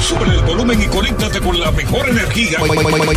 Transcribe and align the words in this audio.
Sube 0.00 0.24
el 0.24 0.42
volumen 0.42 0.80
y 0.80 0.86
conéctate 0.86 1.40
con 1.40 1.58
la 1.58 1.70
mejor 1.72 2.08
energía. 2.08 2.58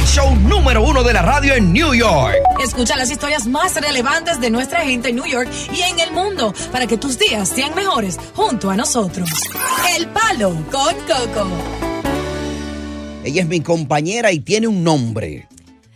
Show 0.06 0.36
número 0.38 0.84
uno 0.84 1.04
de 1.04 1.14
la 1.14 1.22
radio 1.22 1.54
en 1.54 1.72
New 1.72 1.94
York. 1.94 2.36
Escucha 2.64 2.96
las 2.96 3.12
historias 3.12 3.46
más 3.48 3.76
relevantes 3.76 4.40
de 4.40 4.50
nuestra 4.50 4.82
gente 4.82 5.10
en 5.10 5.16
New 5.16 5.26
York 5.26 5.50
y 5.72 5.82
en 5.82 6.00
el 6.00 6.12
mundo 6.12 6.54
para 6.72 6.88
que 6.88 6.98
tus 6.98 7.20
días 7.20 7.50
sean 7.50 7.76
mejores 7.76 8.18
junto 8.36 8.70
a 8.70 8.76
nosotros. 8.76 9.30
El 9.96 10.08
Palo 10.08 10.56
con 10.72 10.96
Coco. 11.06 11.48
Ella 13.24 13.42
es 13.42 13.48
mi 13.48 13.62
compañera 13.62 14.32
y 14.32 14.40
tiene 14.40 14.68
un 14.68 14.84
nombre. 14.84 15.48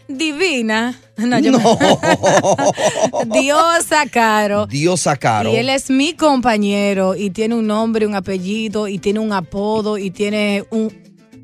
Divina. 0.08 1.00
No, 1.16 1.38
yo 1.38 1.52
me- 1.52 1.60
Diosa 3.40 4.06
Caro. 4.12 4.66
Diosa 4.66 5.16
Caro. 5.16 5.54
Y 5.54 5.58
él 5.58 5.70
es 5.70 5.90
mi 5.92 6.14
compañero 6.14 7.16
y 7.16 7.30
tiene 7.30 7.54
un 7.56 7.68
nombre, 7.68 8.08
un 8.08 8.16
apellido 8.16 8.88
y 8.88 8.98
tiene 8.98 9.20
un 9.20 9.32
apodo 9.32 9.98
y 10.00 10.10
tiene 10.10 10.64
un, 10.72 10.92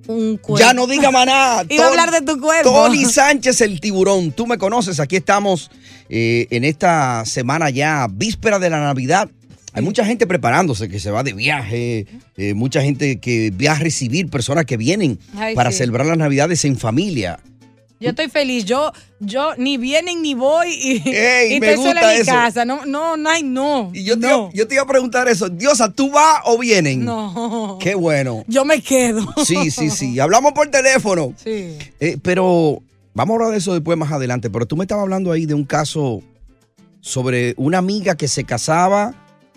un 0.08 0.38
cuerpo. 0.38 0.58
Ya 0.66 0.74
no 0.74 0.88
diga 0.88 1.12
maná. 1.12 1.64
Iba 1.69 1.86
a 1.86 1.88
hablar 1.90 2.12
de 2.12 2.22
tu 2.22 2.40
cuerpo. 2.40 2.72
Tony 2.72 3.06
Sánchez, 3.06 3.62
el 3.62 3.80
tiburón. 3.80 4.31
Tú 4.31 4.48
me 4.48 4.58
conoces. 4.58 5.00
Aquí 5.00 5.18
estamos 5.18 5.69
eh, 6.09 6.48
en 6.50 6.64
esta 6.64 7.24
semana 7.25 7.69
ya, 7.69 8.08
víspera 8.09 8.58
de 8.59 8.69
la 8.72 8.80
Navidad. 8.80 9.30
Hay 9.74 9.84
mucha 9.84 10.03
gente 10.03 10.25
preparándose, 10.25 10.90
que 10.90 11.00
se 11.00 11.12
va 11.12 11.22
de 11.22 11.34
viaje, 11.34 12.08
eh, 12.38 12.56
mucha 12.56 12.81
gente 12.81 13.19
que 13.19 13.52
va 13.52 13.74
a 13.74 13.75
recibir 13.80 14.28
personas 14.28 14.66
que 14.66 14.78
vienen 14.78 15.19
Ay, 15.38 15.53
para 15.53 15.72
sí. 15.72 15.78
celebrar 15.78 16.08
las 16.08 16.18
Navidades 16.18 16.66
en 16.66 16.75
familia. 16.75 17.40
Yo 18.00 18.10
estoy 18.12 18.30
feliz. 18.30 18.64
Yo, 18.66 18.92
yo 19.20 19.56
ni 19.58 19.78
vienen 19.78 20.22
ni 20.22 20.34
voy 20.34 20.70
y, 20.74 21.10
Ey, 21.10 21.56
y 21.56 21.60
me 21.60 21.72
estoy 21.72 21.86
sola 21.86 22.02
gusta 22.02 22.12
en 22.12 22.16
mi 22.18 22.22
eso. 22.22 22.32
casa. 22.32 22.66
No, 22.66 22.86
no, 22.86 23.18
no, 23.18 23.30
no. 23.44 23.92
Y 23.94 24.04
yo, 24.06 24.18
te, 24.20 24.28
no. 24.28 24.44
iba- 24.44 24.50
yo 24.54 24.68
te 24.68 24.76
iba 24.76 24.84
a 24.84 24.88
preguntar 24.88 25.28
eso. 25.28 25.50
Diosa, 25.50 25.92
¿tú 25.92 26.10
vas 26.12 26.42
o 26.46 26.58
vienen? 26.58 27.04
No. 27.04 27.78
Qué 27.82 27.96
bueno. 27.96 28.44
Yo 28.48 28.64
me 28.66 28.82
quedo. 28.82 29.22
Sí, 29.46 29.70
sí, 29.72 29.90
sí. 29.90 30.20
Hablamos 30.20 30.54
por 30.54 30.70
teléfono. 30.70 31.34
Sí. 31.44 31.78
Eh, 32.00 32.18
pero 32.22 32.82
vamos 33.14 33.34
a 33.34 33.36
hablar 33.36 33.52
de 33.52 33.58
eso 33.58 33.74
después 33.74 33.98
más 33.98 34.12
adelante. 34.12 34.50
Pero 34.50 34.66
tú 34.66 34.78
me 34.78 34.86
estabas 34.86 35.04
hablando 35.04 35.31
ahí 35.34 35.46
de 35.46 35.54
un 35.54 35.66
caso 35.66 36.22
sobre 37.02 37.54
una 37.58 37.78
amiga 37.80 38.16
que 38.16 38.28
se 38.28 38.44
casaba 38.44 39.14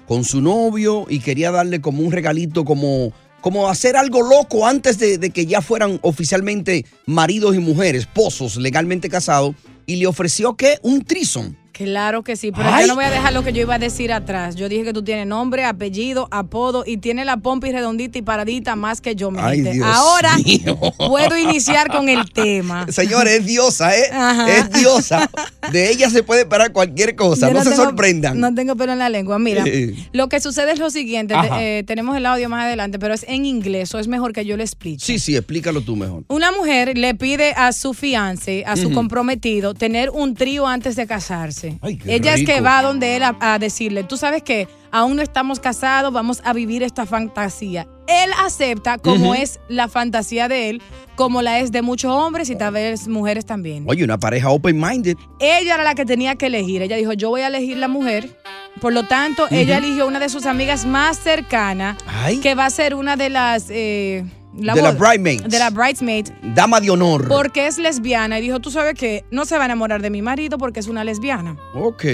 con 0.07 0.25
su 0.25 0.41
novio 0.41 1.07
y 1.09 1.21
quería 1.21 1.51
darle 1.53 1.81
como 1.81 2.03
un 2.03 2.13
regalito, 2.13 2.65
como, 2.65 3.13
como 3.43 3.69
hacer 3.69 3.97
algo 3.97 4.23
loco 4.23 4.67
antes 4.67 4.99
de, 4.99 5.19
que 5.31 5.45
ya 5.45 5.61
fueran 5.61 5.99
oficialmente 6.01 6.87
maridos 7.05 7.55
y 7.55 7.59
mujeres, 7.59 8.03
esposos 8.03 8.57
legalmente 8.57 9.11
casados, 9.11 9.55
y 9.85 9.97
le 9.97 10.07
ofreció 10.07 10.57
que 10.57 10.79
un 10.83 11.05
trison. 11.05 11.59
Claro 11.73 12.23
que 12.23 12.37
sí, 12.37 12.53
pero 12.53 12.69
Ay. 12.71 12.83
yo 12.83 12.89
no 12.89 12.95
voy 12.97 13.05
a 13.05 13.11
dejar 13.11 13.33
lo 13.33 13.43
que 13.43 13.53
yo 13.53 13.63
iba 13.63 13.75
a 13.77 13.79
decir 13.79 14.13
atrás. 14.13 14.57
Yo 14.57 14.69
dije 14.69 14.85
que 14.85 14.93
tú 14.93 15.03
tienes 15.03 15.27
nombre, 15.27 15.65
apellido, 15.65 16.29
apodo 16.31 16.85
y 16.87 16.99
tienes 16.99 17.25
la 17.25 17.39
pompi 17.39 17.73
redondita 17.73 18.19
y 18.19 18.23
paradita 18.23 18.77
más 18.77 19.01
que 19.01 19.15
yo, 19.17 19.31
Ay. 19.39 19.63
Dios 19.63 19.87
Ahora 19.87 20.37
mío. 20.39 20.79
puedo 20.99 21.37
iniciar 21.39 21.89
con 21.89 22.09
el 22.11 22.31
tema. 22.31 22.87
Señores, 22.93 23.41
es 23.41 23.47
diosa, 23.47 23.97
¿eh? 23.97 24.11
Ajá. 24.13 24.51
Es 24.51 24.71
diosa. 24.71 25.31
De 25.73 25.91
ella 25.91 26.11
se 26.11 26.23
puede 26.23 26.43
esperar 26.43 26.73
cualquier 26.73 27.17
cosa. 27.17 27.49
Yo 27.49 27.55
No, 27.55 27.63
se 27.65 27.71
tengo- 27.71 27.85
sorprendan. 27.85 28.39
No 28.39 28.55
tengo 28.55 28.77
pelo 28.77 28.93
en 28.93 28.99
la 28.99 29.09
lengua. 29.09 29.39
Mira, 29.39 29.65
Eh. 29.67 29.95
lo 30.13 30.29
que 30.29 30.41
sucede 30.41 30.73
es 30.73 30.79
lo 30.79 30.91
siguiente. 30.91 31.35
Eh, 31.59 31.85
tenemos 31.87 32.17
el 32.17 32.27
audio 32.27 32.49
más 32.51 32.65
adelante, 32.67 32.99
pero 32.99 33.15
es 33.15 33.25
en 33.29 33.47
inglés, 33.47 33.95
o 33.95 33.99
es 33.99 34.09
mejor 34.09 34.33
que 34.35 34.45
yo 34.45 34.57
lo 34.59 34.63
explique. 34.63 35.03
Sí, 35.05 35.19
sí, 35.19 35.37
explícalo 35.37 35.81
tú 35.81 35.97
mejor. 35.97 36.25
Una 36.29 36.53
mujer 36.53 36.99
le 36.99 37.15
pide 37.15 37.55
a 37.57 37.73
su 37.73 37.95
fiance, 37.95 38.63
a 38.67 38.77
su 38.77 38.93
comprometido, 38.93 39.73
tener 39.73 40.11
un 40.11 40.35
trío 40.35 40.67
antes 40.67 40.97
de 40.97 41.07
casarse. 41.07 41.62
Ay, 41.81 41.99
Ella 42.07 42.35
es 42.35 42.45
que 42.45 42.61
va 42.61 42.83
donde 42.83 43.17
él 43.17 43.23
a, 43.23 43.37
a 43.41 43.59
decirle, 43.59 44.05
tú 44.05 44.17
sabes 44.17 44.43
que 44.43 44.69
aún 44.91 45.17
no 45.17 45.23
estamos 45.23 45.61
casados, 45.61 46.13
vamos 46.13 46.41
a 46.45 46.53
vivir 46.53 46.83
esta 46.83 47.07
fantasía. 47.07 47.87
Él 48.07 48.31
acepta 48.45 48.99
como 48.99 49.35
es 49.35 49.59
la 49.69 49.89
fantasía 49.89 50.49
de 50.49 50.71
él, 50.71 50.83
como 51.15 51.41
la 51.41 51.61
es 51.61 51.73
de 51.73 51.83
muchos 51.83 52.11
hombres 52.13 52.51
y 52.51 52.57
tal 52.57 52.75
vez 52.75 53.09
mujeres 53.09 53.47
también. 53.47 53.85
Oye, 53.87 54.05
una 54.05 54.19
pareja 54.19 54.51
open-minded. 54.51 55.17
Ella 55.39 55.75
era 55.75 55.85
la 55.85 55.95
que 55.95 56.05
tenía 56.05 56.35
que 56.37 56.47
elegir. 56.47 56.83
Ella 56.83 56.97
dijo, 56.97 57.13
yo 57.13 57.31
voy 57.31 57.43
a 57.43 57.47
elegir 57.47 57.77
la 57.79 57.89
mujer. 57.89 58.39
Por 58.81 58.93
lo 58.93 59.05
tanto, 59.05 59.47
ella 59.51 59.79
eligió 59.79 60.07
una 60.07 60.19
de 60.19 60.29
sus 60.29 60.47
amigas 60.47 60.85
más 60.87 61.19
cercanas, 61.19 61.97
Ay. 62.07 62.39
que 62.41 62.55
va 62.55 62.67
a 62.67 62.71
ser 62.71 62.95
una 62.95 63.17
de 63.17 63.31
las... 63.31 63.67
eh, 63.71 64.25
la 64.57 64.75
De 64.75 64.83
las 64.83 64.95
boda- 64.97 65.09
bridesmaids. 65.11 65.49
De 65.49 65.59
las 65.59 65.73
bridesmaids. 65.73 66.33
Dama 66.55 66.81
de 66.81 66.91
honor. 66.91 67.29
Porque 67.29 67.67
es 67.67 67.79
lesbiana 67.79 68.39
y 68.39 68.43
dijo, 68.43 68.61
tú 68.61 68.71
sabes 68.71 68.95
que 68.95 69.25
no 69.31 69.45
se 69.45 69.57
va 69.57 69.63
a 69.63 69.67
enamorar 69.67 70.03
de 70.03 70.11
mi 70.11 70.23
marido 70.23 70.59
porque 70.59 70.81
es 70.81 70.89
una 70.89 71.05
lesbiana. 71.05 71.57
Ok. 71.75 72.05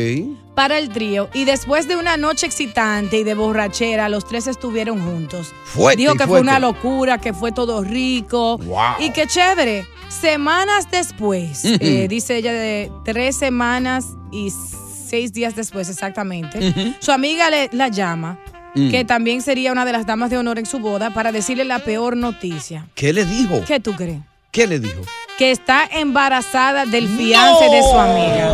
Para 0.55 0.79
el 0.79 0.89
trío. 0.91 1.29
Y 1.35 1.45
después 1.45 1.89
de 1.89 1.97
una 1.97 2.17
noche 2.17 2.47
excitante 2.47 3.19
y 3.19 3.25
de 3.25 3.35
borrachera, 3.35 4.09
los 4.09 4.27
tres 4.27 4.47
estuvieron 4.47 5.01
juntos. 5.01 5.53
Fuerte 5.65 6.01
dijo 6.03 6.15
que 6.15 6.27
fue 6.27 6.41
una 6.41 6.59
locura, 6.59 7.19
que 7.19 7.33
fue 7.33 7.53
todo 7.53 7.83
rico. 7.83 8.59
Wow. 8.59 8.79
Y 9.01 9.11
que 9.11 9.27
chévere. 9.27 9.87
Semanas 10.09 10.89
después, 10.91 11.65
eh, 11.65 12.07
dice 12.09 12.37
ella, 12.39 12.53
de 12.53 12.91
tres 13.05 13.37
semanas 13.37 14.07
y 14.33 14.51
seis 14.51 15.35
días 15.35 15.55
después 15.55 15.89
exactamente, 15.91 16.95
su 16.99 17.13
amiga 17.13 17.51
le, 17.51 17.69
la 17.73 17.89
llama, 17.89 18.39
Mm. 18.75 18.91
que 18.91 19.05
también 19.05 19.43
sería 19.43 19.73
una 19.73 19.85
de 19.85 19.93
las 19.93 20.07
damas 20.07 20.31
de 20.31 20.39
honor 20.39 20.59
en 20.59 20.67
su 20.67 20.79
boda, 20.79 21.11
para 21.11 21.33
decirle 21.33 21.65
la 21.65 21.79
peor 21.79 22.17
noticia. 22.17 22.87
¿Qué 22.95 23.13
le 23.13 23.25
dijo? 23.25 23.63
¿Qué 23.67 23.81
tú 23.81 23.93
crees? 23.95 24.21
¿Qué 24.51 24.67
le 24.67 24.79
dijo? 24.79 25.03
que 25.39 25.53
está 25.53 25.85
embarazada 25.93 26.85
del 26.85 27.07
fiance 27.09 27.65
de 27.67 27.81
su 27.81 27.97
amiga. 27.97 28.51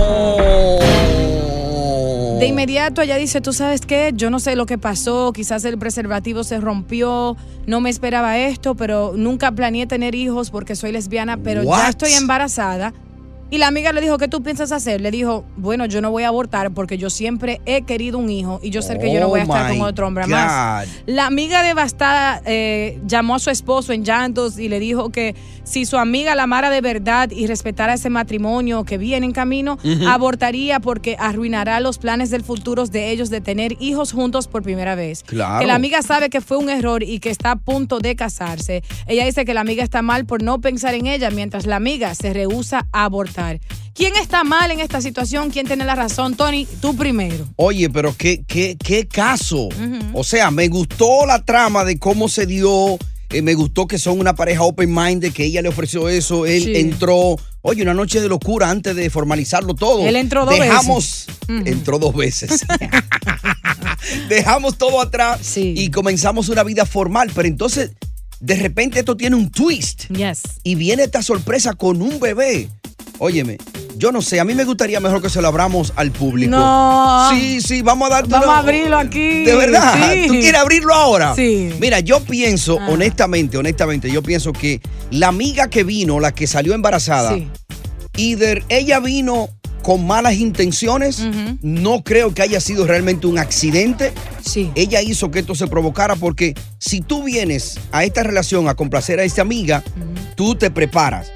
De 2.38 2.46
inmediato 2.46 3.00
ella 3.00 3.16
dice, 3.16 3.40
tú 3.40 3.54
sabes 3.54 3.80
qué, 3.80 4.12
yo 4.14 4.28
no 4.28 4.38
sé 4.38 4.54
lo 4.54 4.66
que 4.66 4.76
pasó, 4.76 5.32
quizás 5.32 5.64
el 5.64 5.78
preservativo 5.78 6.44
se 6.44 6.60
rompió, 6.60 7.38
no 7.66 7.80
me 7.80 7.88
esperaba 7.88 8.36
esto, 8.36 8.74
pero 8.74 9.14
nunca 9.16 9.50
planeé 9.52 9.86
tener 9.86 10.14
hijos 10.14 10.50
porque 10.50 10.76
soy 10.76 10.92
lesbiana, 10.92 11.38
pero 11.38 11.62
What? 11.62 11.78
ya 11.78 11.88
estoy 11.88 12.12
embarazada. 12.12 12.92
Y 13.54 13.58
la 13.58 13.68
amiga 13.68 13.92
le 13.92 14.00
dijo, 14.00 14.18
¿qué 14.18 14.26
tú 14.26 14.42
piensas 14.42 14.72
hacer? 14.72 15.00
Le 15.00 15.12
dijo, 15.12 15.44
bueno, 15.56 15.86
yo 15.86 16.00
no 16.00 16.10
voy 16.10 16.24
a 16.24 16.28
abortar 16.28 16.72
porque 16.72 16.98
yo 16.98 17.08
siempre 17.08 17.60
he 17.66 17.82
querido 17.82 18.18
un 18.18 18.28
hijo 18.28 18.58
y 18.64 18.70
yo 18.70 18.82
sé 18.82 18.98
que 18.98 19.14
yo 19.14 19.20
no 19.20 19.28
voy 19.28 19.38
a 19.38 19.44
Oh 19.44 19.46
estar 19.46 19.70
con 19.70 19.82
otro 19.82 20.08
hombre 20.08 20.26
más. 20.26 20.88
La 21.06 21.26
amiga 21.26 21.62
devastada 21.62 22.42
eh, 22.46 22.98
llamó 23.06 23.36
a 23.36 23.38
su 23.38 23.50
esposo 23.50 23.92
en 23.92 24.04
llantos 24.04 24.58
y 24.58 24.68
le 24.68 24.80
dijo 24.80 25.10
que 25.10 25.36
si 25.62 25.86
su 25.86 25.98
amiga 25.98 26.34
la 26.34 26.42
amara 26.42 26.68
de 26.68 26.80
verdad 26.80 27.30
y 27.30 27.46
respetara 27.46 27.94
ese 27.94 28.10
matrimonio 28.10 28.82
que 28.82 28.98
viene 28.98 29.26
en 29.26 29.32
camino, 29.32 29.78
abortaría 30.08 30.80
porque 30.80 31.16
arruinará 31.20 31.78
los 31.78 31.98
planes 31.98 32.30
del 32.30 32.42
futuro 32.42 32.84
de 32.86 33.12
ellos 33.12 33.30
de 33.30 33.40
tener 33.40 33.76
hijos 33.78 34.12
juntos 34.12 34.48
por 34.48 34.62
primera 34.64 34.96
vez. 34.96 35.22
Claro. 35.22 35.60
Que 35.60 35.66
la 35.66 35.76
amiga 35.76 36.02
sabe 36.02 36.28
que 36.28 36.40
fue 36.40 36.56
un 36.56 36.70
error 36.70 37.04
y 37.04 37.20
que 37.20 37.30
está 37.30 37.52
a 37.52 37.56
punto 37.56 38.00
de 38.00 38.16
casarse. 38.16 38.82
Ella 39.06 39.24
dice 39.24 39.44
que 39.44 39.54
la 39.54 39.60
amiga 39.60 39.84
está 39.84 40.02
mal 40.02 40.26
por 40.26 40.42
no 40.42 40.60
pensar 40.60 40.94
en 40.94 41.06
ella 41.06 41.30
mientras 41.30 41.66
la 41.66 41.76
amiga 41.76 42.16
se 42.16 42.32
rehúsa 42.32 42.88
a 42.90 43.04
abortar. 43.04 43.43
¿Quién 43.94 44.14
está 44.16 44.42
mal 44.44 44.70
en 44.70 44.80
esta 44.80 45.00
situación? 45.00 45.50
¿Quién 45.50 45.66
tiene 45.66 45.84
la 45.84 45.94
razón? 45.94 46.34
Tony, 46.34 46.66
tú 46.80 46.96
primero. 46.96 47.46
Oye, 47.56 47.88
pero 47.90 48.14
qué, 48.16 48.42
qué, 48.46 48.76
qué 48.82 49.06
caso. 49.06 49.68
O 50.12 50.24
sea, 50.24 50.50
me 50.50 50.68
gustó 50.68 51.26
la 51.26 51.44
trama 51.44 51.84
de 51.84 51.98
cómo 51.98 52.28
se 52.28 52.46
dio. 52.46 52.98
eh, 53.30 53.42
me 53.42 53.54
gustó 53.54 53.86
que 53.88 53.98
son 53.98 54.20
una 54.20 54.34
pareja 54.34 54.62
open 54.62 54.92
minded, 54.94 55.32
que 55.32 55.44
ella 55.44 55.60
le 55.62 55.68
ofreció 55.68 56.08
eso. 56.08 56.46
Él 56.46 56.62
Sí. 56.64 56.72
entró. 56.76 57.36
Oye, 57.62 57.82
una 57.82 57.94
noche 57.94 58.20
de 58.20 58.28
locura 58.28 58.68
antes 58.70 58.94
de 58.94 59.08
formalizarlo 59.10 59.74
todo. 59.74 60.06
Él 60.06 60.14
entró 60.16 60.44
dos 60.44 60.58
Dejamos, 60.58 61.26
veces. 61.26 61.36
Ujú. 61.48 61.62
Entró 61.68 61.98
dos 61.98 62.14
veces. 62.14 62.60
Dejamos 64.28 64.76
todo 64.78 65.00
atrás 65.00 65.56
y 65.56 65.90
comenzamos 65.90 66.48
una 66.48 66.62
vida 66.62 66.84
formal. 66.86 67.30
Pero 67.34 67.48
entonces, 67.48 67.92
de 68.40 68.54
repente, 68.56 68.98
esto 68.98 69.16
tiene 69.16 69.36
un 69.36 69.50
twist. 69.50 70.04
Y 70.62 70.74
viene 70.74 71.04
esta 71.04 71.22
sorpresa 71.22 71.72
con 71.74 72.02
un 72.02 72.20
bebé. 72.20 72.68
Óyeme, 73.18 73.58
yo 73.96 74.10
no 74.10 74.20
sé, 74.22 74.40
a 74.40 74.44
mí 74.44 74.54
me 74.54 74.64
gustaría 74.64 74.98
mejor 75.00 75.22
que 75.22 75.30
se 75.30 75.40
lo 75.40 75.48
abramos 75.48 75.92
al 75.96 76.10
público. 76.10 76.50
No. 76.50 77.30
Sí, 77.30 77.60
sí, 77.60 77.80
vamos 77.82 78.10
a 78.10 78.14
darte 78.14 78.30
Vamos 78.30 78.46
una- 78.48 78.56
a 78.56 78.60
abrirlo 78.60 78.98
aquí. 78.98 79.44
¿De 79.44 79.54
verdad? 79.54 79.94
Sí. 80.12 80.24
¿Tú 80.26 80.32
quieres 80.34 80.60
abrirlo 80.60 80.92
ahora? 80.94 81.34
Sí. 81.34 81.70
Mira, 81.80 82.00
yo 82.00 82.20
pienso, 82.20 82.76
honestamente, 82.88 83.56
honestamente, 83.56 84.10
yo 84.10 84.22
pienso 84.22 84.52
que 84.52 84.80
la 85.10 85.28
amiga 85.28 85.68
que 85.70 85.84
vino, 85.84 86.18
la 86.20 86.32
que 86.32 86.46
salió 86.46 86.74
embarazada, 86.74 87.34
Sí. 87.36 87.48
either 88.16 88.64
ella 88.68 88.98
vino 89.00 89.48
con 89.82 90.06
malas 90.06 90.34
intenciones, 90.34 91.20
no 91.60 92.02
creo 92.02 92.32
que 92.34 92.40
haya 92.42 92.58
sido 92.58 92.86
realmente 92.86 93.26
un 93.26 93.38
accidente. 93.38 94.12
Sí. 94.42 94.70
Ella 94.74 95.02
hizo 95.02 95.30
que 95.30 95.40
esto 95.40 95.54
se 95.54 95.66
provocara 95.66 96.16
porque 96.16 96.54
si 96.78 97.00
tú 97.02 97.22
vienes 97.22 97.78
a 97.92 98.02
esta 98.02 98.22
relación 98.22 98.68
a 98.68 98.74
complacer 98.74 99.20
a 99.20 99.24
esta 99.24 99.42
amiga, 99.42 99.84
tú 100.36 100.54
te 100.54 100.70
preparas. 100.70 101.30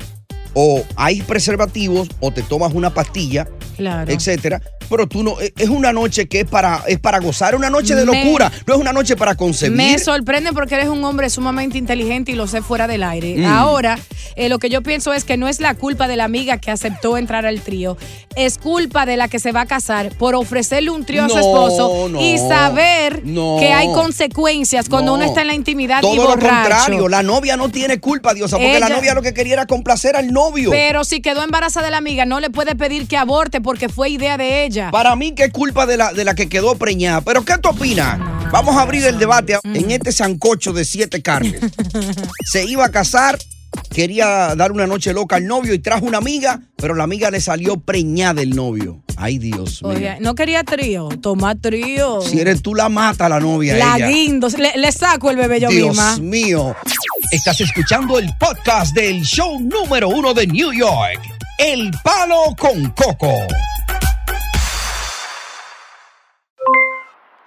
O 0.55 0.85
hay 0.97 1.23
preservativos 1.23 2.09
o 2.21 2.31
te 2.33 2.43
tomas 2.43 2.73
una 2.75 2.93
pastilla, 2.95 3.47
Claro. 3.77 4.11
etcétera. 4.11 4.61
Pero 4.89 5.07
tú 5.07 5.23
no, 5.23 5.39
es 5.41 5.53
es 5.57 5.69
una 5.69 5.93
noche 5.93 6.29
que 6.29 6.41
es 6.41 6.47
para, 6.47 6.83
es 6.87 6.99
para 6.99 7.19
gozar, 7.19 7.55
una 7.55 7.69
noche 7.71 7.95
de 7.95 8.05
Me- 8.07 8.25
locura, 8.25 8.51
no 8.67 8.75
es 8.75 8.81
una 8.81 8.93
noche 8.93 9.17
para 9.17 9.35
concebir. 9.35 9.77
Me 9.77 9.99
sorprende 9.99 10.53
porque 10.53 10.75
eres 10.77 10.89
un 10.89 11.03
hombre 11.05 11.29
sumamente 11.31 11.79
inteligente 11.79 12.33
y 12.33 12.35
lo 12.35 12.47
sé 12.47 12.63
fuera 12.63 12.87
del 12.87 13.03
aire. 13.03 13.37
Mm. 13.39 13.45
Ahora, 13.47 13.99
eh, 14.37 14.49
lo 14.49 14.59
que 14.59 14.71
yo 14.71 14.83
pienso 14.83 15.13
es 15.13 15.25
que 15.25 15.37
no 15.37 15.49
es 15.49 15.61
la 15.61 15.75
culpa 15.75 16.09
de 16.09 16.17
la 16.17 16.25
amiga 16.25 16.59
que 16.59 16.71
aceptó 16.71 17.17
entrar 17.19 17.45
al 17.47 17.61
trío, 17.61 17.97
es 18.37 18.59
culpa 18.59 19.05
de 19.07 19.17
la 19.17 19.29
que 19.29 19.39
se 19.41 19.53
va 19.53 19.63
a 19.63 19.67
casar 19.67 20.11
por 20.17 20.35
ofrecerle 20.35 20.91
un 20.91 21.05
trío 21.05 21.25
a 21.25 21.29
su 21.29 21.39
esposo 21.39 22.09
no, 22.09 22.21
y 22.21 22.39
saber 22.39 23.23
no. 23.25 23.57
que 23.59 23.73
hay 23.73 23.89
consecuencias 23.93 24.89
cuando 24.89 25.13
No. 25.13 25.15
uno 25.17 25.25
está 25.25 25.41
en 25.43 25.49
la 25.49 25.55
intimidad 25.55 26.01
Todo 26.01 26.15
y 26.15 26.17
lo 26.17 26.25
contrario, 26.29 27.09
la 27.09 27.23
novia 27.23 27.57
no 27.57 27.69
tiene 27.69 27.99
culpa, 28.01 28.35
Diosa, 28.35 28.57
porque 28.57 28.79
la 28.81 28.89
novia 28.89 29.15
lo 29.15 29.23
que 29.23 29.35
quería 29.35 29.55
era 29.55 29.67
complacer 29.67 30.17
al 30.17 30.33
novio. 30.33 30.71
Pero 30.71 31.05
si 31.05 31.21
quedó 31.21 31.43
embarazada 31.43 31.87
de 31.87 31.91
la 31.91 31.99
amiga, 31.99 32.25
no 32.25 32.41
le 32.41 32.51
puede 32.51 32.75
pedir 32.77 33.07
que 33.09 33.17
aborte 33.17 33.61
porque 33.61 33.89
fue 33.89 34.11
idea 34.11 34.37
de 34.37 34.65
ella. 34.65 34.78
Para 34.91 35.15
mí 35.17 35.33
que 35.35 35.45
es 35.45 35.53
culpa 35.53 35.87
de 35.87 35.97
la, 35.97 36.13
de 36.13 36.25
la 36.25 36.35
que 36.35 36.49
quedó 36.49 36.77
preñada. 36.77 37.21
Pero 37.21 37.45
¿qué 37.45 37.55
tú 37.59 37.69
opinas? 37.71 38.19
Vamos 38.51 38.77
a 38.77 38.83
abrir 38.83 39.05
el 39.05 39.19
debate 39.19 39.59
en 39.65 39.91
este 39.91 40.13
sancocho 40.13 40.73
de 40.73 40.85
siete 40.85 41.21
carnes. 41.23 41.61
Se 42.45 42.65
iba 42.65 42.87
a 42.87 42.91
casar, 42.91 43.39
quería 43.93 44.55
dar 44.55 44.73
una 44.73 44.87
noche 44.87 45.13
loca 45.13 45.37
al 45.37 45.47
novio 45.47 45.75
y 45.75 45.79
trajo 45.79 46.07
una 46.07 46.19
amiga, 46.19 46.61
pero 46.77 46.95
la 46.95 47.05
amiga 47.05 47.31
le 47.31 47.41
salió 47.41 47.79
preñada 47.79 48.35
del 48.41 48.57
novio. 48.57 49.03
Ay, 49.17 49.39
Dios 49.39 49.83
mío. 49.83 49.93
Oye, 49.93 50.17
no 50.21 50.35
quería 50.35 50.63
trío, 50.65 51.09
toma 51.21 51.57
trío. 51.57 52.23
Si 52.23 52.39
eres 52.41 52.63
tú 52.63 52.75
la 52.75 52.89
mata 52.89 53.27
a 53.27 53.29
la 53.29 53.41
novia. 53.41 53.77
La 53.77 53.97
ella. 53.97 54.09
guindo, 54.09 54.49
le, 54.57 54.77
le 54.79 54.93
saco 54.93 55.31
el 55.31 55.37
bebé 55.37 55.61
yo 55.61 55.69
Dios 55.69 55.89
misma. 55.89 56.17
mío. 56.19 56.77
Estás 57.33 57.61
escuchando 57.61 58.19
el 58.19 58.31
podcast 58.39 58.95
del 58.95 59.23
show 59.25 59.61
número 59.61 60.09
uno 60.09 60.33
de 60.33 60.47
New 60.47 60.73
York. 60.73 61.21
El 61.59 61.91
Palo 62.05 62.55
con 62.57 62.91
Coco. 62.91 63.35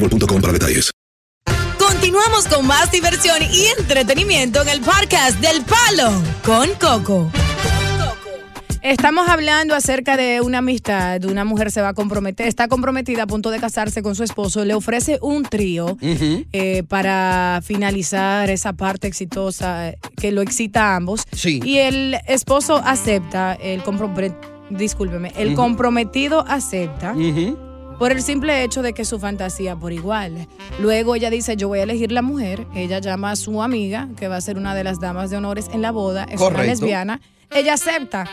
boostmobile.com 0.00 0.40
para 0.40 0.52
detalles. 0.52 0.90
Continuamos 1.78 2.46
con 2.48 2.66
más 2.66 2.90
diversión 2.90 3.38
y 3.42 3.66
entretenimiento 3.78 4.62
en 4.62 4.68
el 4.68 4.80
podcast 4.80 5.38
del 5.40 5.62
Palo 5.62 6.10
con 6.44 6.68
Coco. 6.80 7.30
Estamos 8.82 9.28
hablando 9.28 9.74
acerca 9.74 10.16
de 10.16 10.40
una 10.40 10.58
amistad, 10.58 11.22
una 11.26 11.44
mujer 11.44 11.70
se 11.70 11.82
va 11.82 11.88
a 11.88 11.94
comprometer, 11.94 12.48
está 12.48 12.66
comprometida 12.66 13.24
a 13.24 13.26
punto 13.26 13.50
de 13.50 13.60
casarse 13.60 14.02
con 14.02 14.14
su 14.14 14.24
esposo, 14.24 14.64
le 14.64 14.72
ofrece 14.72 15.18
un 15.20 15.42
trío 15.42 15.98
eh, 16.00 16.82
para 16.88 17.60
finalizar 17.62 18.48
esa 18.48 18.72
parte 18.72 19.06
exitosa 19.06 19.90
eh, 19.90 19.98
que 20.16 20.32
lo 20.32 20.40
excita 20.40 20.92
a 20.92 20.96
ambos. 20.96 21.24
Sí. 21.32 21.60
Y 21.62 21.76
el 21.78 22.16
esposo 22.26 22.80
acepta, 22.82 23.52
el 23.52 23.82
discúlpeme, 24.70 25.32
el 25.36 25.54
comprometido 25.54 26.46
acepta. 26.48 27.14
Por 28.00 28.12
el 28.12 28.22
simple 28.22 28.64
hecho 28.64 28.80
de 28.82 28.94
que 28.94 29.04
su 29.04 29.18
fantasía 29.20 29.76
por 29.76 29.92
igual. 29.92 30.48
Luego 30.80 31.14
ella 31.14 31.28
dice, 31.28 31.54
yo 31.56 31.68
voy 31.68 31.80
a 31.80 31.82
elegir 31.82 32.10
la 32.12 32.22
mujer. 32.22 32.66
Ella 32.74 32.98
llama 32.98 33.32
a 33.32 33.36
su 33.36 33.62
amiga, 33.62 34.08
que 34.16 34.26
va 34.26 34.36
a 34.36 34.40
ser 34.40 34.56
una 34.56 34.74
de 34.74 34.82
las 34.84 35.00
damas 35.00 35.28
de 35.28 35.36
honores 35.36 35.68
en 35.72 35.82
la 35.82 35.90
boda. 35.92 36.24
Es 36.24 36.40
una 36.40 36.50
Correcto. 36.50 36.66
lesbiana. 36.66 37.20
Ella 37.50 37.74
acepta. 37.74 38.24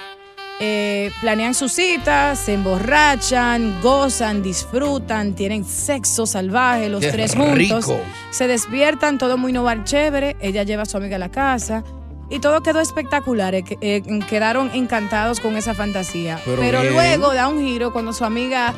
Eh, 0.61 1.11
planean 1.21 1.53
su 1.53 1.67
cita, 1.69 2.35
se 2.37 2.53
emborrachan, 2.53 3.79
gozan, 3.81 4.41
disfrutan, 4.41 5.35
tienen 5.35 5.65
sexo 5.65 6.25
salvaje 6.25 6.89
los 6.89 7.01
Qué 7.01 7.11
tres 7.11 7.35
juntos. 7.35 7.55
rico. 7.57 7.99
Se 8.31 8.47
despiertan, 8.47 9.17
todo 9.17 9.37
muy 9.37 9.51
novar 9.51 9.83
chévere. 9.83 10.37
Ella 10.39 10.63
lleva 10.63 10.83
a 10.83 10.85
su 10.85 10.97
amiga 10.97 11.17
a 11.17 11.19
la 11.19 11.29
casa. 11.29 11.83
Y 12.29 12.39
todo 12.39 12.61
quedó 12.61 12.79
espectacular. 12.79 13.53
eh, 13.53 13.63
eh, 13.81 14.01
quedaron 14.29 14.71
encantados 14.73 15.39
con 15.41 15.57
esa 15.57 15.73
fantasía. 15.73 16.39
Pero 16.45 16.83
luego 16.83 17.33
da 17.33 17.49
un 17.49 17.59
giro 17.65 17.91
cuando 17.93 18.13
su 18.13 18.25
amiga 18.25 18.73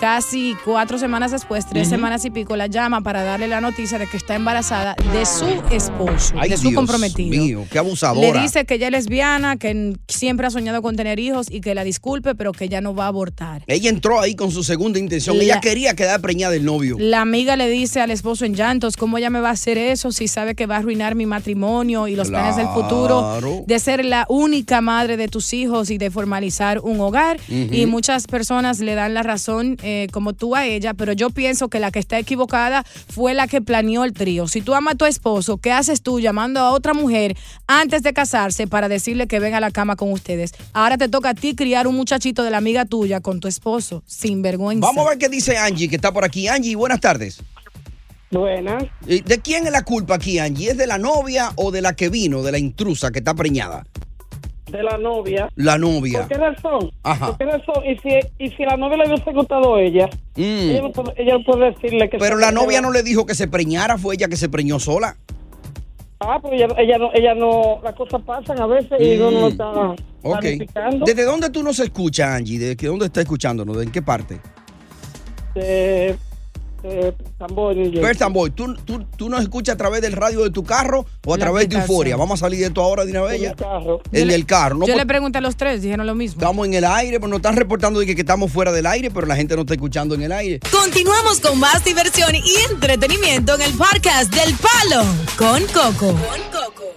casi 0.00 0.56
cuatro 0.64 0.98
semanas 0.98 1.30
después, 1.30 1.66
tres 1.68 1.88
semanas 1.88 2.24
y 2.24 2.30
pico, 2.30 2.56
la 2.56 2.66
llama 2.68 3.02
para 3.02 3.22
darle 3.22 3.46
la 3.48 3.60
noticia 3.60 3.98
de 3.98 4.06
que 4.06 4.16
está 4.16 4.34
embarazada 4.34 4.96
de 5.12 5.26
su 5.26 5.44
esposo, 5.70 6.34
Ay, 6.38 6.48
de 6.50 6.56
su 6.56 6.62
Dios 6.68 6.74
comprometido. 6.74 7.28
mío, 7.28 7.66
qué 7.70 7.80
Le 8.16 8.32
dice 8.40 8.64
que 8.64 8.74
ella 8.74 8.86
es 8.86 8.92
lesbiana, 8.92 9.56
que 9.58 9.94
siempre 10.08 10.46
ha 10.46 10.50
soñado 10.50 10.80
con 10.80 10.96
tener 10.96 11.18
hijos 11.18 11.48
y 11.50 11.60
que 11.60 11.74
la 11.74 11.84
disculpe, 11.84 12.34
pero 12.34 12.52
que 12.52 12.64
ella 12.64 12.80
no 12.80 12.94
va 12.94 13.04
a 13.04 13.08
abortar. 13.08 13.62
Ella 13.66 13.90
entró 13.90 14.20
ahí 14.20 14.34
con 14.34 14.50
su 14.50 14.64
segunda 14.64 14.98
intención. 14.98 15.36
La- 15.36 15.44
Ella 15.44 15.60
quería 15.60 15.94
quedar 15.94 16.20
preñada 16.22 16.52
del 16.54 16.64
novio. 16.64 16.96
La 16.98 17.20
amiga 17.20 17.56
le 17.56 17.68
dice 17.68 18.00
al 18.00 18.10
esposo 18.10 18.46
en 18.46 18.54
llantos, 18.54 18.96
¿cómo 18.96 19.18
ella 19.18 19.28
me 19.28 19.40
va 19.40 19.50
a 19.50 19.52
hacer 19.52 19.76
eso 19.76 20.12
si 20.12 20.28
sabe 20.28 20.54
que 20.54 20.64
va 20.66 20.76
a 20.76 20.78
arruinar 20.78 21.14
mi 21.14 21.26
matrimonio 21.26 22.08
y 22.08 22.16
los 22.16 22.28
planes 22.28 22.56
del 22.56 22.68
futuro 22.68 23.38
de 23.66 23.78
ser 23.78 24.04
la 24.04 24.24
única 24.30 24.80
madre 24.80 25.16
de 25.18 25.28
tus 25.28 25.52
hijos 25.52 25.90
y 25.90 25.98
de 25.98 26.10
formalizar 26.10 26.78
un 26.80 27.00
hogar? 27.00 27.38
Y 27.48 27.84
muchas 27.86 28.26
personas 28.26 28.80
le 28.80 28.94
dan 28.94 29.12
la 29.12 29.22
razón 29.22 29.76
eh, 29.82 29.89
como 30.12 30.32
tú 30.32 30.56
a 30.56 30.66
ella, 30.66 30.94
pero 30.94 31.12
yo 31.12 31.30
pienso 31.30 31.68
que 31.68 31.80
la 31.80 31.90
que 31.90 31.98
está 31.98 32.18
equivocada 32.18 32.84
fue 32.84 33.34
la 33.34 33.46
que 33.46 33.60
planeó 33.60 34.04
el 34.04 34.12
trío. 34.12 34.48
Si 34.48 34.60
tú 34.60 34.74
amas 34.74 34.94
a 34.94 34.96
tu 34.96 35.04
esposo, 35.04 35.58
¿qué 35.58 35.72
haces 35.72 36.02
tú 36.02 36.20
llamando 36.20 36.60
a 36.60 36.72
otra 36.72 36.94
mujer 36.94 37.36
antes 37.66 38.02
de 38.02 38.12
casarse 38.12 38.66
para 38.66 38.88
decirle 38.88 39.26
que 39.26 39.40
venga 39.40 39.58
a 39.58 39.60
la 39.60 39.70
cama 39.70 39.96
con 39.96 40.12
ustedes? 40.12 40.52
Ahora 40.72 40.98
te 40.98 41.08
toca 41.08 41.30
a 41.30 41.34
ti 41.34 41.54
criar 41.54 41.86
un 41.86 41.96
muchachito 41.96 42.42
de 42.42 42.50
la 42.50 42.58
amiga 42.58 42.84
tuya 42.84 43.20
con 43.20 43.40
tu 43.40 43.48
esposo, 43.48 44.02
sin 44.06 44.42
vergüenza. 44.42 44.86
Vamos 44.86 45.06
a 45.06 45.10
ver 45.10 45.18
qué 45.18 45.28
dice 45.28 45.56
Angie, 45.56 45.88
que 45.88 45.96
está 45.96 46.12
por 46.12 46.24
aquí. 46.24 46.48
Angie, 46.48 46.76
buenas 46.76 47.00
tardes. 47.00 47.40
Buenas. 48.30 48.84
Eh, 49.08 49.22
¿De 49.24 49.40
quién 49.40 49.66
es 49.66 49.72
la 49.72 49.82
culpa 49.82 50.14
aquí, 50.14 50.38
Angie? 50.38 50.70
¿Es 50.70 50.76
de 50.76 50.86
la 50.86 50.98
novia 50.98 51.52
o 51.56 51.70
de 51.72 51.82
la 51.82 51.94
que 51.94 52.08
vino, 52.08 52.42
de 52.42 52.52
la 52.52 52.58
intrusa 52.58 53.10
que 53.10 53.18
está 53.18 53.34
preñada? 53.34 53.84
De 54.70 54.82
la 54.82 54.96
novia. 54.98 55.48
La 55.56 55.76
novia. 55.78 56.20
¿Por 56.20 56.28
qué 56.28 56.34
razón? 56.34 56.90
Ajá. 57.02 57.26
¿Por 57.28 57.38
qué 57.38 57.44
razón? 57.46 57.84
Y 57.84 57.96
si, 57.98 58.18
y 58.38 58.48
si 58.50 58.62
la 58.64 58.76
novia 58.76 58.98
le 58.98 59.08
hubiese 59.08 59.32
gustado 59.32 59.74
a 59.76 59.82
ella, 59.82 60.08
Mm. 60.36 60.42
ella, 60.70 60.82
no 60.82 60.92
puede, 60.92 61.12
ella 61.22 61.38
no 61.38 61.44
puede 61.44 61.70
decirle 61.72 62.08
que... 62.08 62.18
Pero 62.18 62.36
la 62.36 62.52
novia 62.52 62.80
no 62.80 62.92
le 62.92 63.02
dijo 63.02 63.26
que 63.26 63.34
se 63.34 63.48
preñara, 63.48 63.98
fue 63.98 64.14
ella 64.14 64.28
que 64.28 64.36
se 64.36 64.48
preñó 64.48 64.78
sola. 64.78 65.16
Ah, 66.20 66.38
pero 66.42 66.54
ella, 66.54 66.68
ella 66.78 66.98
no, 66.98 67.10
ella 67.14 67.34
no, 67.34 67.80
las 67.82 67.94
cosas 67.94 68.20
pasan 68.22 68.60
a 68.60 68.66
veces 68.66 68.92
y 69.00 69.16
uno 69.16 69.30
no 69.30 69.46
Mm. 69.46 69.50
está 69.50 69.70
Ok. 70.22 70.40
planificando. 70.40 71.04
¿Desde 71.06 71.24
dónde 71.24 71.50
tú 71.50 71.62
nos 71.62 71.78
escuchas, 71.80 72.28
Angie? 72.28 72.58
¿De 72.58 72.76
qué- 72.76 72.86
dónde 72.86 73.06
está 73.06 73.22
escuchándonos? 73.22 73.76
¿De 73.76 73.84
en 73.84 73.90
qué 73.90 74.02
parte? 74.02 74.38
De, 75.54 76.16
tambor 77.38 77.74
yo. 77.76 78.00
Bertan 78.00 78.32
Boy, 78.32 78.50
¿tú, 78.50 78.74
tú, 78.84 79.04
tú 79.16 79.28
nos 79.28 79.42
escuchas 79.42 79.74
a 79.74 79.78
través 79.78 80.00
del 80.02 80.12
radio 80.12 80.42
de 80.42 80.50
tu 80.50 80.62
carro 80.64 81.06
o 81.24 81.34
a 81.34 81.36
La 81.38 81.44
través 81.44 81.68
de. 81.68 81.76
Euforia? 81.76 82.16
Vamos 82.16 82.40
a 82.40 82.46
salir 82.46 82.60
de 82.60 82.66
esto 82.66 82.82
ahora 82.82 83.04
de 83.04 83.10
una 83.12 83.22
vez 83.22 83.42
el 83.42 83.54
carro. 83.54 84.00
En 84.12 84.30
el 84.30 84.46
carro. 84.46 84.74
No, 84.76 84.86
Yo 84.86 84.92
Pues- 84.94 84.96
le 85.02 85.06
pregunté 85.06 85.38
a 85.38 85.40
los 85.40 85.56
tres, 85.56 85.82
dijeron 85.82 86.06
lo 86.06 86.14
mismo. 86.14 86.40
Estamos 86.40 86.66
en 86.66 86.74
el 86.74 86.84
aire, 86.84 87.18
pero 87.18 87.28
nos 87.28 87.38
están 87.38 87.56
reportando 87.56 88.00
de 88.00 88.06
que, 88.06 88.14
que 88.14 88.20
estamos 88.22 88.50
fuera 88.52 88.72
del 88.72 88.86
aire, 88.86 89.10
pero 89.10 89.26
la 89.26 89.36
gente 89.36 89.54
no 89.54 89.62
está 89.62 89.74
escuchando 89.74 90.14
en 90.14 90.22
el 90.22 90.32
aire. 90.32 90.60
Continuamos 90.70 91.40
con 91.40 91.58
más 91.58 91.84
diversión 91.84 92.34
y 92.34 92.42
entretenimiento 92.70 93.54
en 93.54 93.62
el 93.62 93.72
podcast 93.74 94.32
del 94.34 94.54
Palo 94.54 95.04
con 95.36 95.62
Coco. 95.66 96.14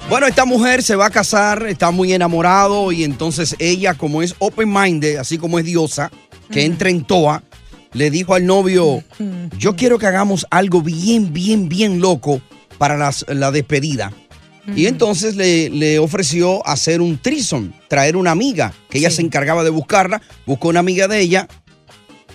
Bueno, 0.09 0.27
esta 0.27 0.45
mujer 0.45 0.83
se 0.83 0.95
va 0.95 1.05
a 1.07 1.09
casar, 1.09 1.65
está 1.67 1.89
muy 1.91 2.13
enamorado 2.13 2.91
y 2.91 3.03
entonces 3.03 3.55
ella, 3.59 3.93
como 3.93 4.21
es 4.21 4.35
open-minded, 4.39 5.15
así 5.17 5.37
como 5.37 5.59
es 5.59 5.65
diosa, 5.65 6.11
que 6.51 6.65
entra 6.65 6.89
en 6.89 7.03
toa, 7.05 7.41
le 7.93 8.09
dijo 8.11 8.33
al 8.35 8.45
novio, 8.45 9.03
yo 9.57 9.75
quiero 9.75 9.99
que 9.99 10.05
hagamos 10.07 10.45
algo 10.49 10.81
bien, 10.81 11.33
bien, 11.33 11.69
bien 11.69 11.99
loco 11.99 12.41
para 12.77 12.97
las- 12.97 13.25
la 13.29 13.51
despedida. 13.51 14.11
Y 14.75 14.85
entonces 14.85 15.35
le, 15.35 15.69
le 15.69 15.99
ofreció 15.99 16.65
hacer 16.65 17.01
un 17.01 17.17
trison, 17.17 17.73
traer 17.89 18.15
una 18.15 18.31
amiga, 18.31 18.73
que 18.89 18.97
ella 18.99 19.09
se 19.11 19.21
encargaba 19.21 19.63
de 19.63 19.69
buscarla, 19.69 20.21
buscó 20.45 20.69
una 20.69 20.79
amiga 20.79 21.07
de 21.09 21.19
ella, 21.19 21.47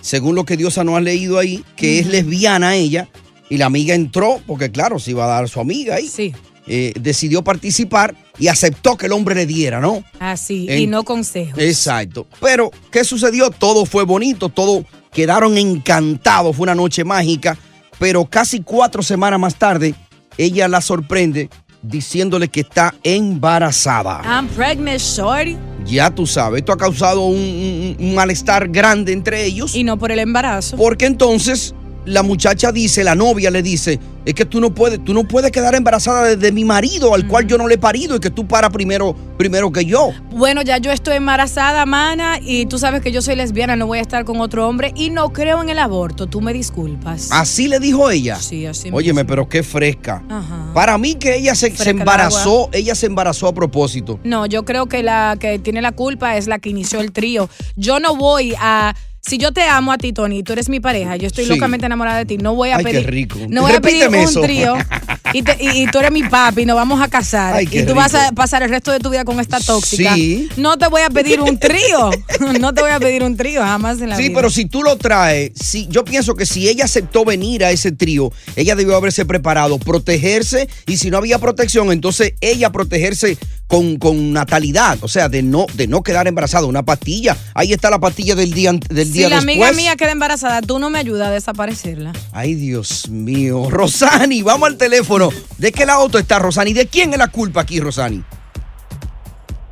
según 0.01 0.35
lo 0.35 0.45
que 0.45 0.55
Diosa 0.57 0.83
no 0.83 0.95
ha 0.95 1.01
leído 1.01 1.39
ahí, 1.39 1.63
que 1.75 1.99
es 1.99 2.05
lesbiana 2.07 2.75
ella, 2.75 3.09
y 3.49 3.57
la 3.57 3.65
amiga 3.65 3.95
entró, 3.95 4.39
porque 4.45 4.69
claro, 4.71 4.99
se 4.99 5.11
iba 5.11 5.25
a 5.25 5.27
dar 5.27 5.49
su 5.49 5.59
amiga 5.59 5.95
ahí. 5.95 6.07
Sí. 6.07 6.33
Eh, 6.67 6.93
decidió 7.01 7.43
participar 7.43 8.15
y 8.37 8.47
aceptó 8.47 8.95
que 8.95 9.07
el 9.07 9.11
hombre 9.13 9.33
le 9.33 9.47
diera, 9.47 9.79
¿no? 9.79 10.03
Así, 10.19 10.67
En- 10.69 10.79
y 10.81 10.85
no 10.87 11.03
consejos. 11.03 11.57
Exacto. 11.57 12.27
Pero, 12.39 12.69
¿qué 12.91 13.03
sucedió? 13.03 13.49
Todo 13.49 13.87
fue 13.87 14.03
bonito, 14.05 14.49
todo 14.49 14.85
quedaron 15.11 15.57
encantados, 15.57 16.55
fue 16.55 16.63
una 16.63 16.75
noche 16.75 17.03
mágica, 17.03 17.57
pero 17.97 18.25
casi 18.25 18.61
cuatro 18.61 19.01
semanas 19.03 19.39
más 19.39 19.55
tarde, 19.55 19.95
ella 20.37 20.67
la 20.67 20.81
sorprende 20.81 21.49
diciéndole 21.81 22.49
que 22.49 22.61
está 22.61 22.93
embarazada. 23.03 24.21
I'm 24.25 24.47
pregnant, 24.49 24.99
shorty. 24.99 25.57
Ya 25.85 26.09
tú 26.13 26.27
sabes, 26.27 26.59
esto 26.59 26.73
ha 26.73 26.77
causado 26.77 27.21
un, 27.25 27.35
un- 27.37 27.95
un 27.99 28.15
malestar 28.15 28.67
grande 28.69 29.13
entre 29.13 29.45
ellos. 29.45 29.73
Y 29.75 29.83
no 29.83 29.97
por 29.97 30.11
el 30.11 30.19
embarazo. 30.19 30.75
Porque 30.77 31.05
entonces 31.05 31.73
la 32.09 32.23
muchacha 32.23 32.71
dice, 32.71 33.03
la 33.03 33.15
novia 33.15 33.51
le 33.51 33.61
dice, 33.61 33.99
es 34.25 34.33
que 34.33 34.45
tú 34.45 34.59
no 34.59 34.73
puedes, 34.73 35.03
tú 35.03 35.13
no 35.13 35.27
puedes 35.27 35.51
quedar 35.51 35.75
embarazada 35.75 36.23
de, 36.23 36.35
de 36.35 36.51
mi 36.51 36.65
marido, 36.65 37.13
al 37.13 37.27
cual 37.27 37.47
yo 37.47 37.57
no 37.57 37.67
le 37.67 37.75
he 37.75 37.77
parido, 37.77 38.15
y 38.15 38.19
que 38.19 38.29
tú 38.29 38.47
paras 38.47 38.71
primero, 38.71 39.15
primero 39.37 39.71
que 39.71 39.85
yo. 39.85 40.11
Bueno, 40.31 40.61
ya 40.61 40.77
yo 40.77 40.91
estoy 40.91 41.15
embarazada, 41.15 41.85
mana, 41.85 42.39
y 42.41 42.65
tú 42.65 42.79
sabes 42.79 43.01
que 43.01 43.11
yo 43.11 43.21
soy 43.21 43.35
lesbiana, 43.35 43.75
no 43.75 43.87
voy 43.87 43.99
a 43.99 44.01
estar 44.01 44.25
con 44.25 44.41
otro 44.41 44.67
hombre 44.67 44.91
y 44.95 45.09
no 45.09 45.31
creo 45.31 45.61
en 45.61 45.69
el 45.69 45.79
aborto. 45.79 46.27
Tú 46.27 46.41
me 46.41 46.53
disculpas. 46.53 47.29
Así 47.31 47.67
le 47.67 47.79
dijo 47.79 48.09
ella. 48.09 48.37
Sí, 48.37 48.65
así 48.65 48.89
Óyeme, 48.91 49.25
pero 49.25 49.47
qué 49.47 49.63
fresca. 49.63 50.23
Ajá. 50.29 50.71
Para 50.73 50.97
mí 50.97 51.15
que 51.15 51.35
ella 51.35 51.55
se, 51.55 51.75
se 51.75 51.91
embarazó, 51.91 52.69
ella 52.71 52.95
se 52.95 53.05
embarazó 53.05 53.47
a 53.47 53.53
propósito. 53.53 54.19
No, 54.23 54.45
yo 54.45 54.65
creo 54.65 54.87
que 54.87 55.03
la 55.03 55.37
que 55.39 55.59
tiene 55.59 55.81
la 55.81 55.91
culpa 55.91 56.37
es 56.37 56.47
la 56.47 56.59
que 56.59 56.69
inició 56.69 56.99
el 56.99 57.11
trío. 57.11 57.49
Yo 57.75 57.99
no 57.99 58.15
voy 58.15 58.53
a. 58.59 58.95
Si 59.21 59.37
yo 59.37 59.51
te 59.51 59.63
amo 59.63 59.91
a 59.91 59.97
ti, 59.97 60.13
Tony, 60.13 60.43
tú 60.43 60.53
eres 60.53 60.69
mi 60.69 60.79
pareja, 60.79 61.15
yo 61.17 61.27
estoy 61.27 61.43
Sí. 61.45 61.49
locamente 61.51 61.85
enamorada 61.85 62.17
de 62.19 62.25
ti, 62.25 62.37
no 62.37 62.55
voy 62.55 62.69
a 62.69 62.77
Ay, 62.77 62.85
qué 62.85 62.91
pedir. 62.91 63.09
rico. 63.11 63.39
No 63.49 63.61
voy 63.63 63.73
a 63.73 63.81
pedir 63.81 64.07
un 64.07 64.15
eso. 64.15 64.41
trío 64.41 64.75
y, 65.33 65.41
te- 65.43 65.57
y- 65.59 65.83
y 65.83 65.87
tú 65.87 65.99
eres 65.99 66.11
mi 66.11 66.23
papi, 66.23 66.65
nos 66.65 66.75
vamos 66.75 67.01
a 67.01 67.07
casar. 67.07 67.55
Ay, 67.55 67.67
y 67.71 67.83
tú 67.83 67.93
vas 67.95 68.13
a 68.15 68.31
pasar 68.31 68.63
el 68.63 68.69
resto 68.69 68.91
de 68.91 68.99
tu 68.99 69.09
vida 69.09 69.25
con 69.25 69.39
esta 69.39 69.59
tóxica. 69.59 70.15
Sí. 70.15 70.49
No 70.57 70.77
te 70.77 70.87
voy 70.87 71.01
a 71.01 71.09
pedir 71.09 71.41
un 71.41 71.57
trío. 71.59 72.09
no 72.59 72.73
te 72.73 72.81
voy 72.81 72.91
a 72.91 72.99
pedir 72.99 73.23
un 73.23 73.35
trío 73.37 73.61
jamás 73.61 74.01
en 74.01 74.09
la 74.09 74.15
Sí, 74.17 74.23
vida. 74.23 74.33
pero 74.35 74.49
si 74.49 74.65
tú 74.65 74.83
lo 74.83 74.97
traes, 74.97 75.51
si, 75.55 75.87
yo 75.87 76.03
pienso 76.05 76.35
que 76.35 76.45
si 76.45 76.67
ella 76.69 76.85
aceptó 76.85 77.25
venir 77.25 77.63
a 77.63 77.71
ese 77.71 77.91
trío, 77.91 78.31
ella 78.55 78.75
debió 78.75 78.95
haberse 78.95 79.25
preparado, 79.25 79.77
protegerse, 79.79 80.67
y 80.87 80.97
si 80.97 81.09
no 81.11 81.17
había 81.17 81.39
protección, 81.39 81.91
entonces 81.91 82.33
ella 82.41 82.71
protegerse 82.71 83.37
con, 83.67 83.97
con 83.97 84.33
natalidad, 84.33 84.97
o 85.01 85.07
sea, 85.07 85.29
de 85.29 85.43
no, 85.43 85.67
de 85.75 85.85
no 85.87 86.01
quedar 86.01 86.27
embarazada, 86.27 86.65
una 86.65 86.83
pastilla. 86.83 87.37
Ahí 87.53 87.71
está 87.71 87.89
la 87.91 87.99
pastilla 87.99 88.33
del 88.33 88.51
día, 88.53 88.71
del 88.89 89.05
Si 89.05 89.13
día 89.13 89.29
la 89.29 89.35
después. 89.35 89.55
amiga 89.55 89.71
mía 89.73 89.95
queda 89.95 90.11
embarazada, 90.11 90.61
tú 90.63 90.79
no 90.79 90.89
me 90.89 90.97
ayudas 90.97 91.27
a 91.27 91.31
desaparecerla. 91.31 92.13
Ay, 92.31 92.55
Dios 92.55 93.09
mío. 93.09 93.67
Rosani, 93.69 94.41
vamos 94.41 94.69
al 94.69 94.77
teléfono. 94.77 95.18
¿De 95.57 95.71
qué 95.71 95.85
lado 95.85 96.07
tú 96.09 96.17
estás, 96.17 96.41
Rosani? 96.41 96.71
¿De 96.73 96.87
quién 96.87 97.11
es 97.11 97.19
la 97.19 97.27
culpa 97.27 97.61
aquí, 97.61 97.79
Rosani? 97.79 98.23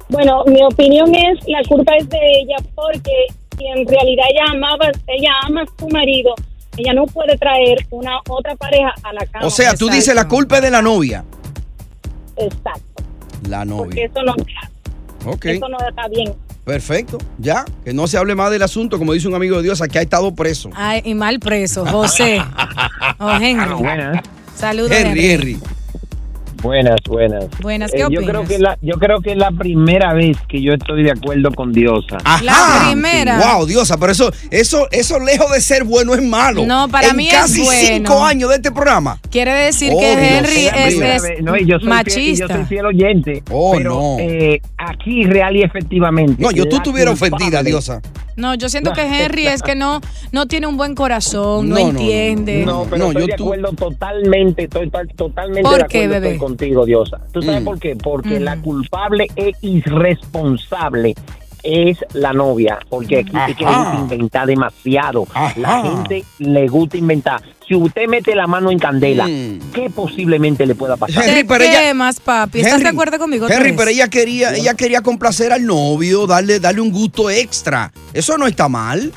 Bueno, 0.09 0.43
mi 0.47 0.63
opinión 0.63 1.13
es, 1.13 1.39
la 1.47 1.61
culpa 1.67 1.93
es 1.97 2.07
de 2.09 2.17
ella 2.17 2.55
porque 2.75 3.11
si 3.57 3.65
en 3.65 3.87
realidad 3.87 4.25
ella 4.29 4.51
amaba, 4.51 4.87
ella 5.07 5.31
ama 5.43 5.63
a 5.63 5.65
su 5.79 5.87
marido, 5.89 6.33
ella 6.77 6.93
no 6.93 7.05
puede 7.05 7.37
traer 7.37 7.85
una 7.89 8.19
otra 8.29 8.55
pareja 8.55 8.93
a 9.03 9.13
la 9.13 9.25
cama. 9.25 9.45
O 9.45 9.49
sea, 9.49 9.73
tú 9.75 9.89
dices 9.89 10.13
la 10.15 10.27
culpa 10.27 10.57
es 10.57 10.61
de 10.63 10.71
la 10.71 10.81
novia. 10.81 11.25
Exacto, 12.37 13.03
La 13.49 13.65
porque 13.65 13.67
novia. 13.67 14.05
eso 14.05 14.23
no, 14.23 14.35
Ok, 15.31 15.45
eso 15.45 15.67
no 15.67 15.77
está 15.89 16.07
bien. 16.07 16.33
perfecto. 16.63 17.17
Ya, 17.39 17.65
que 17.83 17.93
no 17.93 18.07
se 18.07 18.17
hable 18.17 18.35
más 18.35 18.51
del 18.51 18.61
asunto, 18.61 18.97
como 18.97 19.11
dice 19.13 19.27
un 19.27 19.35
amigo 19.35 19.57
de 19.57 19.63
Dios, 19.63 19.81
aquí 19.81 19.97
ha 19.97 20.01
estado 20.01 20.33
preso. 20.35 20.69
Ay, 20.75 21.01
y 21.03 21.15
mal 21.15 21.39
preso, 21.39 21.85
José. 21.85 22.41
O 23.19 23.29
Henry. 23.31 23.73
Buenas. 23.73 24.21
Saludos, 24.57 24.91
Henry, 24.91 25.27
Henry. 25.27 25.59
Buenas, 26.61 26.97
buenas. 27.07 27.45
Buenas, 27.61 27.91
¿qué 27.91 27.97
Eh, 27.97 28.01
yo 28.01 28.07
opinas? 28.07 28.25
creo 28.29 28.43
que 28.45 28.59
la, 28.59 28.77
yo 28.81 28.95
creo 28.95 29.21
que 29.21 29.31
es 29.31 29.37
la 29.37 29.51
primera 29.51 30.13
vez 30.13 30.37
que 30.49 30.61
yo 30.61 30.73
estoy 30.73 31.03
de 31.03 31.11
acuerdo 31.11 31.51
con 31.51 31.71
Diosa. 31.71 32.17
Ajá. 32.23 32.87
primera. 32.89 33.39
Wow, 33.55 33.65
Diosa, 33.67 33.97
pero 33.97 34.11
eso, 34.11 34.31
eso, 34.49 34.87
eso 34.91 35.19
lejos 35.19 35.51
de 35.51 35.61
ser 35.61 35.83
bueno 35.83 36.15
es 36.15 36.23
malo. 36.23 36.65
No, 36.65 36.87
para 36.89 37.09
En 37.09 37.15
mí 37.15 37.27
es 37.27 37.33
casi 37.33 37.61
bueno. 37.63 37.87
cinco 38.09 38.23
años 38.25 38.49
de 38.49 38.55
este 38.55 38.71
programa. 38.71 39.19
Quiere 39.29 39.53
decir 39.53 39.91
Oh, 39.93 39.99
que 39.99 40.07
Dios 40.17 40.19
Henry 40.31 40.67
es. 40.67 41.43
No, 41.43 41.55
y 41.55 41.65
yo 41.65 41.77
soy 41.79 41.91
Fiel, 42.05 42.23
y 42.29 42.35
yo 42.35 42.47
machista. 42.47 42.47
soy 42.47 42.65
fiel 42.65 42.85
oyente. 42.85 43.43
Oh, 43.51 43.73
pero 43.77 43.89
no. 43.93 44.17
eh, 44.19 44.59
aquí 44.77 45.23
real 45.25 45.55
y 45.55 45.61
efectivamente. 45.63 46.41
No, 46.41 46.51
yo 46.51 46.63
tú 46.65 46.77
la 46.77 46.77
estuviera 46.77 47.11
ofendida, 47.11 47.61
Diosa. 47.61 48.01
No, 48.35 48.53
yo 48.53 48.69
siento 48.69 48.93
que 48.93 49.01
Henry 49.01 49.47
es 49.47 49.63
que 49.63 49.73
no, 49.73 49.99
no 50.31 50.45
tiene 50.45 50.67
un 50.67 50.77
buen 50.77 50.93
corazón, 50.93 51.69
no, 51.69 51.75
No, 51.75 51.81
no, 51.87 51.93
no, 51.93 51.99
entiende. 51.99 52.63
No, 52.67 52.83
pero 52.83 52.97
No, 52.97 53.07
estoy 53.07 53.21
yo 53.23 53.27
de 53.29 53.33
tú- 53.35 53.43
acuerdo 53.45 53.71
totalmente, 53.73 54.63
estoy 54.65 54.91
to- 54.91 54.99
totalmente 55.15 55.63
¿Por 55.63 55.77
de 55.77 55.83
acuerdo 55.83 55.89
qué, 55.89 56.07
bebé? 56.07 56.37
Contigo, 56.47 56.85
Diosa. 56.85 57.19
¿Tú 57.33 57.41
sabes 57.41 57.61
Mm. 57.61 57.65
por 57.65 57.79
qué? 57.79 57.95
Porque 57.95 58.39
Mm. 58.39 58.43
la 58.43 58.57
culpable 58.61 59.27
e 59.35 59.51
irresponsable 59.61 61.13
es 61.63 61.97
la 62.13 62.31
novia, 62.33 62.79
porque 62.89 63.19
aquí 63.19 63.63
Ajá. 63.65 63.91
gusta 63.97 64.15
inventar 64.15 64.47
demasiado. 64.47 65.27
Ajá. 65.33 65.53
La 65.59 65.81
gente 65.81 66.23
le 66.39 66.67
gusta 66.67 66.97
inventar. 66.97 67.41
Si 67.67 67.75
usted 67.75 68.07
mete 68.07 68.33
la 68.33 68.47
mano 68.47 68.71
en 68.71 68.79
candela, 68.79 69.27
Mm. 69.27 69.59
¿qué 69.73 69.89
posiblemente 69.89 70.65
le 70.65 70.75
pueda 70.75 70.95
pasar? 70.95 71.23
Henry, 71.27 71.41
¿Te 71.41 71.45
pero 71.49 71.63
ella- 71.65 71.81
quemas, 71.81 72.19
papi? 72.21 72.59
¿Estás 72.59 72.73
Henry, 72.75 72.83
de 72.85 72.89
acuerdo 72.91 73.19
conmigo? 73.19 73.49
Henry, 73.49 73.73
pero 73.73 73.89
ella 73.89 74.07
quería, 74.07 74.55
ella 74.55 74.73
quería 74.75 75.01
complacer 75.01 75.51
al 75.51 75.65
novio, 75.65 76.25
darle, 76.27 76.61
darle 76.61 76.79
un 76.79 76.91
gusto 76.91 77.29
extra. 77.29 77.91
Eso 78.13 78.37
no 78.37 78.47
está 78.47 78.69
mal. 78.69 79.11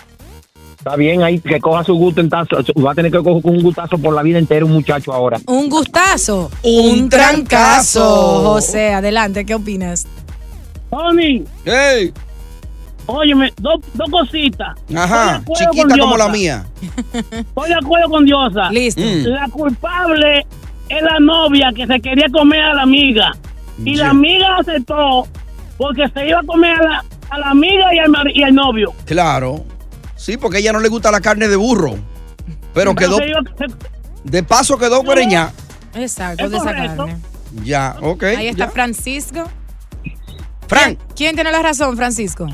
Está 0.81 0.97
bien, 0.97 1.23
ahí 1.23 1.39
que 1.39 1.61
coja 1.61 1.85
su 1.85 1.93
gusto 1.93 2.23
en 2.23 2.31
tazo. 2.31 2.57
Va 2.83 2.93
a 2.93 2.95
tener 2.95 3.13
que 3.13 3.19
coger 3.19 3.43
un 3.45 3.63
gustazo 3.63 3.99
por 3.99 4.15
la 4.15 4.23
vida 4.23 4.39
entera 4.39 4.65
un 4.65 4.73
muchacho 4.73 5.13
ahora. 5.13 5.39
Un 5.47 5.69
gustazo. 5.69 6.51
Un 6.63 7.07
trancazo. 7.11 8.41
José, 8.45 8.95
adelante, 8.95 9.45
¿qué 9.45 9.55
opinas? 9.55 10.07
Tony. 10.89 11.45
¡Hey! 11.67 12.15
Óyeme, 13.05 13.53
dos 13.61 13.81
dos 13.93 14.09
cositas. 14.11 14.79
Ajá, 14.97 15.43
chiquita 15.53 15.99
como 15.99 16.17
la 16.17 16.29
mía. 16.29 16.65
Estoy 17.13 17.69
de 17.69 17.75
acuerdo 17.75 18.09
con 18.09 18.25
Diosa. 18.25 18.71
Listo. 18.71 19.03
Mm. 19.03 19.25
La 19.27 19.49
culpable 19.51 20.47
es 20.89 21.03
la 21.03 21.19
novia 21.21 21.73
que 21.77 21.87
se 21.87 22.01
quería 22.01 22.29
comer 22.33 22.63
a 22.63 22.75
la 22.75 22.83
amiga. 22.83 23.33
Y 23.85 23.97
la 23.97 24.11
amiga 24.11 24.57
aceptó 24.57 25.29
porque 25.77 26.09
se 26.15 26.27
iba 26.27 26.41
a 26.41 26.45
comer 26.45 26.73
a 26.81 26.83
la, 26.83 27.05
a 27.29 27.39
la 27.39 27.51
amiga 27.51 27.95
y 27.95 27.99
al, 27.99 28.11
y 28.35 28.43
al 28.45 28.55
novio. 28.55 28.95
Claro. 29.05 29.63
Sí, 30.21 30.37
porque 30.37 30.59
a 30.59 30.61
ella 30.61 30.75
no 30.75 30.81
le 30.81 30.91
gusta 30.91 31.11
la 31.11 31.23
carne 31.23 31.49
de 31.49 31.57
burro. 31.57 31.95
Pero 32.75 32.95
quedó, 32.95 33.17
de 34.23 34.43
paso 34.43 34.77
quedó 34.77 35.03
preñada. 35.03 35.51
Exacto, 35.95 36.45
Es 36.45 36.51
de 36.51 36.57
esa 36.59 36.75
carne. 36.75 37.17
Ya, 37.65 37.97
ok. 38.03 38.25
Ahí 38.25 38.49
está 38.49 38.67
ya. 38.67 38.71
Francisco. 38.71 39.45
Frank. 40.69 40.99
¿Quién 41.17 41.37
tiene 41.37 41.51
la 41.51 41.63
razón, 41.63 41.97
Francisco? 41.97 42.47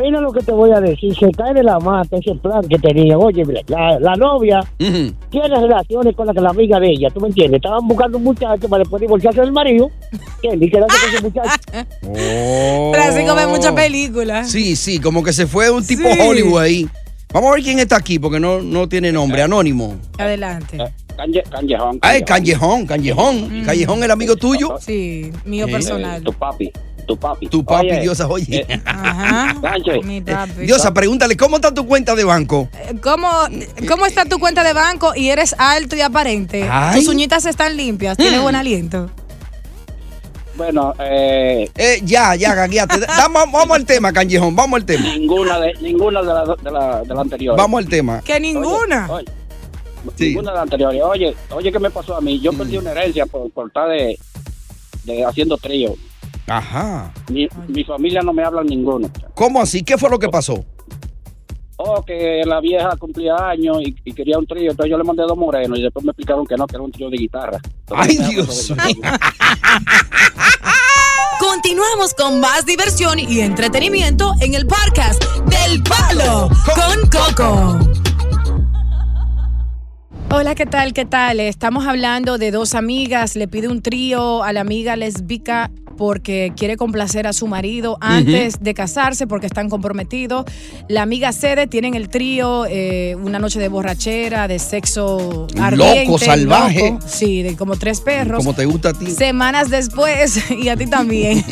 Mira 0.00 0.20
lo 0.20 0.32
que 0.32 0.40
te 0.40 0.52
voy 0.52 0.70
a 0.72 0.80
decir, 0.80 1.14
se 1.16 1.30
cae 1.32 1.52
de 1.54 1.62
la 1.62 1.78
mata 1.78 2.16
ese 2.16 2.34
plan 2.36 2.62
que 2.68 2.78
tenía. 2.78 3.18
Oye, 3.18 3.44
mira, 3.44 3.60
la, 3.68 3.98
la 4.00 4.14
novia 4.16 4.60
tiene 4.78 5.48
relaciones 5.60 6.14
con 6.16 6.26
la, 6.26 6.32
la 6.32 6.50
amiga 6.50 6.78
de 6.80 6.90
ella, 6.90 7.08
¿tú 7.12 7.20
me 7.20 7.28
entiendes? 7.28 7.58
Estaban 7.58 7.86
buscando 7.86 8.18
un 8.18 8.24
muchacho 8.24 8.68
para 8.68 8.80
después 8.80 9.00
divorciarse 9.00 9.40
del 9.40 9.52
marido, 9.52 9.90
que 10.40 10.56
ni 10.56 10.70
quedarse 10.70 10.96
con 11.04 11.14
ese 11.14 11.22
muchacho. 11.22 11.60
Oh. 12.14 12.92
Francisco 12.92 13.34
ve 13.34 13.46
muchas 13.46 13.72
películas. 13.72 14.50
Sí, 14.50 14.76
sí, 14.76 14.98
como 14.98 15.22
que 15.22 15.32
se 15.32 15.46
fue 15.46 15.70
un 15.70 15.84
tipo 15.86 16.02
Sí. 16.08 16.18
Hollywood 16.20 16.60
ahí. 16.60 16.88
Vamos 17.32 17.50
a 17.50 17.54
ver 17.54 17.62
quién 17.62 17.78
está 17.78 17.96
aquí, 17.96 18.18
porque 18.18 18.38
no, 18.38 18.60
no 18.60 18.88
tiene 18.88 19.10
nombre, 19.12 19.40
anónimo. 19.42 19.96
Adelante. 20.18 20.76
Canje- 21.16 21.42
Callejón. 21.48 21.98
Ah, 22.02 22.16
el 22.16 22.24
Callejón, 22.24 22.86
Callejón. 22.86 23.62
Callejón, 23.64 24.02
el 24.02 24.10
amigo 24.10 24.36
tuyo. 24.36 24.76
Sí, 24.80 25.32
mío 25.46 25.66
personal. 25.66 26.22
Tu 26.22 26.32
papi, 26.32 26.70
tu 27.06 27.16
papi. 27.16 27.46
Tu 27.48 27.64
papi, 27.64 27.86
Oye, 27.90 28.00
Diosa, 28.00 28.26
oye. 28.28 28.66
Ajá. 28.84 29.54
Sánchez, 29.60 30.04
Mi 30.04 30.20
papi. 30.20 30.62
Diosa, 30.66 30.92
pregúntale, 30.94 31.36
¿cómo 31.36 31.56
está 31.56 31.72
tu 31.72 31.86
cuenta 31.86 32.14
de 32.14 32.24
banco? 32.24 32.68
¿Cómo, 33.02 33.28
¿Cómo 33.88 34.06
está 34.06 34.24
tu 34.24 34.38
cuenta 34.38 34.62
de 34.64 34.72
banco 34.72 35.12
y 35.14 35.28
eres 35.28 35.54
alto 35.58 35.96
y 35.96 36.00
aparente? 36.00 36.68
Ay. 36.70 37.00
Tus 37.00 37.08
uñitas 37.08 37.44
están 37.46 37.76
limpias, 37.76 38.16
tienes 38.16 38.40
Mm. 38.40 38.42
buen 38.42 38.54
aliento. 38.56 39.10
Bueno, 40.54 40.94
eh, 40.98 41.70
Eh, 41.76 42.00
ya, 42.04 42.34
ya, 42.34 42.54
gagueate. 42.54 43.00
Vamos, 43.18 43.44
vamos 43.50 43.74
al 43.76 43.86
tema, 43.86 44.12
Callejón, 44.12 44.54
vamos 44.54 44.76
al 44.80 44.84
tema. 44.84 45.02
ninguna 45.16 45.58
de 45.58 45.72
ninguna 45.80 46.20
de 46.20 46.26
la, 46.26 46.44
de 46.62 46.70
la, 46.70 47.02
de 47.02 47.14
la 47.14 47.20
anterior. 47.22 47.56
Vamos 47.56 47.78
al 47.82 47.88
tema. 47.88 48.20
Que 48.22 48.38
ninguna. 48.38 49.08
Oye, 49.10 49.24
Sí. 50.18 50.26
Ninguna 50.30 50.50
de 50.50 50.54
las 50.56 50.62
anteriores. 50.64 51.00
Oye, 51.04 51.36
oye, 51.52 51.70
¿qué 51.72 51.78
me 51.78 51.88
pasó 51.90 52.16
a 52.16 52.20
mí? 52.20 52.38
Yo 52.40 52.52
perdí 52.52 52.76
una 52.76 52.90
herencia 52.90 53.24
por, 53.24 53.48
por 53.52 53.68
estar 53.68 53.88
de, 53.88 54.18
de 55.04 55.24
haciendo 55.24 55.56
trío. 55.56 55.94
Ajá. 56.46 57.12
Mi, 57.30 57.48
mi 57.68 57.84
familia 57.84 58.20
no 58.22 58.32
me 58.32 58.42
habla 58.44 58.62
ninguno. 58.62 59.10
¿Cómo 59.34 59.60
así? 59.60 59.82
¿Qué 59.82 59.96
fue 59.96 60.10
lo 60.10 60.18
que 60.18 60.28
pasó? 60.28 60.64
Oh, 61.76 62.02
que 62.02 62.42
la 62.44 62.60
vieja 62.60 62.90
cumplía 62.96 63.34
años 63.36 63.78
y, 63.80 63.96
y 64.04 64.12
quería 64.12 64.38
un 64.38 64.46
trío, 64.46 64.70
entonces 64.70 64.90
yo 64.90 64.98
le 64.98 65.04
mandé 65.04 65.22
dos 65.22 65.36
morenos 65.36 65.78
y 65.78 65.82
después 65.82 66.04
me 66.04 66.10
explicaron 66.10 66.46
que 66.46 66.54
no, 66.56 66.66
que 66.66 66.76
era 66.76 66.84
un 66.84 66.92
trío 66.92 67.10
de 67.10 67.16
guitarra. 67.16 67.58
Ay, 67.90 68.18
Dios 68.30 68.72
Continuamos 71.40 72.14
con 72.14 72.38
más 72.40 72.66
diversión 72.66 73.18
y 73.18 73.40
entretenimiento 73.40 74.32
en 74.40 74.54
el 74.54 74.66
podcast 74.66 75.22
del 75.46 75.82
Palo 75.82 76.48
con 76.74 77.10
Coco. 77.10 77.78
Hola, 80.30 80.54
¿qué 80.54 80.66
tal? 80.66 80.92
¿Qué 80.94 81.04
tal? 81.04 81.40
Estamos 81.40 81.86
hablando 81.86 82.38
de 82.38 82.52
dos 82.52 82.74
amigas. 82.74 83.36
Le 83.36 83.48
pide 83.48 83.68
un 83.68 83.82
trío 83.82 84.42
a 84.44 84.52
la 84.52 84.60
amiga 84.60 84.96
lesbica 84.96 85.70
porque 86.02 86.52
quiere 86.56 86.76
complacer 86.76 87.28
a 87.28 87.32
su 87.32 87.46
marido 87.46 87.96
antes 88.00 88.56
de 88.60 88.74
casarse 88.74 89.28
porque 89.28 89.46
están 89.46 89.68
comprometidos. 89.68 90.44
La 90.88 91.02
amiga 91.02 91.30
cede, 91.30 91.68
tienen 91.68 91.94
el 91.94 92.08
trío, 92.08 92.66
eh, 92.68 93.14
una 93.22 93.38
noche 93.38 93.60
de 93.60 93.68
borrachera, 93.68 94.48
de 94.48 94.58
sexo 94.58 95.46
ardiente. 95.60 96.06
Loco, 96.06 96.18
salvaje. 96.18 96.90
loco. 96.94 97.06
Sí, 97.06 97.44
de 97.44 97.54
como 97.56 97.76
tres 97.76 98.00
perros. 98.00 98.38
Como 98.38 98.52
te 98.52 98.64
gusta 98.64 98.88
a 98.88 98.94
ti. 98.94 99.12
Semanas 99.12 99.70
después, 99.70 100.50
y 100.50 100.70
a 100.70 100.76
ti 100.76 100.86
también. 100.88 101.44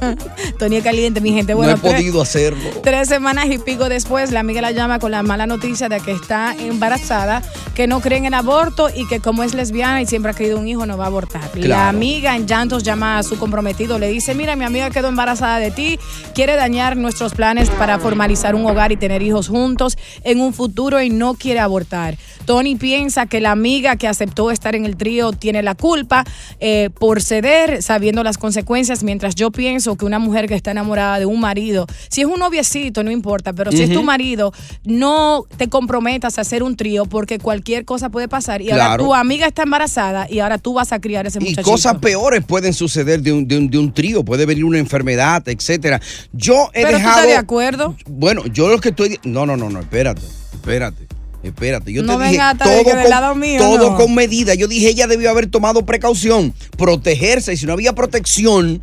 Tony 0.58 0.80
caliente, 0.80 1.20
mi 1.20 1.32
gente. 1.34 1.52
Bueno, 1.52 1.72
no 1.72 1.76
he 1.76 1.80
tres- 1.80 1.92
podido 1.96 2.22
hacerlo. 2.22 2.70
Tres 2.82 3.08
semanas 3.08 3.44
y 3.50 3.58
pico 3.58 3.90
después, 3.90 4.30
la 4.32 4.40
amiga 4.40 4.62
la 4.62 4.70
llama 4.70 5.00
con 5.00 5.10
la 5.10 5.22
mala 5.22 5.46
noticia 5.46 5.90
de 5.90 6.00
que 6.00 6.12
está 6.12 6.54
embarazada, 6.58 7.42
que 7.74 7.86
no 7.86 8.00
creen 8.00 8.24
en 8.24 8.32
aborto 8.32 8.88
y 8.88 9.06
que 9.06 9.20
como 9.20 9.42
es 9.42 9.52
lesbiana 9.52 10.00
y 10.00 10.06
siempre 10.06 10.30
ha 10.30 10.34
querido 10.34 10.58
un 10.58 10.66
hijo, 10.66 10.86
no 10.86 10.96
va 10.96 11.04
a 11.04 11.08
abortar. 11.08 11.42
La 11.56 11.90
amiga 11.90 12.34
en 12.36 12.46
llantos 12.46 12.82
llama 12.82 13.18
a 13.18 13.22
su 13.22 13.36
comprometido, 13.38 13.81
le 13.98 14.08
dice, 14.08 14.34
mira, 14.34 14.56
mi 14.56 14.64
amiga 14.64 14.90
quedó 14.90 15.08
embarazada 15.08 15.58
de 15.58 15.70
ti, 15.70 15.98
quiere 16.34 16.54
dañar 16.56 16.96
nuestros 16.96 17.34
planes 17.34 17.68
para 17.70 17.98
formalizar 17.98 18.54
un 18.54 18.64
hogar 18.66 18.92
y 18.92 18.96
tener 18.96 19.22
hijos 19.22 19.48
juntos 19.48 19.96
en 20.24 20.40
un 20.40 20.52
futuro 20.54 21.00
y 21.02 21.10
no 21.10 21.34
quiere 21.34 21.60
abortar. 21.60 22.16
Tony 22.44 22.74
piensa 22.76 23.26
que 23.26 23.40
la 23.40 23.52
amiga 23.52 23.96
que 23.96 24.08
aceptó 24.08 24.50
estar 24.50 24.74
en 24.74 24.84
el 24.84 24.96
trío 24.96 25.32
tiene 25.32 25.62
la 25.62 25.74
culpa 25.74 26.24
eh, 26.60 26.90
por 26.98 27.22
ceder 27.22 27.82
sabiendo 27.82 28.22
las 28.24 28.36
consecuencias, 28.38 29.04
mientras 29.04 29.34
yo 29.34 29.50
pienso 29.50 29.96
que 29.96 30.04
una 30.04 30.18
mujer 30.18 30.48
que 30.48 30.54
está 30.54 30.72
enamorada 30.72 31.18
de 31.20 31.26
un 31.26 31.38
marido, 31.40 31.86
si 32.08 32.20
es 32.22 32.26
un 32.26 32.38
noviecito, 32.40 33.02
no 33.04 33.10
importa, 33.10 33.52
pero 33.52 33.70
si 33.70 33.82
es 33.82 33.92
tu 33.92 34.02
marido, 34.02 34.52
no 34.84 35.44
te 35.56 35.68
comprometas 35.68 36.38
a 36.38 36.40
hacer 36.42 36.62
un 36.62 36.76
trío 36.76 37.04
porque 37.06 37.38
cualquier 37.38 37.84
cosa 37.84 38.10
puede 38.10 38.28
pasar. 38.28 38.60
Y 38.62 38.70
ahora 38.70 38.96
tu 38.96 39.14
amiga 39.14 39.46
está 39.46 39.62
embarazada 39.62 40.26
y 40.28 40.40
ahora 40.40 40.58
tú 40.58 40.74
vas 40.74 40.92
a 40.92 41.00
criar 41.00 41.26
ese 41.26 41.38
Y 41.38 41.42
muchachito. 41.42 41.70
cosas 41.70 41.98
peores 41.98 42.44
pueden 42.44 42.74
suceder 42.74 43.22
de 43.22 43.32
un, 43.32 43.46
de 43.46 43.56
un- 43.58 43.70
de 43.72 43.78
un 43.78 43.92
trío. 43.92 44.24
Puede 44.24 44.46
venir 44.46 44.64
una 44.64 44.78
enfermedad, 44.78 45.42
etcétera. 45.48 46.00
Yo 46.32 46.70
he 46.72 46.82
pero 46.82 46.90
tú 46.90 46.96
dejado. 46.98 47.16
estás 47.16 47.26
de 47.26 47.36
acuerdo. 47.36 47.96
Bueno, 48.06 48.46
yo 48.46 48.68
lo 48.68 48.80
que 48.80 48.90
estoy. 48.90 49.18
No, 49.24 49.44
no, 49.46 49.56
no, 49.56 49.68
no, 49.68 49.80
espérate, 49.80 50.22
espérate. 50.52 51.08
Espérate, 51.42 51.92
yo 51.92 52.04
No 52.04 52.18
te 52.18 52.26
dije 52.26 52.38
todo, 52.56 52.84
con, 52.84 53.10
lado 53.10 53.34
mío, 53.34 53.58
todo 53.58 53.90
no. 53.90 53.96
con 53.96 54.14
medida. 54.14 54.54
Yo 54.54 54.68
dije, 54.68 54.90
ella 54.90 55.08
debió 55.08 55.28
haber 55.28 55.48
tomado 55.48 55.84
precaución, 55.84 56.54
protegerse. 56.78 57.54
Y 57.54 57.56
si 57.56 57.66
no 57.66 57.72
había 57.72 57.94
protección, 57.94 58.80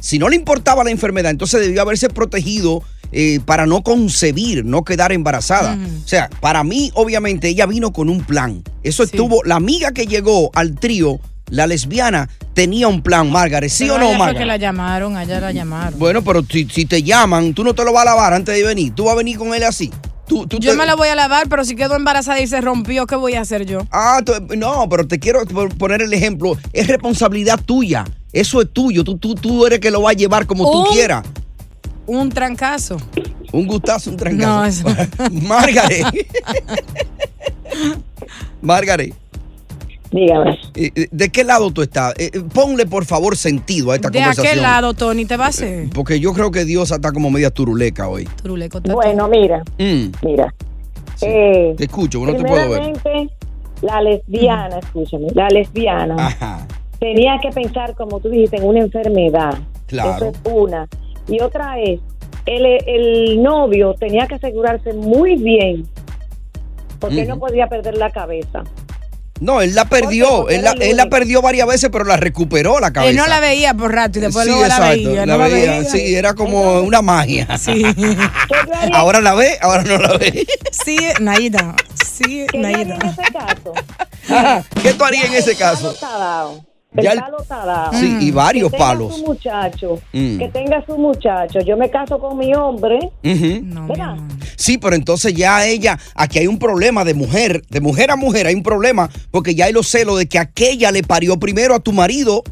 si 0.00 0.18
no 0.18 0.28
le 0.28 0.34
importaba 0.34 0.82
la 0.82 0.90
enfermedad, 0.90 1.30
entonces 1.30 1.60
debió 1.60 1.82
haberse 1.82 2.08
protegido 2.08 2.82
eh, 3.12 3.38
para 3.44 3.66
no 3.66 3.82
concebir, 3.82 4.64
no 4.64 4.84
quedar 4.84 5.12
embarazada. 5.12 5.78
O 6.04 6.08
sea, 6.08 6.28
para 6.40 6.64
mí, 6.64 6.90
obviamente, 6.94 7.48
ella 7.48 7.66
vino 7.66 7.92
con 7.92 8.08
un 8.08 8.24
plan. 8.24 8.64
Eso 8.82 9.04
estuvo, 9.04 9.44
la 9.44 9.56
amiga 9.56 9.92
que 9.92 10.06
llegó 10.06 10.50
al 10.54 10.74
trío, 10.74 11.20
la 11.50 11.66
lesbiana, 11.66 12.28
tenía 12.54 12.88
un 12.88 13.02
plan, 13.02 13.30
Margaret, 13.30 13.70
¿sí 13.70 13.84
Pero 13.84 13.96
o 13.96 13.98
no, 13.98 14.12
Margaret? 14.18 14.38
que 14.38 14.44
la 14.46 14.56
llamaron, 14.56 15.16
allá 15.16 15.40
la 15.40 15.52
llamaron. 15.52 15.98
Bueno, 15.98 16.22
pero 16.22 16.42
si, 16.48 16.66
si 16.70 16.84
te 16.86 17.02
llaman, 17.02 17.52
tú 17.54 17.64
no 17.64 17.74
te 17.74 17.84
lo 17.84 17.92
vas 17.92 18.02
a 18.02 18.06
lavar 18.06 18.32
antes 18.32 18.54
de 18.54 18.62
venir. 18.62 18.94
Tú 18.94 19.04
vas 19.04 19.14
a 19.14 19.16
venir 19.16 19.36
con 19.38 19.52
él 19.54 19.64
así. 19.64 19.90
Tú, 20.28 20.46
tú 20.46 20.58
Yo 20.60 20.70
te- 20.70 20.76
me 20.76 20.86
la 20.86 20.94
voy 20.94 21.08
a 21.08 21.16
lavar, 21.16 21.48
pero 21.48 21.64
si 21.64 21.74
quedo 21.74 21.96
embarazada 21.96 22.38
y 22.40 22.46
se 22.46 22.60
rompió, 22.60 23.04
¿qué 23.06 23.16
voy 23.16 23.34
a 23.34 23.40
hacer 23.40 23.66
yo? 23.66 23.80
Ah, 23.90 24.20
no, 24.56 24.88
pero 24.88 25.06
te 25.08 25.18
quiero 25.18 25.40
poner 25.76 26.02
el 26.02 26.12
ejemplo. 26.12 26.56
Es 26.72 26.86
responsabilidad 26.86 27.58
tuya. 27.64 28.04
Eso 28.32 28.62
es 28.62 28.68
tuyo. 28.72 29.02
Tú, 29.02 29.18
tú, 29.18 29.34
tú 29.34 29.66
eres 29.66 29.80
que 29.80 29.90
lo 29.90 30.02
va 30.02 30.10
a 30.10 30.12
llevar 30.12 30.46
como 30.46 30.70
tú 30.70 30.84
quieras. 30.92 31.24
Un 32.06 32.28
trancazo. 32.28 32.96
Un 33.52 33.66
gustazo, 33.66 34.10
un 34.10 34.16
No, 34.16 34.22
trancazo. 34.22 34.88
eso- 34.88 35.30
Margaret. 35.32 36.06
Margaret. 38.62 39.14
Dígame. 40.12 40.58
eh, 40.74 41.08
¿De 41.10 41.28
qué 41.30 41.44
lado 41.44 41.70
tú 41.70 41.82
estás? 41.82 42.14
Eh, 42.18 42.30
eh, 42.32 42.40
ponle, 42.52 42.84
por 42.86 43.04
favor, 43.04 43.36
sentido 43.36 43.92
a 43.92 43.96
esta 43.96 44.08
¿De 44.10 44.18
conversación. 44.18 44.46
aquel 44.52 44.62
lado, 44.62 44.94
Tony, 44.94 45.24
te 45.24 45.36
va 45.36 45.46
a 45.46 45.48
hacer? 45.48 45.88
Porque 45.94 46.18
yo 46.18 46.32
creo 46.32 46.50
que 46.50 46.64
Dios 46.64 46.90
está 46.90 47.12
como 47.12 47.30
media 47.30 47.50
turuleca 47.50 48.08
hoy. 48.08 48.28
Turuleco, 48.42 48.78
está 48.78 48.92
Bueno, 48.94 49.28
mira, 49.28 49.62
Mm, 49.78 50.06
mira. 50.22 50.52
Eh, 51.22 51.74
te 51.76 51.84
escucho, 51.84 52.18
no 52.24 52.34
te 52.34 52.42
puedo 52.42 52.70
ver. 52.70 52.92
la 53.82 54.00
lesbiana, 54.02 54.78
escúchame, 54.78 55.26
la 55.34 55.48
lesbiana 55.48 56.16
Ajá. 56.18 56.66
tenía 56.98 57.38
que 57.42 57.50
pensar, 57.50 57.94
como 57.94 58.20
tú 58.20 58.28
dijiste, 58.30 58.56
en 58.56 58.64
una 58.64 58.80
enfermedad. 58.80 59.58
Claro. 59.86 60.14
Eso 60.16 60.26
es 60.28 60.52
una. 60.52 60.88
Y 61.28 61.40
otra 61.40 61.78
es, 61.78 62.00
el, 62.46 62.64
el 62.86 63.42
novio 63.42 63.94
tenía 63.94 64.26
que 64.26 64.34
asegurarse 64.36 64.92
muy 64.94 65.36
bien, 65.36 65.86
porque 66.98 67.24
no 67.26 67.38
podía 67.38 67.66
perder 67.68 67.96
la 67.96 68.10
cabeza. 68.10 68.64
No, 69.40 69.62
él 69.62 69.74
la 69.74 69.86
perdió. 69.86 70.48
Él 70.48 70.62
la, 70.62 70.72
él 70.72 70.96
la 70.96 71.08
perdió 71.08 71.40
varias 71.42 71.66
veces, 71.66 71.88
pero 71.90 72.04
la 72.04 72.16
recuperó 72.16 72.78
la 72.78 72.92
cabeza. 72.92 73.10
Él 73.10 73.16
no 73.16 73.26
la 73.26 73.40
veía 73.40 73.74
por 73.74 73.92
rato 73.92 74.18
y 74.18 74.22
después 74.22 74.44
sí, 74.44 74.50
luego 74.50 74.66
la 74.66 74.76
exacto, 74.76 75.08
veía. 75.08 75.26
la 75.26 75.32
no 75.32 75.38
la 75.38 75.48
veía. 75.48 75.84
Sí, 75.84 76.14
era 76.14 76.34
como 76.34 76.80
una 76.80 77.02
magia. 77.02 77.58
Sí. 77.58 77.82
ahora 78.92 79.20
la 79.20 79.34
ve, 79.34 79.58
ahora 79.60 79.82
no 79.82 79.98
la 79.98 80.16
ve. 80.18 80.46
Sí, 80.70 80.98
Naida. 81.20 81.74
Sí, 81.94 82.46
¿Qué 82.50 82.58
yo 82.58 82.66
haría 82.66 82.82
en 82.82 82.92
ese 82.92 83.32
caso? 83.32 83.72
Ajá, 84.28 84.64
¿Qué 84.82 84.92
tú 84.92 85.04
harías 85.04 85.24
en 85.24 85.34
ese 85.34 85.56
caso? 85.56 85.94
Ya 86.92 87.12
el- 87.12 87.20
palo 87.20 87.40
está 87.40 87.64
dado. 87.64 87.92
Sí, 87.98 88.16
y 88.20 88.30
varios 88.32 88.70
que 88.70 88.76
tenga 88.76 88.88
palos. 88.88 89.16
Su 89.16 89.24
muchacho, 89.26 89.98
Mm. 90.12 90.38
Que 90.38 90.48
tenga 90.48 90.84
su 90.84 90.98
muchacho. 90.98 91.60
Yo 91.60 91.76
me 91.76 91.88
caso 91.88 92.18
con 92.18 92.36
mi 92.36 92.52
hombre. 92.54 92.98
Sí, 94.56 94.76
pero 94.78 94.96
entonces 94.96 95.32
ya 95.34 95.64
ella, 95.66 95.98
aquí 96.14 96.38
hay 96.40 96.46
un 96.46 96.58
problema 96.58 97.04
de 97.04 97.14
mujer, 97.14 97.62
de 97.70 97.80
mujer 97.80 98.10
a 98.10 98.16
mujer 98.16 98.46
hay 98.46 98.54
un 98.54 98.62
problema, 98.62 99.08
porque 99.30 99.54
ya 99.54 99.66
hay 99.66 99.72
los 99.72 99.88
celos 99.88 100.18
de 100.18 100.26
que 100.26 100.38
aquella 100.38 100.90
le 100.90 101.02
parió 101.02 101.38
primero 101.38 101.74
a 101.74 101.80
tu 101.80 101.92
marido. 101.92 102.42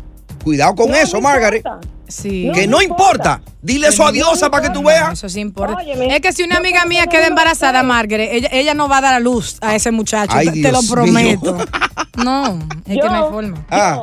Cuidado 0.45 0.75
con 0.77 0.95
eso, 0.95 1.21
Margaret. 1.21 1.65
Sí. 2.07 2.51
Que 2.55 2.67
no, 2.67 2.81
importa. 2.81 3.43
Dile 3.61 3.89
eso 3.89 4.07
a 4.07 4.13
Diosa 4.13 4.51
para 4.51 4.69
que 4.69 4.71
tú 4.73 4.83
veas. 4.83 5.13
Eso 5.13 5.29
sí 5.29 5.41
importa. 5.41 5.83
es 5.83 6.21
que 6.21 6.33
si 6.33 6.43
una 6.43 6.57
amiga 6.57 6.87
mía 6.87 7.07
queda 7.07 7.27
embarazada, 7.27 7.83
Margaret, 7.83 8.31
ella, 8.33 8.49
ella 8.53 8.73
no 8.73 8.89
va 8.89 8.99
a 8.99 9.01
dar 9.03 9.15
a 9.15 9.21
luz 9.21 9.59
a 9.61 9.75
ese 9.75 9.91
muchacho. 9.91 10.33
Ay, 10.35 10.47
te, 10.47 10.63
te 10.63 10.73
lo 10.73 10.81
prometo. 10.83 11.59
No, 12.25 12.59
es 12.87 12.97
Yo- 12.97 13.03
que 13.03 13.09
no 13.09 13.15
hay 13.27 13.31
forma. 13.31 13.67
Ah. 13.71 14.01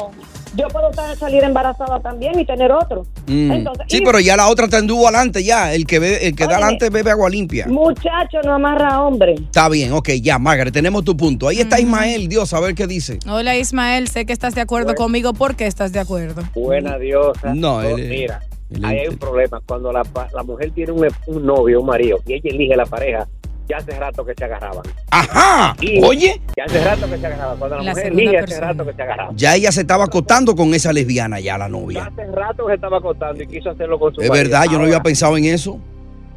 Yo 0.58 0.69
puedo 0.69 0.89
estar- 0.89 1.17
salir 1.17 1.43
embarazada 1.43 1.99
también 1.99 2.39
y 2.39 2.45
tener 2.45 2.71
otro. 2.71 3.06
Mm. 3.28 3.51
Entonces, 3.51 3.86
sí, 3.89 3.97
y- 3.97 4.01
pero 4.06 4.21
ya 4.21 4.38
la 4.38 4.47
otra 4.47 4.69
te 4.69 4.78
anduvo 4.78 5.06
adelante 5.10 5.43
ya. 5.43 5.73
El 5.73 5.86
que, 5.86 5.99
ve- 5.99 6.25
el 6.28 6.34
que 6.36 6.45
da 6.47 6.54
adelante 6.54 6.89
bebe 6.89 7.12
agua 7.12 7.30
limpia. 7.30 7.67
Muchacho 7.67 8.38
no 8.45 8.54
amarra 8.54 8.93
a 8.93 9.01
hombre. 9.01 9.34
Está 9.34 9.67
bien, 9.67 9.91
ok, 9.91 10.12
ya, 10.21 10.39
Margaret, 10.39 10.73
tenemos 10.73 11.04
tu 11.04 11.17
punto. 11.17 11.49
Ahí 11.49 11.60
está 11.60 11.78
Ismael, 11.78 12.30
Dios, 12.30 12.54
a 12.54 12.62
ver 12.62 12.73
qué 12.73 12.88
dice. 12.88 13.19
Hola 13.30 13.58
Ismael, 13.58 14.08
sé 14.08 14.25
que 14.25 14.32
estás 14.32 14.56
de 14.56 14.62
acuerdo 14.62 14.95
conmigo. 14.95 15.34
¿Por 15.34 15.56
qué 15.58 15.67
estás 15.67 15.91
de 15.91 15.99
acuerdo? 15.99 16.41
Buena 16.56 16.97
diosa. 16.97 17.54
No, 17.54 17.82
él- 17.82 18.08
mira, 18.08 18.39
ahí 18.82 18.99
hay 18.99 19.08
un 19.10 19.17
problema. 19.17 19.60
Cuando 19.67 19.91
la, 19.91 20.06
pa- 20.06 20.30
la 20.34 20.43
mujer 20.43 20.71
tiene 20.73 20.93
un, 20.93 21.06
un 21.28 21.45
novio, 21.45 21.82
un 21.82 21.88
marido, 21.88 22.19
y 22.25 22.32
ella 22.36 22.49
elige 22.49 22.78
la 22.78 22.86
pareja, 22.86 23.28
ya 23.67 23.78
hace 23.78 23.91
rato 23.99 24.25
que 24.25 24.34
se 24.38 24.45
agarraban. 24.45 24.84
Ajá, 25.12 25.75
Y 25.82 26.04
oye, 26.04 26.41
Ya 26.58 26.65
hace 26.65 26.84
rato 26.84 27.10
que 27.10 27.17
se 27.17 27.25
agarraban. 27.28 27.58
Cuando 27.58 27.78
la, 27.78 27.84
La 27.84 27.91
mujer 27.91 28.08
elige, 28.08 28.38
hace 28.39 28.60
rato 28.60 28.86
que 28.86 28.93
se 28.93 29.01
agarraban. 29.01 29.36
ya 29.38 29.56
ella 29.56 29.71
se 29.71 29.82
estaba 29.82 30.06
acostando 30.06 30.56
con 30.56 30.73
esa 30.73 30.93
lesbiana, 30.93 31.39
ya 31.39 31.58
la 31.58 31.67
novia. 31.69 32.06
Hace 32.12 32.25
rato 32.32 32.65
que 32.65 32.71
se 32.71 32.75
estaba 32.75 32.97
acostando 32.97 33.43
y 33.43 33.47
quiso 33.47 33.69
hacerlo 33.71 33.97
con 33.99 34.13
su 34.13 34.21
Es 34.21 34.30
marido. 34.30 34.49
verdad, 34.49 34.65
yo 34.71 34.78
no 34.78 34.84
había 34.86 35.01
pensado 35.01 35.38
en 35.38 35.45
eso. 35.45 35.80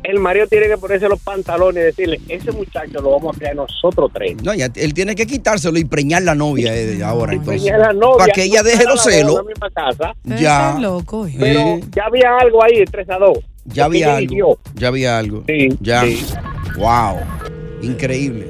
El 0.05 0.21
marido 0.21 0.47
tiene 0.47 0.69
que 0.69 0.79
ponerse 0.79 1.09
los 1.09 1.21
pantalones 1.21 1.83
y 1.83 1.87
decirle, 1.87 2.21
ese 2.29 2.53
muchacho 2.53 3.01
lo 3.03 3.11
vamos 3.11 3.35
a 3.35 3.38
crear 3.38 3.57
nosotros 3.57 4.11
tres. 4.14 4.37
No, 4.45 4.55
ya, 4.55 4.69
él 4.77 4.95
tiene 4.95 5.14
que 5.17 5.27
quitárselo 5.27 5.77
y 5.77 5.85
preñar 5.85 6.23
la 6.23 6.37
novia 6.37 6.75
eh, 6.75 7.03
ahora, 7.03 7.33
entonces. 7.33 7.64
La 7.77 7.93
novia, 7.93 8.17
Para 8.19 8.33
que 8.33 8.45
ella 8.45 8.62
deje 8.62 8.85
los 8.85 9.03
celos. 9.03 9.43
Ya. 10.25 10.77
Loco. 10.81 11.27
Pero 11.38 11.81
ya 11.95 12.05
había 12.05 12.37
algo 12.41 12.62
ahí, 12.62 12.85
3 12.85 13.11
a 13.11 13.19
2. 13.19 13.38
Ya 13.67 13.85
había 13.87 14.07
algo. 14.17 14.19
eligió. 14.19 14.59
Ya 14.77 14.88
había 14.88 15.19
algo. 15.19 15.43
Sí, 15.49 15.69
Ya. 15.81 16.03
sí. 16.03 16.25
Wow. 16.79 17.19
Increíble. 17.83 18.49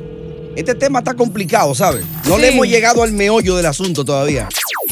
Este 0.57 0.75
tema 0.75 0.99
está 1.01 1.15
complicado, 1.15 1.75
¿sabes? 1.75 2.05
No 2.27 2.37
Sí. 2.37 2.41
le 2.43 2.49
hemos 2.49 2.67
llegado 2.67 3.03
al 3.03 3.13
meollo 3.13 3.57
del 3.57 3.67
asunto 3.67 4.05
todavía. 4.05 4.49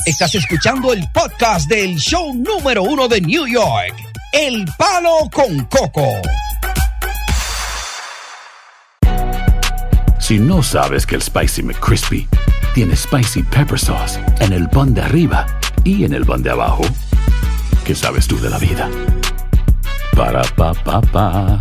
Estás 0.06 0.34
escuchando 0.34 0.92
el 0.92 1.04
podcast 1.12 1.68
del 1.68 1.96
show 1.96 2.32
número 2.34 2.82
uno 2.82 3.08
de 3.08 3.20
New 3.20 3.46
York. 3.46 3.94
El 4.32 4.64
Palo 4.78 5.28
con 5.32 5.64
Coco. 5.66 6.06
Si 10.20 10.38
no 10.38 10.62
sabes 10.62 11.06
que 11.06 11.14
el 11.16 11.22
Spicy 11.22 11.62
McCrispy 11.62 12.28
tiene 12.74 12.96
Spicy 12.96 13.42
Pepper 13.44 13.78
Sauce 13.78 14.18
en 14.40 14.52
el 14.52 14.68
pan 14.68 14.92
de 14.94 15.02
arriba 15.02 15.46
y 15.84 16.04
en 16.04 16.12
el 16.14 16.24
pan 16.26 16.42
de 16.42 16.50
abajo, 16.50 16.82
¿qué 17.84 17.94
sabes 17.94 18.26
tú 18.26 18.38
de 18.40 18.50
la 18.50 18.58
vida? 18.58 18.88
Para, 20.16 20.42
pa, 20.56 20.72
pa, 20.74 21.00
pa. 21.00 21.60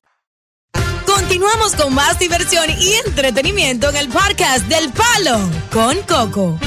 Continuamos 1.21 1.75
con 1.75 1.93
más 1.93 2.17
diversión 2.17 2.65
y 2.79 2.93
entretenimiento 3.05 3.87
en 3.89 3.95
el 3.95 4.09
podcast 4.09 4.65
del 4.65 4.91
Palo 4.91 5.39
con 5.71 5.95
Coco. 6.01 6.59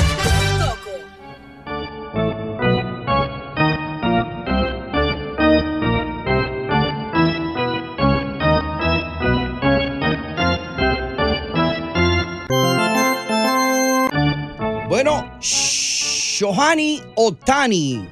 Bueno, 14.88 15.36
Shohani 15.40 17.02
Otani 17.16 18.08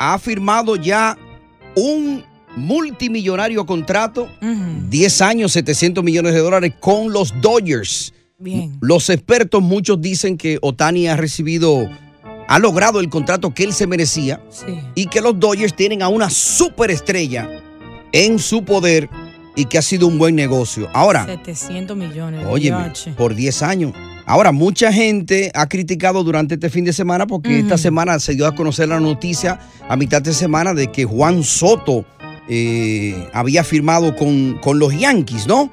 ha 0.00 0.18
firmado 0.18 0.74
ya 0.74 1.16
un 1.76 2.33
multimillonario 2.56 3.66
contrato, 3.66 4.28
10 4.88 5.22
años, 5.22 5.52
700 5.52 6.02
millones 6.04 6.34
de 6.34 6.40
dólares 6.40 6.72
con 6.80 7.12
los 7.12 7.32
Dodgers. 7.40 8.12
Bien. 8.38 8.76
Los 8.80 9.10
expertos, 9.10 9.62
muchos 9.62 10.00
dicen 10.00 10.36
que 10.36 10.58
Otani 10.60 11.08
ha 11.08 11.16
recibido, 11.16 11.88
ha 12.48 12.58
logrado 12.58 13.00
el 13.00 13.08
contrato 13.08 13.54
que 13.54 13.64
él 13.64 13.72
se 13.72 13.86
merecía 13.86 14.40
Sí. 14.50 14.78
y 14.94 15.06
que 15.06 15.20
los 15.20 15.38
Dodgers 15.38 15.74
tienen 15.74 16.02
a 16.02 16.08
una 16.08 16.28
superestrella 16.30 17.48
en 18.12 18.38
su 18.38 18.64
poder 18.64 19.08
y 19.56 19.66
que 19.66 19.78
ha 19.78 19.82
sido 19.82 20.08
un 20.08 20.18
buen 20.18 20.34
negocio. 20.34 20.88
Ahora, 20.92 21.26
700 21.26 21.96
millones. 21.96 22.44
Oye, 22.48 22.72
por 23.16 23.34
10 23.34 23.62
años. 23.62 23.92
Ahora, 24.26 24.52
mucha 24.52 24.92
gente 24.92 25.52
ha 25.54 25.68
criticado 25.68 26.24
durante 26.24 26.54
este 26.54 26.70
fin 26.70 26.84
de 26.84 26.92
semana 26.92 27.26
porque 27.26 27.60
esta 27.60 27.78
semana 27.78 28.18
se 28.18 28.34
dio 28.34 28.46
a 28.46 28.54
conocer 28.54 28.88
la 28.88 28.98
noticia 28.98 29.60
a 29.88 29.96
mitad 29.96 30.22
de 30.22 30.32
semana 30.32 30.74
de 30.74 30.90
que 30.90 31.04
Juan 31.04 31.44
Soto 31.44 32.04
eh, 32.48 33.28
había 33.32 33.64
firmado 33.64 34.14
con, 34.16 34.58
con 34.60 34.78
los 34.78 34.96
Yankees, 34.98 35.46
¿no? 35.46 35.70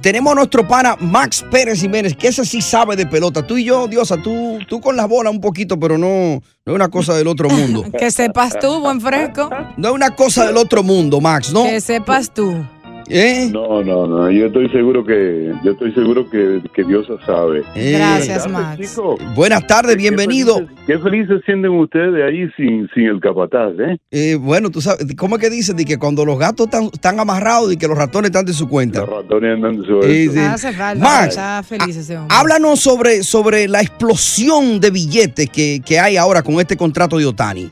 Tenemos 0.00 0.32
a 0.32 0.34
nuestro 0.36 0.66
pana 0.66 0.96
Max 1.00 1.44
Pérez 1.50 1.80
Jiménez, 1.80 2.14
que 2.16 2.28
ese 2.28 2.44
sí 2.44 2.60
sabe 2.60 2.96
de 2.96 3.06
pelota. 3.06 3.46
Tú 3.46 3.56
y 3.56 3.64
yo, 3.64 3.86
Diosa, 3.88 4.16
tú, 4.16 4.58
tú 4.68 4.80
con 4.80 4.96
la 4.96 5.06
bola 5.06 5.30
un 5.30 5.40
poquito, 5.40 5.78
pero 5.78 5.98
no, 5.98 6.06
no 6.06 6.72
es 6.72 6.74
una 6.74 6.88
cosa 6.88 7.14
del 7.14 7.26
otro 7.26 7.48
mundo. 7.48 7.84
Que 7.98 8.10
sepas 8.10 8.58
tú, 8.60 8.80
buen 8.80 9.00
fresco. 9.00 9.50
No 9.76 9.88
es 9.88 9.94
una 9.94 10.14
cosa 10.14 10.46
del 10.46 10.56
otro 10.56 10.82
mundo, 10.82 11.20
Max, 11.20 11.52
¿no? 11.52 11.64
Que 11.64 11.80
sepas 11.80 12.32
tú. 12.32 12.64
¿Eh? 13.10 13.48
No, 13.52 13.82
no, 13.82 14.06
no. 14.06 14.30
Yo 14.30 14.46
estoy 14.46 14.68
seguro 14.70 15.04
que 15.04 15.52
yo 15.64 15.72
estoy 15.72 15.92
seguro 15.92 16.28
que, 16.28 16.62
que 16.74 16.84
Dios 16.84 17.06
sabe. 17.24 17.62
Eh, 17.74 17.92
Gracias, 17.96 18.50
Max. 18.50 19.00
Buenas 19.34 19.66
tardes, 19.66 19.96
bienvenido. 19.96 20.56
Qué 20.56 20.64
felices, 20.64 20.84
qué 20.86 20.98
felices 20.98 21.38
se 21.40 21.44
sienten 21.46 21.70
ustedes 21.72 22.24
ahí 22.24 22.48
sin, 22.56 22.88
sin 22.94 23.06
el 23.06 23.20
capataz, 23.20 23.72
¿eh? 23.78 23.98
Eh, 24.10 24.34
bueno, 24.36 24.70
tú 24.70 24.80
sabes, 24.80 25.06
¿cómo 25.16 25.36
es 25.36 25.42
que 25.42 25.50
dicen? 25.50 25.76
De 25.76 25.84
que 25.84 25.98
cuando 25.98 26.24
los 26.24 26.38
gatos 26.38 26.66
están, 26.66 26.84
están 26.92 27.20
amarrados 27.20 27.72
y 27.72 27.76
que 27.76 27.88
los 27.88 27.96
ratones 27.96 28.30
están 28.30 28.44
de 28.44 28.52
su 28.52 28.68
cuenta. 28.68 29.00
Los 29.00 29.10
ratones 29.10 29.54
andan 29.54 29.80
de 29.80 29.86
su 29.86 30.02
Sí, 30.02 30.28
sí. 30.28 30.38
Hace 30.38 30.72
falta. 30.72 31.02
Max, 31.04 31.28
está 31.28 31.62
feliz 31.62 31.96
ese 31.96 32.16
hombre. 32.16 32.36
Háblanos 32.36 32.80
sobre, 32.80 33.22
sobre 33.22 33.68
la 33.68 33.80
explosión 33.80 34.80
de 34.80 34.90
billetes 34.90 35.48
que, 35.50 35.80
que 35.84 35.98
hay 35.98 36.16
ahora 36.16 36.42
con 36.42 36.60
este 36.60 36.76
contrato 36.76 37.16
de 37.18 37.26
Otani. 37.26 37.70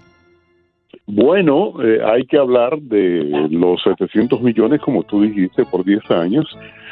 Bueno, 1.07 1.75
eh, 1.83 2.01
hay 2.05 2.27
que 2.27 2.37
hablar 2.37 2.81
de 2.81 3.49
los 3.51 3.81
700 3.83 4.41
millones, 4.43 4.81
como 4.81 5.05
tú 5.05 5.23
dijiste, 5.23 5.65
por 5.65 5.85
10 5.85 6.11
años. 6.11 6.47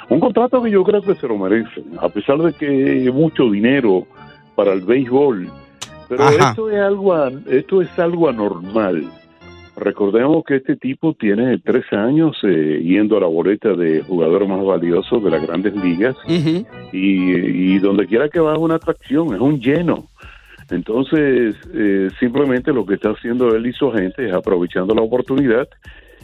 Un 0.09 0.21
contrato 0.21 0.63
que 0.63 0.71
yo 0.71 0.85
creo 0.85 1.03
que 1.03 1.17
se 1.17 1.27
lo 1.27 1.37
merece, 1.37 1.83
a 1.99 2.09
pesar 2.09 2.39
de 2.39 2.53
que 2.53 3.07
es 3.07 3.13
mucho 3.13 3.51
dinero 3.51 4.07
para 4.55 4.73
el 4.73 4.83
béisbol. 4.83 5.49
Pero 6.09 6.23
Ajá. 6.23 6.51
esto 6.51 6.71
es 6.71 6.79
algo, 6.79 7.27
esto 7.51 7.83
es 7.83 7.99
algo 7.99 8.29
anormal. 8.29 9.05
Recordemos 9.77 10.45
que 10.45 10.57
este 10.57 10.77
tipo 10.77 11.15
tiene 11.15 11.59
13 11.59 11.97
años 11.97 12.37
eh, 12.45 12.81
yendo 12.85 13.17
a 13.17 13.21
la 13.21 13.27
boleta 13.27 13.73
de 13.75 14.03
jugador 14.03 14.47
más 14.47 14.65
valioso 14.65 15.19
de 15.19 15.31
las 15.31 15.45
grandes 15.45 15.75
ligas 15.75 16.15
y, 16.29 16.53
y 16.93 17.79
donde 17.81 18.07
quiera 18.07 18.29
que 18.29 18.39
va 18.39 18.53
es 18.53 18.61
una 18.61 18.77
atracción, 18.77 19.35
es 19.35 19.41
un 19.41 19.59
lleno. 19.59 20.05
Entonces, 20.71 21.57
eh, 21.75 22.09
simplemente 22.19 22.73
lo 22.73 22.87
que 22.87 22.95
está 22.95 23.11
haciendo 23.11 23.55
él 23.55 23.67
y 23.67 23.73
su 23.73 23.89
agente 23.89 24.27
es 24.27 24.33
aprovechando 24.33 24.95
la 24.95 25.03
oportunidad 25.03 25.69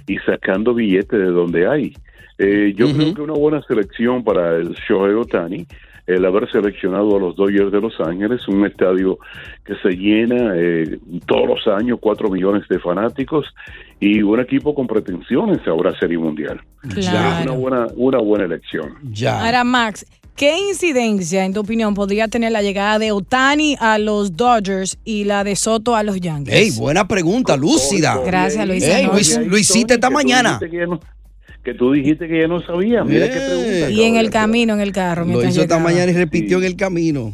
y 0.06 0.18
sacando 0.18 0.74
billetes 0.74 1.18
de 1.18 1.26
donde 1.26 1.66
hay. 1.66 1.92
Eh, 2.38 2.72
yo 2.74 2.92
creo 2.92 3.14
que 3.14 3.20
una 3.20 3.34
buena 3.34 3.62
selección 3.62 4.24
para 4.24 4.56
el 4.56 4.72
Shohei 4.72 5.14
Otani 5.14 5.66
el 6.14 6.24
haber 6.24 6.50
seleccionado 6.50 7.16
a 7.16 7.20
los 7.20 7.36
Dodgers 7.36 7.70
de 7.70 7.80
Los 7.80 8.00
Ángeles, 8.00 8.46
un 8.48 8.66
estadio 8.66 9.18
que 9.64 9.74
se 9.76 9.90
llena 9.90 10.54
eh, 10.56 10.98
todos 11.26 11.46
los 11.46 11.66
años, 11.68 11.98
cuatro 12.00 12.28
millones 12.28 12.66
de 12.68 12.78
fanáticos 12.78 13.46
y 14.00 14.22
un 14.22 14.40
equipo 14.40 14.74
con 14.74 14.86
pretensiones 14.86 15.58
ahora 15.66 15.90
a 15.90 15.98
Serie 15.98 16.18
Mundial. 16.18 16.60
Claro. 16.80 17.38
Es 17.38 17.46
una 17.46 17.54
buena, 17.54 17.86
una 17.94 18.18
buena 18.18 18.44
elección. 18.46 18.94
Ahora, 19.28 19.62
Max, 19.62 20.06
¿qué 20.40 20.58
incidencia, 20.58 21.44
en 21.44 21.52
tu 21.52 21.60
opinión, 21.60 21.92
podría 21.92 22.26
tener 22.26 22.50
la 22.50 22.62
llegada 22.62 22.98
de 22.98 23.12
Otani 23.12 23.76
a 23.78 23.98
los 23.98 24.38
Dodgers 24.38 24.96
y 25.04 25.24
la 25.24 25.44
de 25.44 25.54
Soto 25.54 25.94
a 25.94 26.02
los 26.02 26.18
Yankees? 26.18 26.54
Ey, 26.54 26.70
buena 26.70 27.06
pregunta, 27.06 27.58
lúcida. 27.58 28.18
Gracias, 28.24 28.66
Luis. 28.66 28.82
Ey, 28.82 29.04
Luis-. 29.04 29.36
Luisita 29.36 29.92
esta 29.92 30.08
mañana. 30.08 30.58
Que, 31.62 31.74
tú 31.74 31.92
dijiste 31.92 32.26
que 32.26 32.40
ya 32.40 32.48
no 32.48 32.60
sabía. 32.60 33.04
Mira 33.04 33.28
qué 33.28 33.38
pregunta. 33.38 33.90
Y 33.90 34.02
en 34.02 34.16
el 34.16 34.30
camino, 34.30 34.74
en 34.74 34.80
el 34.80 34.92
carro. 34.92 35.24
Lo 35.24 35.44
hizo 35.44 35.60
esta 35.60 35.78
mañana 35.78 36.10
y 36.10 36.14
repitió 36.14 36.58
en 36.58 36.64
el 36.64 36.76
camino. 36.76 37.32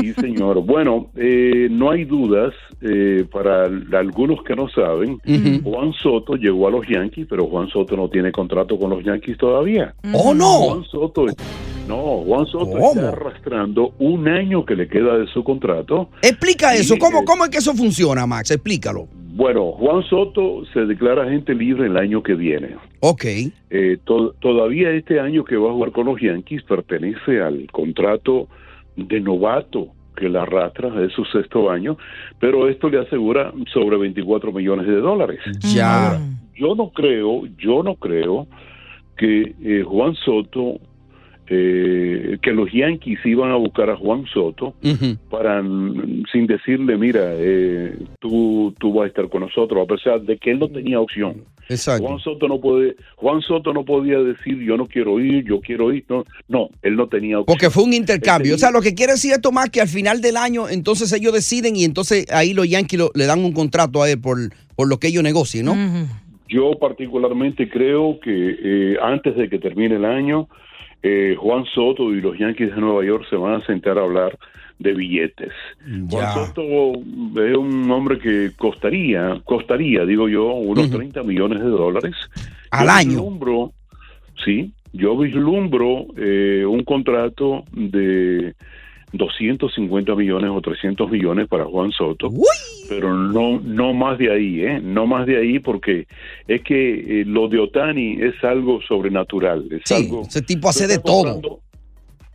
Sí, 0.00 0.12
señor. 0.14 0.64
Bueno, 0.64 1.10
eh, 1.16 1.68
no 1.70 1.90
hay 1.90 2.04
dudas 2.04 2.52
eh, 2.80 3.24
para 3.30 3.64
algunos 3.98 4.42
que 4.42 4.54
no 4.54 4.68
saben. 4.68 5.18
Juan 5.62 5.92
Soto 6.02 6.34
llegó 6.34 6.68
a 6.68 6.70
los 6.70 6.86
Yankees, 6.88 7.26
pero 7.28 7.46
Juan 7.46 7.68
Soto 7.68 7.96
no 7.96 8.08
tiene 8.08 8.32
contrato 8.32 8.78
con 8.78 8.90
los 8.90 9.04
Yankees 9.04 9.38
todavía. 9.38 9.94
¡Oh, 10.12 10.34
no! 10.34 10.58
Juan 10.60 10.84
Soto, 10.84 11.26
no, 11.88 12.22
Juan 12.24 12.46
Soto 12.46 12.78
está 12.78 13.08
arrastrando 13.08 13.94
un 13.98 14.26
año 14.28 14.64
que 14.64 14.74
le 14.74 14.88
queda 14.88 15.18
de 15.18 15.26
su 15.28 15.44
contrato. 15.44 16.10
Explica 16.20 16.74
eso. 16.74 16.96
¿Cómo, 16.98 17.20
eh, 17.20 17.24
¿Cómo 17.24 17.44
es 17.44 17.50
que 17.50 17.58
eso 17.58 17.74
funciona, 17.74 18.26
Max? 18.26 18.50
Explícalo. 18.50 19.06
Bueno, 19.36 19.72
Juan 19.72 20.02
Soto 20.04 20.64
se 20.72 20.80
declara 20.80 21.24
agente 21.24 21.54
libre 21.54 21.86
el 21.86 21.96
año 21.96 22.22
que 22.22 22.34
viene. 22.34 22.76
Ok. 23.00 23.24
Eh, 23.70 23.98
to- 24.04 24.34
todavía 24.40 24.90
este 24.90 25.20
año 25.20 25.44
que 25.44 25.56
va 25.56 25.70
a 25.70 25.72
jugar 25.72 25.92
con 25.92 26.06
los 26.06 26.20
Yankees 26.20 26.62
pertenece 26.64 27.40
al 27.40 27.66
contrato 27.70 28.48
de 28.96 29.20
novato 29.20 29.88
que 30.16 30.28
la 30.30 30.42
arrastra, 30.42 31.04
es 31.04 31.12
su 31.12 31.24
sexto 31.26 31.70
año, 31.70 31.98
pero 32.40 32.68
esto 32.70 32.88
le 32.88 32.98
asegura 33.00 33.52
sobre 33.72 33.98
24 33.98 34.50
millones 34.50 34.86
de 34.86 34.96
dólares. 34.96 35.40
Ya. 35.74 36.06
Ahora, 36.12 36.20
yo 36.54 36.74
no 36.74 36.88
creo, 36.90 37.42
yo 37.58 37.82
no 37.82 37.96
creo 37.96 38.46
que 39.18 39.54
eh, 39.62 39.82
Juan 39.82 40.14
Soto, 40.14 40.78
eh, 41.48 42.38
que 42.42 42.52
los 42.52 42.70
Yankees 42.72 43.18
iban 43.24 43.50
a 43.50 43.56
buscar 43.56 43.90
a 43.90 43.96
Juan 43.96 44.24
Soto 44.32 44.74
para 45.30 45.62
mm, 45.62 46.24
sin 46.32 46.46
decirle, 46.46 46.96
mira, 46.96 47.22
eh, 47.36 47.96
tú, 48.20 48.74
tú 48.78 48.92
vas 48.94 49.04
a 49.04 49.08
estar 49.08 49.28
con 49.28 49.40
nosotros, 49.42 49.82
a 49.82 49.86
pesar 49.86 50.22
de 50.22 50.36
que 50.38 50.50
él 50.50 50.58
no 50.58 50.68
tenía 50.68 51.00
opción. 51.00 51.44
Exacto. 51.68 52.06
Juan 52.06 52.18
Soto 52.20 52.46
no 52.48 52.60
puede, 52.60 52.94
Juan 53.16 53.40
Soto 53.42 53.72
no 53.72 53.84
podía 53.84 54.18
decir 54.18 54.58
yo 54.60 54.76
no 54.76 54.86
quiero 54.86 55.18
ir, 55.18 55.44
yo 55.44 55.60
quiero 55.60 55.92
ir, 55.92 56.04
no, 56.08 56.24
no, 56.48 56.68
él 56.82 56.94
no 56.96 57.08
tenía 57.08 57.40
opción. 57.40 57.56
Porque 57.56 57.70
fue 57.70 57.84
un 57.84 57.92
intercambio. 57.92 58.54
O 58.54 58.58
sea, 58.58 58.70
lo 58.70 58.80
que 58.80 58.94
quiere 58.94 59.12
decir 59.14 59.32
esto 59.32 59.50
más 59.52 59.70
que 59.70 59.80
al 59.80 59.88
final 59.88 60.20
del 60.20 60.36
año, 60.36 60.68
entonces 60.68 61.12
ellos 61.12 61.32
deciden 61.32 61.74
y 61.76 61.84
entonces 61.84 62.26
ahí 62.32 62.54
los 62.54 62.68
Yankees 62.68 62.98
lo- 63.00 63.10
le 63.14 63.26
dan 63.26 63.44
un 63.44 63.52
contrato 63.52 64.02
a 64.02 64.10
él 64.10 64.20
por, 64.20 64.38
por 64.76 64.88
lo 64.88 64.98
que 64.98 65.08
ellos 65.08 65.22
negocien, 65.24 65.66
¿no? 65.66 65.74
Yo 66.48 66.78
particularmente 66.78 67.68
creo 67.68 68.20
que 68.20 68.30
eh, 68.62 68.96
antes 69.02 69.34
de 69.36 69.48
que 69.48 69.58
termine 69.58 69.96
el 69.96 70.04
año, 70.04 70.48
eh, 71.08 71.36
Juan 71.36 71.64
Soto 71.72 72.12
y 72.12 72.20
los 72.20 72.36
Yankees 72.36 72.74
de 72.74 72.80
Nueva 72.80 73.04
York 73.04 73.26
se 73.30 73.36
van 73.36 73.54
a 73.54 73.66
sentar 73.66 73.96
a 73.96 74.02
hablar 74.02 74.36
de 74.80 74.92
billetes. 74.92 75.52
Juan 76.10 76.34
Soto 76.34 76.62
es 76.64 77.56
un 77.56 77.88
hombre 77.90 78.18
que 78.18 78.50
costaría, 78.56 79.40
costaría, 79.44 80.04
digo 80.04 80.28
yo, 80.28 80.52
unos 80.54 80.90
30 80.90 81.22
millones 81.22 81.60
de 81.60 81.68
dólares. 81.68 82.14
Al 82.72 82.86
Yo 82.86 82.92
año. 82.92 83.08
vislumbro, 83.10 83.72
sí, 84.44 84.72
yo 84.92 85.16
vislumbro 85.16 86.06
eh, 86.16 86.64
un 86.66 86.82
contrato 86.82 87.64
de 87.72 88.54
250 89.12 90.14
millones 90.16 90.50
o 90.52 90.60
300 90.60 91.08
millones 91.08 91.46
para 91.46 91.64
Juan 91.66 91.92
Soto, 91.92 92.30
pero 92.88 93.14
no 93.14 93.60
no 93.60 93.92
más 93.94 94.18
de 94.18 94.32
ahí, 94.32 94.60
¿eh? 94.60 94.80
No 94.82 95.06
más 95.06 95.26
de 95.26 95.38
ahí 95.38 95.58
porque 95.58 96.06
es 96.46 96.62
que 96.62 97.20
eh, 97.20 97.24
lo 97.26 97.48
de 97.48 97.58
Otani 97.58 98.18
es 98.20 98.42
algo 98.44 98.80
sobrenatural, 98.82 99.66
es 99.70 99.90
algo 99.92 100.22
Ese 100.22 100.42
tipo 100.42 100.68
hace 100.68 100.86
de 100.86 100.98
todo. 100.98 101.60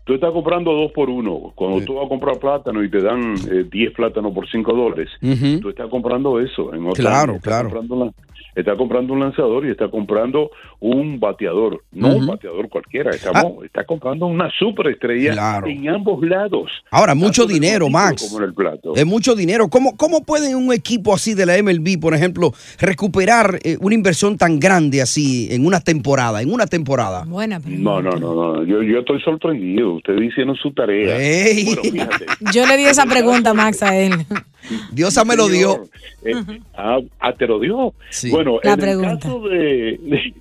Tú 0.04 0.16
estás 0.16 0.32
comprando 0.32 0.74
dos 0.74 0.92
por 0.92 1.10
uno. 1.10 1.54
Cuando 1.56 1.86
tú 1.86 1.94
vas 1.94 2.06
a 2.08 2.10
comprar 2.10 2.40
plátano 2.40 2.84
y 2.84 2.90
te 2.90 3.02
dan 3.02 3.36
eh, 3.52 3.66
10 3.72 3.94
plátanos 3.94 4.34
por 4.34 4.50
5 4.50 4.74
dólares, 4.74 5.10
Ujú. 5.22 5.60
tú 5.62 5.70
estás 5.70 5.90
comprando 5.90 6.40
eso. 6.40 6.74
En 6.74 6.82
Otani. 6.88 6.96
Claro, 7.08 7.40
claro. 7.40 7.70
comprando 7.70 8.12
está 8.56 8.76
comprando 8.76 9.14
un 9.14 9.20
lanzador 9.20 9.66
y 9.66 9.70
está 9.72 9.90
comprando 9.90 10.52
un 10.80 11.20
bateador. 11.20 11.84
No 11.92 12.16
un 12.16 12.28
bateador 12.28 12.70
cualquiera. 12.70 13.12
Estamos, 13.12 13.64
Está 13.66 13.84
comprando 13.86 14.26
una 14.26 14.50
superestrella 14.58 15.34
Claro. 15.34 15.68
en 15.68 15.88
ambos 15.90 16.22
lados. 16.24 16.72
Ahora, 16.92 17.16
mucho 17.16 17.46
dinero, 17.46 17.90
Max. 17.90 18.28
Como 18.30 18.44
en 18.44 18.50
el 18.50 18.54
plato. 18.54 18.94
Es 18.96 19.06
mucho 19.06 19.36
dinero. 19.36 19.70
¿Cómo, 19.70 19.96
¿Cómo 19.98 20.24
puede 20.24 20.56
un 20.56 20.74
equipo 20.74 21.14
así 21.14 21.34
de 21.34 21.46
la 21.46 21.62
MLB, 21.62 22.00
por 22.00 22.14
ejemplo, 22.14 22.52
recuperar 22.80 23.60
eh, 23.64 23.78
una 23.80 23.96
inversión 23.96 24.38
tan 24.38 24.60
grande 24.60 25.02
así 25.02 25.48
en 25.52 25.66
una 25.66 25.80
temporada? 25.80 26.42
En 26.42 26.52
una 26.54 26.68
temporada. 26.68 27.24
Buena 27.26 27.60
No, 27.66 28.02
no, 28.02 28.12
no, 28.12 28.34
no. 28.34 28.64
Yo, 28.66 28.82
yo 28.84 29.00
estoy 29.00 29.22
sorprendido. 29.22 29.94
Ustedes 29.96 30.22
hicieron 30.24 30.56
su 30.56 30.72
tarea. 30.74 31.18
Ey. 31.18 31.66
Bueno, 31.66 31.82
fíjate. 31.84 32.26
Yo 32.54 32.66
le 32.66 32.78
di 32.78 32.84
esa 32.86 33.06
pregunta, 33.06 33.54
Max, 33.54 33.84
a 33.84 33.96
él. 33.98 34.12
Dios 34.92 35.18
me 35.26 35.36
lo 35.36 35.48
dio. 35.48 35.84
Eh, 36.24 36.34
ah, 36.76 37.00
ah, 37.20 37.34
te 37.34 37.48
lo 37.48 37.60
dio. 37.60 37.94
Sí. 38.10 38.30
Bueno, 38.32 38.60
La 38.64 38.74
en 38.74 38.80
pregunta. 38.80 39.12
el 39.12 39.20
caso 39.20 39.40
de, 39.50 40.00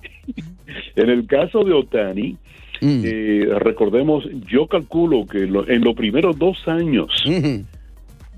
en 0.95 1.09
el 1.09 1.27
caso 1.27 1.63
de 1.63 1.73
Otani, 1.73 2.37
Mm. 2.83 3.01
eh, 3.05 3.45
recordemos, 3.59 4.23
yo 4.51 4.65
calculo 4.65 5.27
que 5.27 5.41
lo- 5.45 5.69
en 5.69 5.83
los 5.83 5.93
primeros 5.95 6.35
dos 6.39 6.57
años 6.67 7.11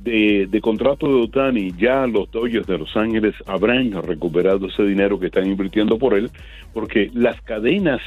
de, 0.03 0.47
de 0.51 0.61
contrato 0.61 1.07
de 1.07 1.21
Otani, 1.21 1.71
ya 1.79 2.05
los 2.07 2.29
Dodgers 2.29 2.67
de 2.67 2.77
Los 2.77 2.93
Ángeles 2.97 3.33
habrán 3.47 3.91
recuperado 4.03 4.67
ese 4.67 4.83
dinero 4.83 5.17
que 5.17 5.27
están 5.27 5.47
invirtiendo 5.47 5.97
por 5.97 6.13
él, 6.13 6.29
porque 6.73 7.09
las 7.13 7.39
cadenas 7.43 8.01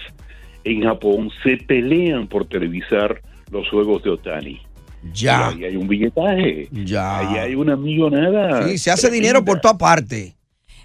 en 0.64 0.82
Japón 0.82 1.30
se 1.42 1.56
pelean 1.56 2.26
por 2.26 2.44
televisar 2.44 3.22
los 3.50 3.66
juegos 3.70 4.02
de 4.02 4.10
Otani. 4.10 4.60
Ya. 5.12 5.52
Y 5.52 5.58
ahí 5.58 5.64
hay 5.64 5.76
un 5.76 5.88
billetaje. 5.88 6.68
Ya. 6.72 7.18
Ahí 7.18 7.38
hay 7.38 7.54
una 7.54 7.76
millonada. 7.76 8.68
Sí, 8.68 8.78
se 8.78 8.90
hace 8.90 9.10
dinero 9.10 9.44
por 9.44 9.60
toda 9.60 9.76
parte. 9.76 10.34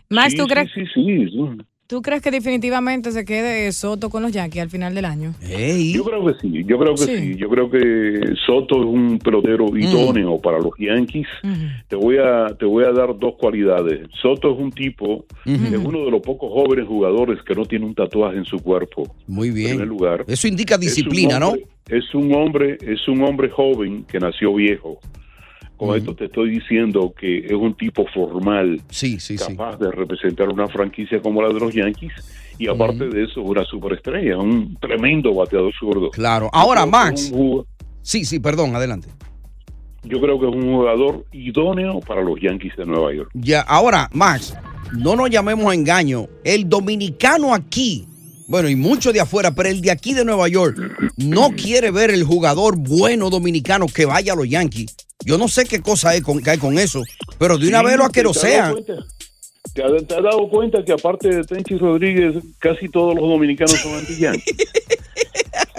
Max, 0.10 0.32
Sí, 0.32 0.38
¿tú 0.38 0.48
crees, 0.48 0.70
Sí, 0.74 0.84
sí, 0.94 1.30
sí. 1.30 1.58
¿Tú 1.92 2.02
crees 2.02 2.22
que 2.22 2.32
definitivamente 2.32 3.12
se 3.12 3.26
quede 3.26 3.70
Soto 3.74 4.10
con 4.10 4.24
los 4.24 4.32
Yankees 4.32 4.62
al 4.62 4.70
final 4.70 4.96
del 4.96 5.04
año? 5.04 5.34
Yo 5.42 6.06
creo 6.06 6.26
que 6.26 6.34
sí, 6.42 6.64
yo 6.66 6.80
creo 6.80 6.96
que 6.96 7.02
Sí. 7.04 7.18
sí. 7.18 7.36
Yo 7.36 7.50
creo 7.50 7.70
que 7.70 8.34
Soto 8.46 8.80
es 8.80 8.86
un 8.86 9.20
pelotero 9.20 9.66
idóneo 9.78 10.40
para 10.40 10.58
los 10.60 10.72
Yankees. 10.80 11.28
Te 11.90 11.98
voy 11.98 12.16
a 12.18 12.48
te 12.58 12.64
voy 12.66 12.86
a 12.86 12.92
dar 12.94 13.20
dos 13.20 13.34
cualidades. 13.38 14.08
Soto 14.22 14.54
es 14.54 14.58
un 14.60 14.72
tipo, 14.72 15.26
es 15.46 15.60
uno 15.78 16.06
de 16.06 16.12
los 16.12 16.22
pocos 16.22 16.50
jóvenes 16.54 16.88
jugadores 16.88 17.40
que 17.46 17.54
no 17.54 17.66
tiene 17.66 17.86
un 17.86 17.94
tatuaje 17.94 18.38
en 18.38 18.46
su 18.46 18.58
cuerpo. 18.60 19.14
Muy 19.28 19.50
En 19.50 19.54
bien. 19.54 19.70
primer 19.72 19.88
lugar. 19.90 20.24
Eso 20.28 20.48
indica 20.48 20.76
Es 20.76 20.80
un 20.80 20.86
disciplina, 20.88 21.40
¿no? 21.40 21.56
Es 21.90 22.16
un 22.16 22.34
hombre, 22.34 22.78
es 22.82 23.06
un 23.10 23.22
hombre 23.24 23.50
joven 23.50 24.06
que 24.06 24.18
nació 24.18 24.54
viejo. 24.54 25.00
Con 25.82 25.98
esto 25.98 26.14
te 26.14 26.26
estoy 26.26 26.52
diciendo 26.52 27.12
que 27.20 27.40
es 27.40 27.54
un 27.54 27.74
tipo 27.74 28.06
formal, 28.14 28.80
sí, 28.92 29.20
sí, 29.20 29.36
capaz 29.36 29.78
de 29.78 29.90
representar 29.90 30.48
una 30.50 30.68
franquicia 30.68 31.20
como 31.20 31.42
la 31.42 31.48
de 31.48 31.60
los 31.60 31.74
Yankees 31.74 32.14
y 32.60 32.68
aparte 32.68 33.10
de 33.10 33.24
eso 33.24 33.42
una 33.42 33.66
superestrella, 33.66 34.38
un 34.38 34.78
tremendo 34.80 35.34
bateador 35.34 35.74
zurdo. 35.74 36.12
Claro. 36.12 36.52
Ahora, 36.54 36.86
Max. 36.86 37.34
Sí, 38.04 38.26
sí, 38.26 38.40
perdón, 38.40 38.76
adelante. 38.76 39.08
Yo 40.04 40.22
creo 40.22 40.40
que 40.40 40.50
es 40.50 40.54
un 40.54 40.72
jugador 40.72 41.26
idóneo 41.32 42.00
para 42.02 42.22
los 42.22 42.40
Yankees 42.40 42.76
de 42.78 42.86
Nueva 42.86 43.12
York. 43.16 43.32
Ya, 43.34 43.62
ahora, 43.62 44.08
Max, 44.14 44.56
no 44.96 45.16
nos 45.16 45.32
llamemos 45.32 45.66
a 45.66 45.74
engaño. 45.74 46.28
El 46.44 46.70
dominicano 46.70 47.56
aquí, 47.56 48.06
bueno, 48.48 48.70
y 48.70 48.76
mucho 48.76 49.12
de 49.12 49.22
afuera, 49.22 49.56
pero 49.56 49.70
el 49.70 49.82
de 49.82 49.90
aquí 49.90 50.14
de 50.14 50.26
Nueva 50.26 50.48
York, 50.48 50.78
no 51.18 51.50
quiere 51.58 51.90
ver 51.90 52.12
el 52.12 52.24
jugador 52.24 52.78
bueno 52.78 53.32
dominicano 53.32 53.88
que 53.88 54.06
vaya 54.06 54.34
a 54.34 54.36
los 54.36 54.48
Yankees. 54.48 54.96
Yo 55.26 55.38
no 55.38 55.48
sé 55.48 55.66
qué 55.66 55.82
cosa 55.82 56.10
hay 56.10 56.22
con, 56.22 56.42
que 56.42 56.50
hay 56.50 56.58
con 56.58 56.78
eso, 56.78 57.02
pero 57.38 57.58
de 57.58 57.68
una 57.68 57.80
Sí, 57.80 57.86
vez 57.86 57.94
lo 57.94 58.00
¿te 58.00 58.04
has 58.04 58.10
aquerosean. 58.10 58.76
¿Te 59.74 59.84
has, 59.84 60.08
te 60.08 60.16
has 60.16 60.24
dado 60.24 60.50
cuenta 60.50 60.84
que 60.84 60.92
aparte 60.92 61.30
de 61.30 61.44
Tenchi 61.44 61.78
Rodríguez, 61.78 62.36
casi 62.60 62.90
todos 62.90 63.16
los 63.16 63.24
dominicanos 63.28 63.74
son 63.80 63.94
anti-Yankees? 63.96 64.56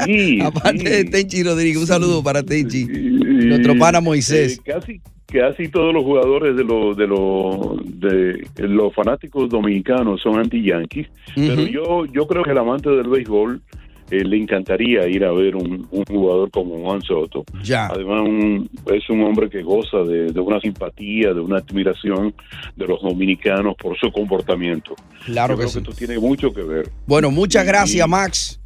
Sí, 0.05 0.41
Aparte 0.41 0.83
de 0.89 1.05
Tenchi 1.05 1.43
Rodríguez, 1.45 1.77
un 1.77 1.87
saludo 1.87 2.23
para 2.25 2.43
Tenchi. 2.43 2.87
Nuestro 2.87 3.77
pana 3.79 4.01
Moisés. 4.01 4.59
eh, 4.59 4.61
casi 4.65 5.01
casi 5.27 5.69
todos 5.69 5.95
los 5.95 6.03
jugadores 6.03 6.57
de 6.57 6.65
los 6.65 6.97
de 6.97 7.07
los 7.07 7.77
de 8.01 8.45
los 8.69 8.93
fanáticos 8.95 9.49
dominicanos 9.49 10.21
son 10.21 10.39
anti 10.39 10.63
yankees 10.63 11.07
pero 11.35 11.63
yo 11.67 12.05
yo 12.07 12.27
creo 12.27 12.43
que 12.43 12.51
el 12.51 12.59
amante 12.59 12.91
del 12.91 13.09
béisbol 13.09 13.63
eh, 14.11 14.25
le 14.25 14.37
encantaría 14.37 15.07
ir 15.09 15.25
a 15.25 15.33
ver 15.33 15.57
un, 15.57 15.87
un 15.91 16.05
jugador 16.05 16.51
como 16.51 16.79
Juan 16.81 17.01
Soto. 17.03 17.45
Ya. 17.63 17.87
Además, 17.87 18.23
un- 18.23 18.71
es 18.93 19.09
un 19.11 19.23
hombre 19.25 19.49
que 19.49 19.63
goza 19.63 19.99
de, 19.99 20.33
de 20.33 20.41
una 20.41 20.61
simpatía, 20.61 21.33
de 21.33 21.41
una 21.41 21.59
admiración 21.59 22.35
de 22.77 22.87
los 22.87 23.01
dominicanos 23.03 23.75
por 23.77 23.97
su 23.99 24.11
comportamiento. 24.13 24.95
Claro 25.25 25.55
Yo 25.55 25.59
que 25.59 25.63
creo 25.63 25.69
sí. 25.73 25.79
esto 25.79 25.93
tiene 25.93 26.19
mucho 26.19 26.53
que 26.53 26.63
ver. 26.63 26.91
Bueno, 27.07 27.31
muchas 27.31 27.65
gracias, 27.67 28.09
Max. 28.09 28.59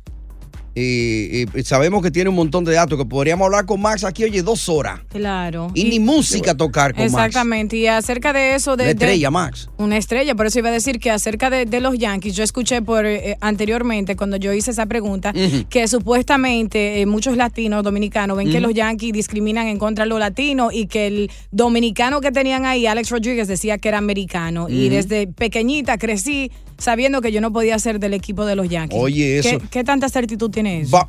Eh, 0.78 1.46
eh, 1.54 1.64
sabemos 1.64 2.02
que 2.02 2.10
tiene 2.10 2.28
un 2.28 2.36
montón 2.36 2.62
de 2.64 2.74
datos 2.74 2.98
que 2.98 3.06
podríamos 3.06 3.46
hablar 3.46 3.64
con 3.64 3.80
Max 3.80 4.04
aquí, 4.04 4.24
oye, 4.24 4.42
dos 4.42 4.68
horas. 4.68 5.00
Claro. 5.08 5.70
Y, 5.72 5.84
ni 5.84 5.98
música 5.98 6.54
tocar 6.54 6.92
con 6.92 7.02
Max. 7.10 7.14
Exactamente. 7.14 7.78
Y 7.78 7.86
acerca 7.86 8.34
de 8.34 8.54
eso, 8.54 8.76
de. 8.76 8.84
Una 8.84 8.92
de- 8.92 9.04
estrella, 9.04 9.30
Max. 9.30 9.70
Una 9.78 9.96
estrella, 9.96 10.34
por 10.34 10.44
eso 10.44 10.58
iba 10.58 10.68
a 10.68 10.72
decir 10.72 11.00
que 11.00 11.10
acerca 11.10 11.48
de, 11.48 11.64
de 11.64 11.80
los 11.80 11.96
Yankees, 11.98 12.36
yo 12.36 12.44
escuché 12.44 12.82
por 12.82 13.06
eh, 13.06 13.38
anteriormente 13.40 14.16
cuando 14.16 14.36
yo 14.36 14.52
hice 14.52 14.70
esa 14.70 14.84
pregunta 14.84 15.32
que 15.70 15.88
supuestamente 15.88 17.00
eh, 17.00 17.06
muchos 17.06 17.38
latinos 17.38 17.82
dominicanos 17.82 18.36
ven 18.36 18.50
que 18.50 18.60
los 18.60 18.74
Yankees 18.74 19.14
discriminan 19.14 19.68
en 19.68 19.78
contra 19.78 20.04
de 20.04 20.10
los 20.10 20.18
latinos 20.20 20.74
y 20.74 20.88
que 20.88 21.06
el 21.06 21.30
dominicano 21.52 22.20
que 22.20 22.32
tenían 22.32 22.66
ahí, 22.66 22.86
Alex 22.86 23.08
Rodríguez, 23.08 23.48
decía 23.48 23.78
que 23.78 23.88
era 23.88 23.96
americano. 23.96 24.68
Y 24.68 24.90
desde 24.90 25.26
pequeñita 25.26 25.96
crecí 25.96 26.50
sabiendo 26.78 27.20
que 27.20 27.32
yo 27.32 27.40
no 27.40 27.52
podía 27.52 27.78
ser 27.78 27.98
del 28.00 28.14
equipo 28.14 28.44
de 28.44 28.56
los 28.56 28.68
Yankees. 28.68 28.98
Oye, 29.00 29.40
¿Qué, 29.42 29.48
eso- 29.50 29.58
qué 29.70 29.84
tanta 29.84 30.08
certitud 30.08 30.50
tiene 30.50 30.80
eso? 30.80 31.08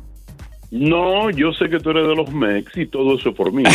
No, 0.70 1.30
yo 1.30 1.50
sé 1.54 1.70
que 1.70 1.80
tú 1.80 1.88
eres 1.90 2.06
de 2.06 2.14
los 2.14 2.30
Mex 2.30 2.76
y 2.76 2.84
todo 2.86 3.16
eso 3.18 3.32
por 3.34 3.50
mí. 3.54 3.62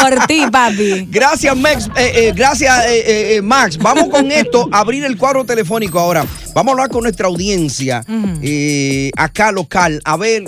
Por 0.00 0.26
ti, 0.26 0.44
papi. 0.50 1.06
Gracias, 1.10 1.56
Max. 1.56 1.90
Eh, 1.96 2.12
eh, 2.28 2.32
gracias, 2.34 2.86
eh, 2.86 3.36
eh, 3.36 3.42
Max. 3.42 3.76
Vamos 3.78 4.08
con 4.08 4.30
esto, 4.32 4.68
abrir 4.72 5.04
el 5.04 5.16
cuadro 5.16 5.44
telefónico 5.44 5.98
ahora. 5.98 6.24
Vamos 6.54 6.70
a 6.70 6.72
hablar 6.72 6.88
con 6.90 7.02
nuestra 7.02 7.26
audiencia 7.26 8.02
eh, 8.42 9.10
acá 9.16 9.52
local. 9.52 10.00
A 10.04 10.16
ver, 10.16 10.44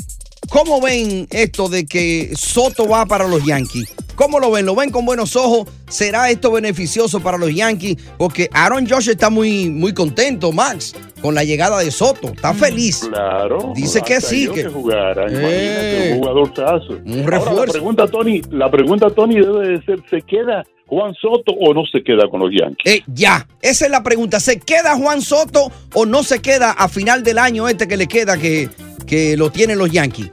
¿cómo 0.51 0.81
ven 0.81 1.27
esto 1.31 1.69
de 1.69 1.87
que 1.87 2.33
Soto 2.37 2.89
va 2.89 3.07
para 3.07 3.27
los 3.29 3.45
Yankees? 3.45 3.93
¿Cómo 4.15 4.41
lo 4.41 4.51
ven? 4.51 4.65
¿Lo 4.65 4.75
ven 4.75 4.91
con 4.91 5.05
buenos 5.05 5.37
ojos? 5.37 5.69
¿Será 5.89 6.31
esto 6.31 6.51
beneficioso 6.51 7.21
para 7.21 7.37
los 7.37 7.55
Yankees? 7.55 7.97
Porque 8.17 8.49
Aaron 8.53 8.89
Josh 8.89 9.11
está 9.11 9.29
muy, 9.29 9.69
muy 9.69 9.93
contento, 9.93 10.53
Max, 10.53 10.95
con 11.21 11.35
la 11.35 11.45
llegada 11.45 11.79
de 11.81 11.91
Soto. 11.91 12.29
Está 12.29 12.55
feliz. 12.55 13.07
Claro. 13.11 13.73
Dice 13.75 14.01
que 14.01 14.21
sí, 14.23 14.49
que- 14.49 14.63
que 14.63 14.69
jugara. 14.71 15.27
Eh. 15.29 16.13
Un 16.15 16.21
jugador 16.21 16.55
tazo. 16.55 16.95
Un 17.05 17.21
Ahora, 17.25 17.39
refuerzo. 17.39 17.67
la 17.67 17.73
pregunta, 17.73 18.07
Tony, 18.09 18.41
la 18.51 18.71
pregunta, 18.71 19.11
Tony, 19.11 19.35
debe 19.35 19.69
de 19.69 19.83
ser, 19.85 19.99
¿se 20.09 20.23
queda 20.23 20.65
Juan 20.87 21.13
Soto 21.21 21.53
o 21.53 21.75
no 21.75 21.83
se 21.93 22.03
queda 22.03 22.27
con 22.31 22.41
los 22.41 22.51
Yankees? 22.59 22.91
Eh, 22.95 23.03
ya, 23.09 23.47
esa 23.61 23.85
es 23.85 23.91
la 23.91 24.03
pregunta. 24.03 24.41
¿Se 24.41 24.59
queda 24.61 24.97
Juan 24.97 25.21
Soto 25.21 25.71
o 25.93 26.07
no 26.07 26.23
se 26.23 26.41
queda 26.41 26.71
a 26.71 26.89
final 26.89 27.23
del 27.23 27.39
año 27.39 27.69
este 27.69 27.87
que 27.87 27.99
le 27.99 28.07
queda 28.07 28.39
que, 28.39 28.71
que 29.07 29.37
lo 29.37 29.51
tienen 29.51 29.79
los 29.79 29.91
Yankees? 29.91 30.29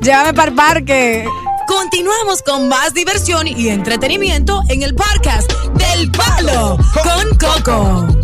Llévame 0.00 0.34
para 0.34 0.50
el 0.50 0.54
parque. 0.56 1.24
Continuamos 1.66 2.42
con 2.42 2.68
más 2.68 2.94
diversión 2.94 3.46
y 3.46 3.68
entretenimiento 3.68 4.62
en 4.68 4.82
el 4.82 4.94
podcast 4.94 5.50
del 5.74 6.10
Palo 6.10 6.76
con 7.04 7.38
Coco. 7.38 8.19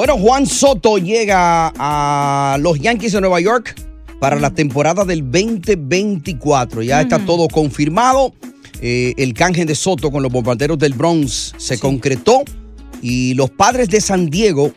Bueno, 0.00 0.16
Juan 0.16 0.46
Soto 0.46 0.96
llega 0.96 1.74
a 1.76 2.56
los 2.58 2.80
Yankees 2.80 3.12
de 3.12 3.20
Nueva 3.20 3.38
York 3.38 3.78
para 4.18 4.40
la 4.40 4.48
temporada 4.48 5.04
del 5.04 5.30
2024. 5.30 6.80
Ya 6.80 7.02
está 7.02 7.18
todo 7.18 7.48
confirmado. 7.48 8.32
Eh, 8.80 9.12
el 9.18 9.34
canje 9.34 9.66
de 9.66 9.74
Soto 9.74 10.10
con 10.10 10.22
los 10.22 10.32
bombarderos 10.32 10.78
del 10.78 10.94
Bronx 10.94 11.52
se 11.58 11.78
concretó 11.78 12.44
y 13.02 13.34
los 13.34 13.50
padres 13.50 13.90
de 13.90 14.00
San 14.00 14.30
Diego 14.30 14.72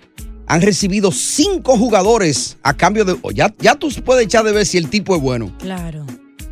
han 0.46 0.62
recibido 0.62 1.10
cinco 1.14 1.78
jugadores 1.78 2.58
a 2.62 2.74
cambio 2.76 3.06
de. 3.06 3.16
ya, 3.34 3.56
ya 3.60 3.76
tú 3.76 3.88
puedes 4.04 4.26
echar 4.26 4.44
de 4.44 4.52
ver 4.52 4.66
si 4.66 4.78
el 4.78 4.90
tipo 4.90 5.16
es 5.16 5.22
bueno. 5.22 5.54
Claro. 5.60 6.06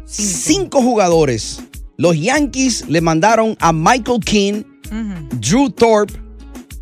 Cinco 0.06 0.82
jugadores. 0.82 1.62
Los 1.98 2.18
Yankees 2.18 2.86
le 2.88 3.02
mandaron 3.02 3.58
a 3.60 3.74
Michael 3.74 4.22
King, 4.24 4.64
Drew 5.42 5.70
Thorpe, 5.72 6.14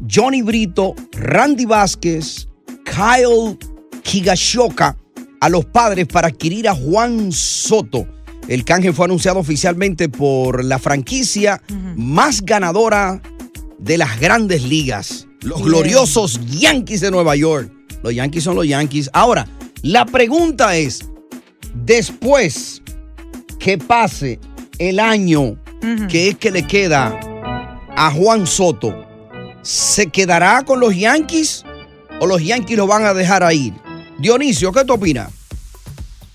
Johnny 0.08 0.42
Brito, 0.42 0.96
Randy 1.14 1.66
Vázquez, 1.66 2.48
Kyle 2.86 3.58
Kigashoka 4.04 4.98
a 5.42 5.50
los 5.50 5.66
padres 5.66 6.08
para 6.08 6.28
adquirir 6.28 6.68
a 6.68 6.76
Juan 6.76 7.32
Soto. 7.32 8.08
El 8.48 8.66
canje 8.66 8.94
fue 8.94 9.06
anunciado 9.06 9.40
oficialmente 9.40 10.10
por 10.10 10.64
la 10.64 10.80
franquicia 10.80 11.62
más 11.96 12.42
ganadora 12.42 13.22
de 13.78 13.98
las 13.98 14.20
grandes 14.20 14.64
ligas, 14.64 15.28
los 15.42 15.62
gloriosos 15.64 16.40
Yankees 16.60 17.02
de 17.02 17.12
Nueva 17.12 17.36
York. 17.36 17.72
Los 18.02 18.14
Yankees 18.16 18.44
son 18.44 18.56
los 18.56 18.68
Yankees. 18.68 19.10
Ahora, 19.14 19.48
la 19.82 20.06
pregunta 20.06 20.76
es, 20.76 21.08
después 21.86 22.82
que 23.60 23.78
pase 23.78 24.40
el 24.78 25.00
año 25.00 25.58
que 26.10 26.30
es 26.30 26.38
que 26.38 26.52
le 26.52 26.66
queda 26.66 27.20
a 27.96 28.12
Juan 28.12 28.48
Soto, 28.48 29.09
¿se 29.62 30.10
quedará 30.10 30.63
con 30.65 30.80
los 30.80 30.95
Yankees 30.95 31.65
o 32.19 32.28
los 32.28 32.43
Yankees 32.43 32.78
lo 32.78 32.88
van 32.88 33.06
a 33.06 33.13
dejar 33.13 33.43
ahí? 33.43 33.74
Dionisio, 34.19 34.72
¿qué 34.72 34.84
tú 34.86 34.93
opinas? 34.93 35.34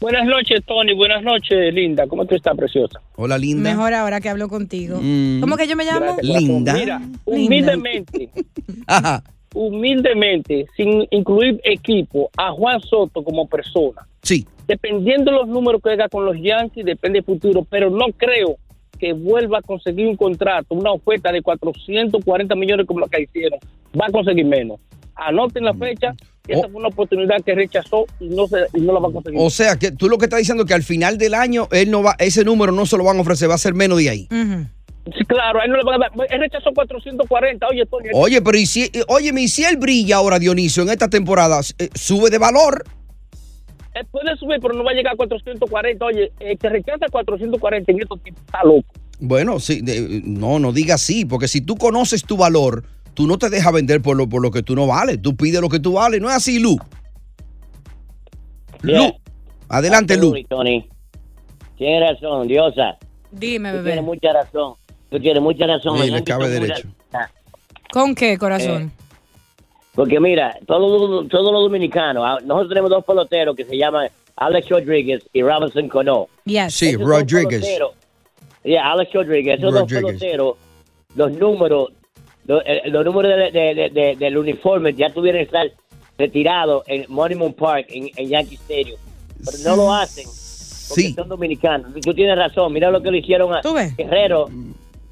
Buenas 0.01 0.27
noches, 0.27 0.63
Tony. 0.67 0.93
Buenas 0.95 1.23
noches, 1.23 1.73
Linda. 1.73 2.07
¿Cómo 2.07 2.27
tú 2.27 2.35
estás, 2.35 2.55
preciosa? 2.57 3.01
Hola, 3.17 3.39
linda. 3.39 3.71
Mejor 3.71 3.95
ahora 3.95 4.21
que 4.21 4.29
hablo 4.29 4.49
contigo. 4.49 4.99
Mm. 5.01 5.41
¿Cómo 5.41 5.57
que 5.57 5.67
yo 5.67 5.77
me 5.77 5.85
llamo? 5.85 6.17
Gracias. 6.17 6.43
Linda. 6.43 6.75
Mira, 6.75 7.03
humildemente, 7.25 8.29
Ajá. 8.87 9.23
humildemente, 9.55 10.67
sin 10.77 11.07
incluir 11.11 11.59
equipo, 11.65 12.29
a 12.37 12.53
Juan 12.53 12.81
Soto 12.83 13.25
como 13.25 13.49
persona. 13.49 14.07
Sí. 14.23 14.47
Dependiendo 14.67 15.31
de 15.31 15.39
los 15.39 15.49
números 15.49 15.81
que 15.83 15.91
haga 15.91 16.09
con 16.09 16.27
los 16.27 16.37
Yankees, 16.39 16.85
depende 16.85 17.19
del 17.21 17.25
futuro, 17.25 17.67
pero 17.69 17.89
no 17.89 18.07
creo 18.17 18.57
que 18.99 19.13
vuelva 19.13 19.59
a 19.59 19.63
conseguir 19.63 20.07
un 20.07 20.17
contrato, 20.17 20.75
una 20.75 20.93
oferta 20.93 21.33
de 21.33 21.43
440 21.43 22.55
millones 22.55 22.87
como 22.87 23.01
la 23.01 23.09
que 23.09 23.23
hicieron. 23.23 23.59
Va 23.99 24.07
a 24.07 24.13
conseguir 24.13 24.45
menos. 24.45 24.81
Anoten 25.17 25.65
la 25.65 25.75
fecha, 25.75 26.15
y 26.47 26.53
esa 26.53 26.69
fue 26.69 26.79
una 26.79 26.89
oportunidad 26.89 27.43
que 27.45 27.55
rechazó 27.55 28.05
y 28.21 28.29
no, 28.29 28.47
se, 28.47 28.67
y 28.75 28.81
no 28.81 28.93
la 28.93 29.01
va 29.01 29.09
a 29.09 29.13
conseguir. 29.13 29.39
O 29.41 29.49
sea, 29.49 29.77
que 29.77 29.93
tú 29.93 30.09
lo 30.09 30.19
que 30.19 30.27
estás 30.27 30.41
diciendo 30.41 30.65
es 30.65 30.69
que 30.69 30.75
al 30.75 30.83
final 30.83 31.17
del 31.17 31.35
año 31.35 31.69
él 31.71 31.91
no 31.91 32.03
va, 32.03 32.17
ese 32.19 32.45
número 32.45 32.73
no 32.73 32.85
se 32.85 32.99
lo 32.99 33.05
van 33.05 33.17
a 33.19 33.21
ofrecer, 33.21 33.49
va 33.49 33.55
a 33.55 33.59
ser 33.59 33.75
menos 33.75 33.99
de 33.99 34.11
ahí. 34.11 34.29
Sí, 34.31 35.25
claro, 35.27 35.63
él 35.63 35.71
no 35.71 35.77
le 35.77 35.85
van 35.85 36.03
a 36.03 36.09
dar. 36.09 36.13
Él 36.31 36.41
rechazó 36.41 36.71
440. 36.75 37.67
Oye, 37.69 37.87
Tony. 37.87 38.09
Oye, 38.15 38.43
pero 38.43 38.59
y 38.59 38.67
si, 38.67 38.91
oye, 39.09 39.33
y 39.37 39.49
si 39.49 39.65
él 39.65 39.77
brilla 39.77 40.17
ahora, 40.17 40.39
Dionisio, 40.39 40.83
en 40.83 40.91
esta 40.91 41.09
temporada, 41.09 41.61
eh, 41.79 41.89
sube 41.95 42.31
de 42.31 42.39
valor. 42.39 42.85
Él 43.95 44.07
puede 44.11 44.37
subir, 44.37 44.59
pero 44.61 44.75
no 44.75 44.83
va 44.85 44.91
a 44.91 44.95
llegar 44.95 45.15
a 45.15 45.17
440. 45.17 46.05
Oye, 46.05 46.33
el 46.41 46.59
que 46.59 46.69
rechaza 46.69 47.07
440 47.11 47.93
en 47.93 48.01
estos 48.03 48.21
tiempos 48.23 48.43
está 48.45 48.65
loco. 48.65 48.85
Bueno, 49.21 49.61
sí, 49.61 49.81
de- 49.83 50.21
no, 50.25 50.59
no 50.59 50.73
digas 50.73 51.01
así, 51.03 51.25
porque 51.25 51.47
si 51.49 51.61
tú 51.61 51.77
conoces 51.77 52.25
tu 52.25 52.37
valor, 52.37 52.85
tú 53.15 53.27
no 53.29 53.39
te 53.39 53.49
dejas 53.51 53.73
vender 53.73 54.03
por 54.03 54.17
lo, 54.17 54.29
por 54.29 54.43
lo 54.43 54.51
que 54.51 54.63
tú 54.65 54.75
no 54.75 54.87
vales. 54.89 55.23
Tú 55.23 55.37
pides 55.37 55.61
lo 55.61 55.69
que 55.69 55.79
tú 55.79 55.93
vales. 55.93 56.21
No 56.21 56.29
es 56.29 56.35
así, 56.37 56.59
Lu. 56.59 56.77
Lu. 58.83 59.13
Adelante, 59.69 60.17
Lu. 60.17 60.35
Tony. 60.49 60.89
Tienes 61.79 62.11
razón, 62.11 62.47
Diosa. 62.49 62.97
Dime, 63.31 63.71
Tú 63.71 63.77
bebé. 63.79 63.91
tienes 63.91 64.05
mucha 64.05 64.33
razón. 64.33 64.75
Tú 65.11 65.21
tienes 65.21 65.43
mucha 65.43 65.67
razón. 65.67 65.99
Sí, 66.03 66.11
le 66.11 66.23
cabe 66.25 66.49
derecho. 66.49 66.89
¿Con 67.93 68.15
qué, 68.15 68.37
corazón? 68.39 68.93
Porque 69.95 70.19
mira, 70.21 70.57
todos 70.67 71.11
los, 71.11 71.29
todos 71.29 71.53
los 71.53 71.63
dominicanos, 71.63 72.25
ah, 72.27 72.39
nosotros 72.45 72.69
tenemos 72.69 72.91
dos 72.91 73.05
peloteros 73.05 73.55
que 73.55 73.65
se 73.65 73.77
llaman 73.77 74.09
Alex 74.37 74.69
Rodríguez 74.69 75.23
y 75.33 75.43
Robinson 75.43 75.89
Cano. 75.89 76.29
Yes. 76.45 76.75
Sí, 76.75 76.89
Esos 76.91 77.03
Rodríguez. 77.03 77.79
Yeah, 78.65 78.93
Alex 78.93 79.13
Rodríguez. 79.13 79.59
Esos 79.59 79.73
dos 79.73 79.83
peloteros, 80.19 80.57
los 81.15 81.33
números, 81.33 81.91
los, 82.47 82.63
eh, 82.67 82.83
los 82.87 83.05
números 83.05 83.33
de- 83.37 83.51
de- 83.53 83.75
de- 83.75 83.91
de- 83.91 84.17
del 84.17 84.37
uniforme 84.39 84.95
ya 84.95 85.11
tuvieran 85.11 85.41
que 85.41 85.45
estar 85.45 85.71
retirados 86.19 86.83
en 86.89 87.05
Monument 87.09 87.55
Park, 87.57 87.87
en, 87.91 88.11
en 88.17 88.29
Yankee 88.29 88.55
Stadium. 88.57 88.99
Pero 89.45 89.59
no 89.71 89.77
lo 89.77 89.93
hacen 89.93 90.25
porque 90.89 91.13
son 91.15 91.29
dominicanos. 91.29 91.93
Tú 92.03 92.15
tienes 92.15 92.37
razón. 92.37 92.73
Mira 92.73 92.91
lo 92.91 93.01
que 93.03 93.11
le 93.11 93.19
hicieron 93.19 93.53
a 93.55 93.61
Guerrero. 93.97 94.49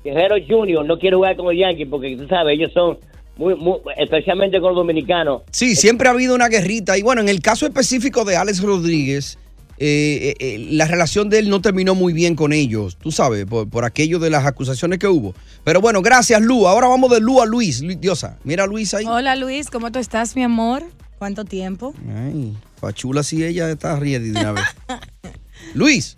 Guerrero 0.05 0.37
Junior 0.49 0.85
no 0.85 0.99
quiere 0.99 1.15
jugar 1.17 1.37
con 1.37 1.47
los 1.47 1.55
Yankees 1.57 1.87
porque 1.89 2.17
tú 2.17 2.27
sabes, 2.27 2.55
ellos 2.59 2.73
son 2.73 2.99
muy, 3.37 3.55
muy 3.57 3.79
especialmente 3.97 4.61
con 4.61 4.71
los 4.71 4.77
dominicanos. 4.77 5.43
Sí, 5.51 5.75
siempre 5.77 6.09
ha 6.09 6.13
habido 6.13 6.35
una 6.35 6.49
guerrita. 6.49 6.97
Y 6.99 7.03
bueno, 7.03 7.21
en 7.21 7.29
el 7.29 7.41
caso 7.41 7.67
específico 7.67 8.25
de 8.25 8.37
Alex 8.37 8.61
Rodríguez, 8.63 9.39
eh, 9.79 10.35
eh, 10.39 10.55
eh, 10.55 10.59
la 10.71 10.87
relación 10.87 11.29
de 11.29 11.39
él 11.41 11.49
no 11.49 11.61
terminó 11.61 11.95
muy 11.95 12.13
bien 12.13 12.37
con 12.37 12.53
ellos, 12.53 12.97
tú 12.99 13.11
sabes, 13.11 13.47
por, 13.47 13.69
por 13.69 13.85
aquello 13.85 14.19
de 14.19 14.31
las 14.31 14.45
acusaciones 14.47 14.99
que 14.99 15.09
hubo. 15.09 15.35
Pero 15.65 15.81
bueno, 15.81 16.03
gracias, 16.03 16.41
Lu. 16.41 16.69
Ahora 16.69 16.87
vamos 16.89 17.11
de 17.11 17.21
Lu 17.21 17.41
a 17.41 17.47
Luis. 17.47 17.81
Lu- 17.83 17.95
Diosa, 17.99 18.39
mira 18.45 18.65
a 18.65 18.67
Luis 18.67 18.95
ahí. 18.95 19.05
Hola, 19.07 19.35
Luis. 19.35 19.71
¿Cómo 19.71 19.91
tú 19.91 19.99
estás, 19.99 20.37
mi 20.37 20.43
amor? 20.43 20.85
¿Cuánto 21.19 21.45
tiempo? 21.45 21.95
Ay, 22.15 22.53
Pachula 22.81 23.23
si 23.23 23.45
ella 23.45 23.71
está 23.71 23.99
de 23.99 24.31
una 24.33 24.53
vez. 24.53 24.65
Luis. 25.75 26.17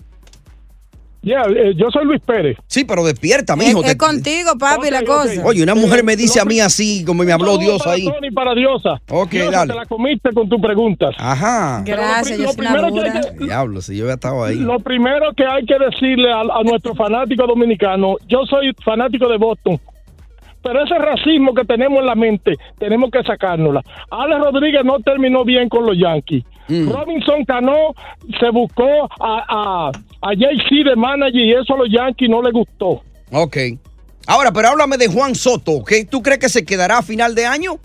Ya, 1.24 1.42
eh, 1.48 1.72
yo 1.76 1.90
soy 1.90 2.04
Luis 2.04 2.20
Pérez. 2.20 2.56
Sí, 2.66 2.84
pero 2.84 3.04
despierta, 3.04 3.56
mijo. 3.56 3.82
Es, 3.82 3.96
contigo, 3.96 4.52
papi, 4.58 4.90
la 4.90 5.02
cosa. 5.04 5.42
Oye, 5.44 5.62
una 5.62 5.74
mujer 5.74 6.04
me 6.04 6.16
dice 6.16 6.40
a 6.40 6.44
mí 6.44 6.60
así, 6.60 7.04
como 7.04 7.24
me 7.24 7.32
habló 7.32 7.56
Dios 7.58 7.78
para 7.82 7.96
ahí. 7.96 8.04
Tony, 8.04 8.30
para 8.30 8.54
Diosa. 8.54 9.00
Ok, 9.10 9.30
Diosa, 9.30 9.50
dale. 9.50 9.72
Te 9.72 9.78
la 9.78 9.86
comiste 9.86 10.30
con 10.32 10.48
tus 10.48 10.60
preguntas. 10.60 11.14
Ajá. 11.18 11.82
Gracias, 11.84 12.38
Lo 12.38 12.44
yo 12.44 12.52
soy 12.52 12.60
una 12.66 12.72
primero 12.72 12.92
que 12.94 13.00
hay 13.00 13.10
dura. 13.20 13.34
que- 13.38 13.44
Diablo, 13.44 13.80
si 13.82 13.96
yo 13.96 14.04
había 14.04 14.14
estado 14.14 14.44
ahí. 14.44 14.56
Lo 14.56 14.78
primero 14.80 15.32
que 15.36 15.44
hay 15.46 15.64
que 15.64 15.74
decirle 15.78 16.30
a, 16.32 16.40
a 16.40 16.62
nuestro 16.62 16.94
fanático 16.94 17.46
dominicano, 17.46 18.16
yo 18.28 18.44
soy 18.48 18.72
fanático 18.84 19.28
de 19.28 19.38
Boston, 19.38 19.80
pero 20.64 20.82
ese 20.82 20.98
racismo 20.98 21.54
que 21.54 21.64
tenemos 21.64 22.00
en 22.00 22.06
la 22.06 22.14
mente, 22.14 22.54
tenemos 22.78 23.10
que 23.10 23.22
sacárnosla. 23.22 23.82
Alex 24.10 24.40
Rodríguez 24.40 24.84
no 24.84 24.98
terminó 25.00 25.44
bien 25.44 25.68
con 25.68 25.84
los 25.84 25.96
Yankees. 25.96 26.42
Mm. 26.68 26.90
Robinson 26.90 27.44
Cano 27.44 27.94
se 28.40 28.48
buscó 28.48 29.04
a, 29.20 29.44
a, 29.46 29.88
a 29.90 30.28
Jay-Z 30.28 30.88
de 30.88 30.96
manager 30.96 31.40
y 31.40 31.52
eso 31.52 31.74
a 31.74 31.78
los 31.78 31.90
Yankees 31.90 32.30
no 32.30 32.42
le 32.42 32.50
gustó. 32.50 33.02
Ok. 33.30 33.56
Ahora, 34.26 34.52
pero 34.52 34.68
háblame 34.68 34.96
de 34.96 35.06
Juan 35.06 35.34
Soto, 35.34 35.72
¿ok? 35.72 35.92
¿Tú 36.10 36.22
crees 36.22 36.38
que 36.38 36.48
se 36.48 36.64
quedará 36.64 36.98
a 36.98 37.02
final 37.02 37.34
de 37.34 37.44
año? 37.44 37.78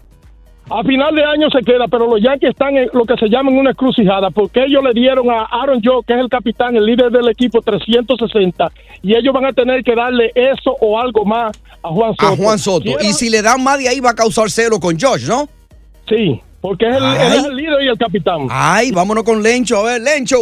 A 0.71 0.83
final 0.83 1.15
de 1.15 1.23
año 1.23 1.49
se 1.49 1.63
queda, 1.63 1.87
pero 1.87 2.07
los 2.07 2.21
Yankees 2.21 2.51
están 2.51 2.77
en 2.77 2.89
lo 2.93 3.03
que 3.05 3.15
se 3.15 3.27
llama 3.27 3.49
en 3.49 3.57
una 3.57 3.71
encrucijada, 3.71 4.29
porque 4.29 4.65
ellos 4.65 4.83
le 4.83 4.93
dieron 4.93 5.29
a 5.31 5.45
Aaron 5.45 5.81
Joe, 5.83 6.03
que 6.05 6.13
es 6.13 6.19
el 6.19 6.29
capitán, 6.29 6.75
el 6.75 6.85
líder 6.85 7.11
del 7.11 7.27
equipo, 7.27 7.61
360, 7.61 8.71
y 9.01 9.15
ellos 9.15 9.33
van 9.33 9.45
a 9.45 9.53
tener 9.53 9.83
que 9.83 9.95
darle 9.95 10.31
eso 10.35 10.75
o 10.79 10.99
algo 10.99 11.25
más 11.25 11.59
a 11.81 11.89
Juan 11.89 12.11
Soto. 12.11 12.27
A 12.27 12.35
Juan 12.35 12.59
Soto. 12.59 12.91
Y 13.01 13.13
si 13.13 13.29
le 13.29 13.41
dan 13.41 13.63
más 13.63 13.79
de 13.79 13.89
ahí 13.89 13.99
va 13.99 14.11
a 14.11 14.15
causar 14.15 14.51
cero 14.51 14.79
con 14.79 14.99
Josh, 14.99 15.27
¿no? 15.27 15.49
Sí, 16.07 16.39
porque 16.61 16.87
es 16.87 16.97
el, 16.97 17.03
él 17.03 17.33
es 17.33 17.43
el 17.45 17.55
líder 17.55 17.83
y 17.83 17.87
el 17.87 17.97
capitán. 17.97 18.47
Ay, 18.49 18.91
vámonos 18.91 19.23
con 19.23 19.41
Lencho. 19.41 19.77
A 19.77 19.83
ver, 19.83 20.01
Lencho. 20.01 20.37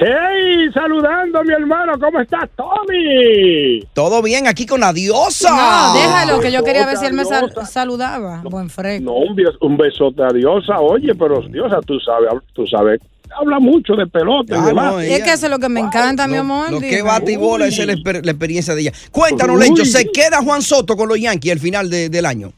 ¡Hey! 0.00 0.70
Saludando 0.72 1.40
a 1.40 1.42
mi 1.42 1.52
hermano, 1.52 1.94
¿cómo 1.98 2.20
estás, 2.20 2.48
Tommy? 2.56 3.80
Todo 3.92 4.22
bien 4.22 4.46
aquí 4.46 4.64
con 4.64 4.78
la 4.80 4.92
diosa. 4.92 5.50
No, 5.50 6.00
déjalo, 6.00 6.40
que 6.40 6.52
yo 6.52 6.62
quería 6.62 6.86
ver 6.86 6.96
si 6.98 7.06
él 7.06 7.14
me 7.14 7.24
sal- 7.24 7.52
saludaba. 7.68 8.42
Buen 8.44 8.70
fresco. 8.70 9.04
No, 9.04 9.14
un, 9.14 9.34
bes- 9.36 9.56
un 9.60 9.76
besote 9.76 10.22
a 10.22 10.28
Diosa. 10.28 10.78
Oye, 10.80 11.14
pero 11.16 11.40
Diosa, 11.48 11.80
tú 11.84 11.98
sabes, 11.98 12.28
tú 12.52 12.64
sabes, 12.68 13.00
habla 13.36 13.58
mucho 13.58 13.94
de 13.94 14.06
pelota 14.06 14.54
y 14.54 14.58
Ah, 14.60 14.66
demás. 14.66 14.92
no, 14.94 15.02
Y 15.02 15.06
es 15.12 15.22
que 15.24 15.32
eso 15.32 15.46
es 15.46 15.50
lo 15.50 15.58
que 15.58 15.68
me 15.68 15.80
encanta, 15.80 16.28
mi 16.28 16.36
amor. 16.36 16.70
Lo 16.70 16.80
que 16.80 17.02
bate 17.02 17.32
y 17.32 17.36
bola, 17.36 17.66
esa 17.66 17.82
es 17.82 17.88
la, 17.88 17.94
exper- 17.94 18.24
la 18.24 18.30
experiencia 18.30 18.74
de 18.76 18.82
ella. 18.82 18.92
Cuéntanos, 19.10 19.56
Uy. 19.56 19.62
Lencho, 19.64 19.84
¿se 19.84 20.06
queda 20.12 20.40
Juan 20.42 20.62
Soto 20.62 20.96
con 20.96 21.08
los 21.08 21.18
Yankees 21.18 21.52
al 21.52 21.58
final 21.58 21.90
de- 21.90 22.08
del 22.08 22.24
año? 22.24 22.52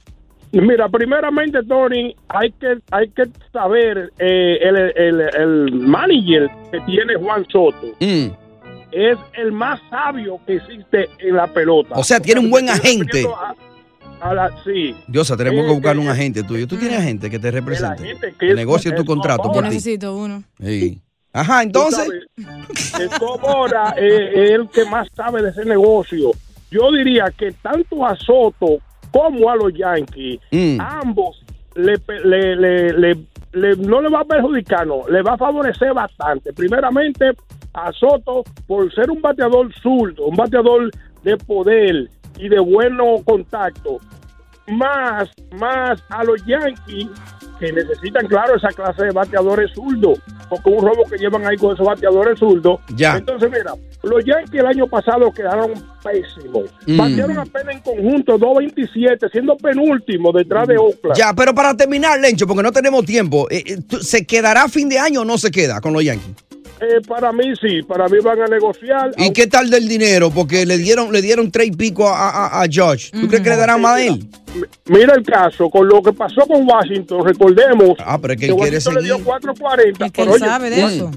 Mira, 0.53 0.89
primeramente, 0.89 1.63
Tony, 1.63 2.15
hay 2.29 2.51
que 2.53 2.79
hay 2.91 3.09
que 3.11 3.25
saber 3.53 4.13
eh, 4.19 4.59
el, 4.63 4.77
el, 4.97 5.21
el 5.37 5.73
manager 5.73 6.51
que 6.73 6.81
tiene 6.81 7.15
Juan 7.15 7.47
Soto 7.51 7.87
Mm. 8.01 8.27
es 8.91 9.17
el 9.35 9.53
más 9.53 9.81
sabio 9.91 10.41
que 10.47 10.57
existe 10.57 11.09
en 11.21 11.37
la 11.37 11.47
pelota. 11.47 11.95
O 11.95 12.03
sea, 12.03 12.19
tiene 12.19 12.41
un 12.41 12.51
buen 12.51 12.69
agente. 12.69 13.25
a- 13.27 13.55
a 14.29 14.35
la- 14.35 14.51
sí. 14.65 14.95
Diosa, 15.07 15.37
tenemos 15.37 15.65
que 15.65 15.71
Eh, 15.71 15.75
buscar 15.75 15.97
un 15.97 16.07
eh, 16.07 16.11
agente 16.11 16.43
tuyo. 16.43 16.67
¿Tú 16.67 16.77
tienes 16.77 16.99
agente 16.99 17.31
que 17.31 17.39
te 17.39 17.51
represente? 17.53 18.03
agente 18.03 18.35
que 18.39 18.53
negocie 18.53 18.91
tu 18.93 19.03
es- 19.03 19.07
contrato 19.07 19.51
por 19.53 19.63
ti. 19.63 19.69
necesito 19.71 20.17
uno. 20.17 20.43
Sí. 20.59 21.01
Ajá, 21.33 21.63
entonces. 21.63 22.07
Sabes, 22.75 23.13
eh, 23.97 24.31
es 24.45 24.51
el 24.51 24.69
que 24.69 24.85
más 24.87 25.09
sabe 25.15 25.43
de 25.43 25.51
ese 25.51 25.65
negocio. 25.65 26.33
Yo 26.71 26.91
diría 26.93 27.33
que 27.37 27.53
tanto 27.53 28.05
a 28.05 28.15
Soto 28.17 28.79
como 29.13 29.51
a 29.51 29.57
los 29.57 29.73
Yankees, 29.75 30.41
Mm. 30.51 30.81
ambos 30.81 31.43
le, 31.75 31.95
le- 32.25 32.57
le- 32.93 33.17
le- 33.53 33.77
no 33.77 34.01
le 34.01 34.09
va 34.11 34.21
a 34.21 34.25
perjudicar, 34.25 34.87
no, 34.87 35.07
le 35.09 35.23
va 35.23 35.33
a 35.35 35.39
favorecer 35.39 35.93
bastante. 35.95 36.53
Primeramente 36.53 37.33
a 37.75 37.93
Soto 37.93 38.43
por 38.67 38.93
ser 38.93 39.11
un 39.11 39.21
bateador 39.23 39.73
zurdo, 39.81 40.27
un 40.27 40.37
bateador 40.37 40.91
de 41.23 41.37
poder 41.37 42.09
y 42.39 42.49
de 42.49 42.59
bueno 42.59 43.17
contacto. 43.25 43.99
Más, 44.69 45.29
más 45.59 46.03
a 46.11 46.23
los 46.25 46.45
Yankees 46.47 47.09
que 47.61 47.73
necesitan, 47.73 48.27
claro, 48.27 48.57
esa 48.57 48.69
clase 48.69 49.05
de 49.05 49.11
bateadores 49.13 49.71
zurdos, 49.75 50.19
porque 50.49 50.71
un 50.71 50.81
robo 50.85 51.05
que 51.05 51.19
llevan 51.19 51.47
ahí 51.47 51.57
con 51.57 51.75
esos 51.75 51.87
bateadores 51.87 52.39
zurdos. 52.39 52.81
Ya. 52.97 53.19
Entonces, 53.19 53.51
mira, 53.51 53.75
los 54.03 54.25
Yankees 54.25 54.61
el 54.61 54.67
año 54.67 54.87
pasado 54.89 55.31
quedaron 55.31 55.73
pésimos. 56.03 56.65
Mm. 56.87 56.97
Batearon 56.97 57.39
apenas 57.39 57.75
en 57.77 57.81
conjunto 57.83 58.39
2.27, 58.39 59.31
siendo 59.31 59.57
penúltimo 59.59 60.33
detrás 60.33 60.67
de 60.67 60.79
Oakland. 60.79 61.17
Ya, 61.17 61.33
pero 61.35 61.55
para 61.55 61.77
terminar, 61.77 62.19
Lencho, 62.19 62.47
porque 62.47 62.63
no 62.63 62.73
tenemos 62.73 63.05
tiempo, 63.05 63.47
eh, 63.51 63.63
eh, 63.67 63.77
¿tú- 63.87 63.99
¿se 63.99 64.27
quedará 64.27 64.67
fin 64.69 64.89
de 64.89 64.99
año 64.99 65.21
o 65.21 65.25
no 65.25 65.37
se 65.39 65.51
queda 65.51 65.81
con 65.81 65.93
los 65.93 66.03
Yankees? 66.03 66.35
Eh, 66.83 67.01
para 67.07 67.31
mí 67.33 67.53
sí, 67.61 67.83
para 67.83 68.09
mí 68.09 68.19
van 68.23 68.41
a 68.41 68.47
negociar. 68.47 69.11
¿Y 69.19 69.33
qué 69.33 69.47
tal 69.47 69.69
del 69.69 69.87
dinero? 69.87 70.31
Porque 70.31 70.65
le 70.65 70.79
dieron, 70.79 71.13
le 71.13 71.21
dieron 71.21 71.51
tres 71.51 71.69
y 71.69 71.73
pico 71.73 72.09
a, 72.09 72.31
a, 72.31 72.63
a 72.63 72.67
Josh. 72.73 73.11
¿Tú 73.11 73.29
crees 73.29 73.43
que 73.43 73.51
le 73.51 73.57
darán 73.57 73.83
más 73.83 73.97
a 73.97 74.03
él? 74.03 74.27
Mira 74.87 75.15
el 75.15 75.23
caso, 75.25 75.69
con 75.69 75.87
lo 75.87 76.03
que 76.03 76.13
pasó 76.13 76.47
con 76.47 76.67
Washington, 76.69 77.25
recordemos 77.25 77.97
Ah, 77.99 78.19
pero 78.21 78.33
es 78.35 78.41
que 78.41 78.47
que 78.47 78.53
él 78.53 78.59
quiere 78.59 78.77
Washington 78.79 78.95
le 78.95 79.03
dio 79.03 79.17
seguir. 79.17 79.31
4.40. 79.31 80.07
Es 80.07 80.13
que 80.13 80.23
él 80.23 80.29
pero 80.29 80.33
oye, 80.33 80.39
sabe 80.45 80.71
de 80.71 80.83
eso. 80.83 81.11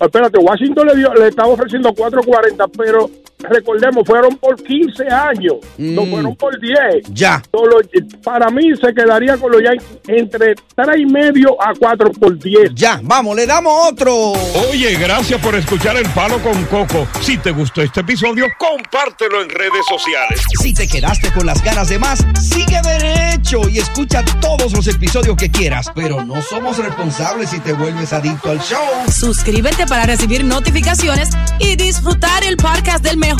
Espérate, 0.00 0.38
Washington 0.38 0.86
le, 0.88 0.96
dio, 0.96 1.14
le 1.14 1.28
estaba 1.28 1.48
ofreciendo 1.48 1.90
4.40, 1.94 2.70
pero 2.76 3.10
recordemos, 3.48 4.04
fueron 4.06 4.36
por 4.36 4.56
15 4.62 5.04
años, 5.08 5.54
no 5.78 6.04
Mm. 6.04 6.10
fueron 6.10 6.36
por 6.36 6.58
10. 6.60 7.04
Ya. 7.12 7.42
Solo- 7.50 7.80
para 8.22 8.50
mí 8.50 8.70
se 8.80 8.92
quedaría 8.94 9.36
con 9.36 9.52
los 9.52 9.62
Yankees 9.62 9.86
entre 10.08 10.54
3 10.74 10.96
y 10.98 11.06
medio 11.06 11.56
a 11.62 11.72
4 11.78 12.10
por 12.12 12.38
10. 12.38 12.70
Ya, 12.74 13.00
vamos, 13.02 13.36
le 13.36 13.46
damos 13.46 13.72
otro. 13.90 14.32
Oye, 14.70 14.94
gracias 14.96 15.40
por 15.40 15.54
escuchar 15.54 15.96
El 15.96 16.08
Palo 16.10 16.38
con 16.42 16.62
Coco. 16.66 17.06
Si 17.20 17.38
te 17.38 17.50
gustó 17.50 17.82
este 17.82 18.00
episodio, 18.00 18.46
compártelo 18.58 19.42
en 19.42 19.48
redes 19.50 19.84
sociales. 19.88 20.40
Si 20.60 20.72
te 20.74 20.86
quedaste 20.88 21.32
con 21.32 21.46
las 21.46 21.62
ganas 21.62 21.88
de 21.88 21.98
más, 21.98 22.24
sigue 22.40 22.80
derecho 22.82 23.68
y 23.68 23.78
escucha 23.78 24.24
todos 24.40 24.72
los 24.72 24.86
episodios 24.86 25.36
que 25.36 25.50
quieras. 25.50 25.90
Pero 25.94 26.22
no 26.24 26.40
somos 26.42 26.78
responsables 26.78 27.50
si 27.50 27.60
te 27.60 27.72
vuelves 27.72 28.12
adicto 28.12 28.50
al 28.50 28.60
show. 28.60 28.78
Suscríbete 29.10 29.86
para 29.86 30.04
recibir 30.06 30.44
notificaciones 30.44 31.30
y 31.58 31.76
disfrutar 31.76 32.44
el 32.44 32.56
podcast 32.56 33.04
del 33.04 33.16
mejor 33.16 33.39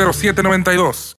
833-699-0792. 0.09 1.09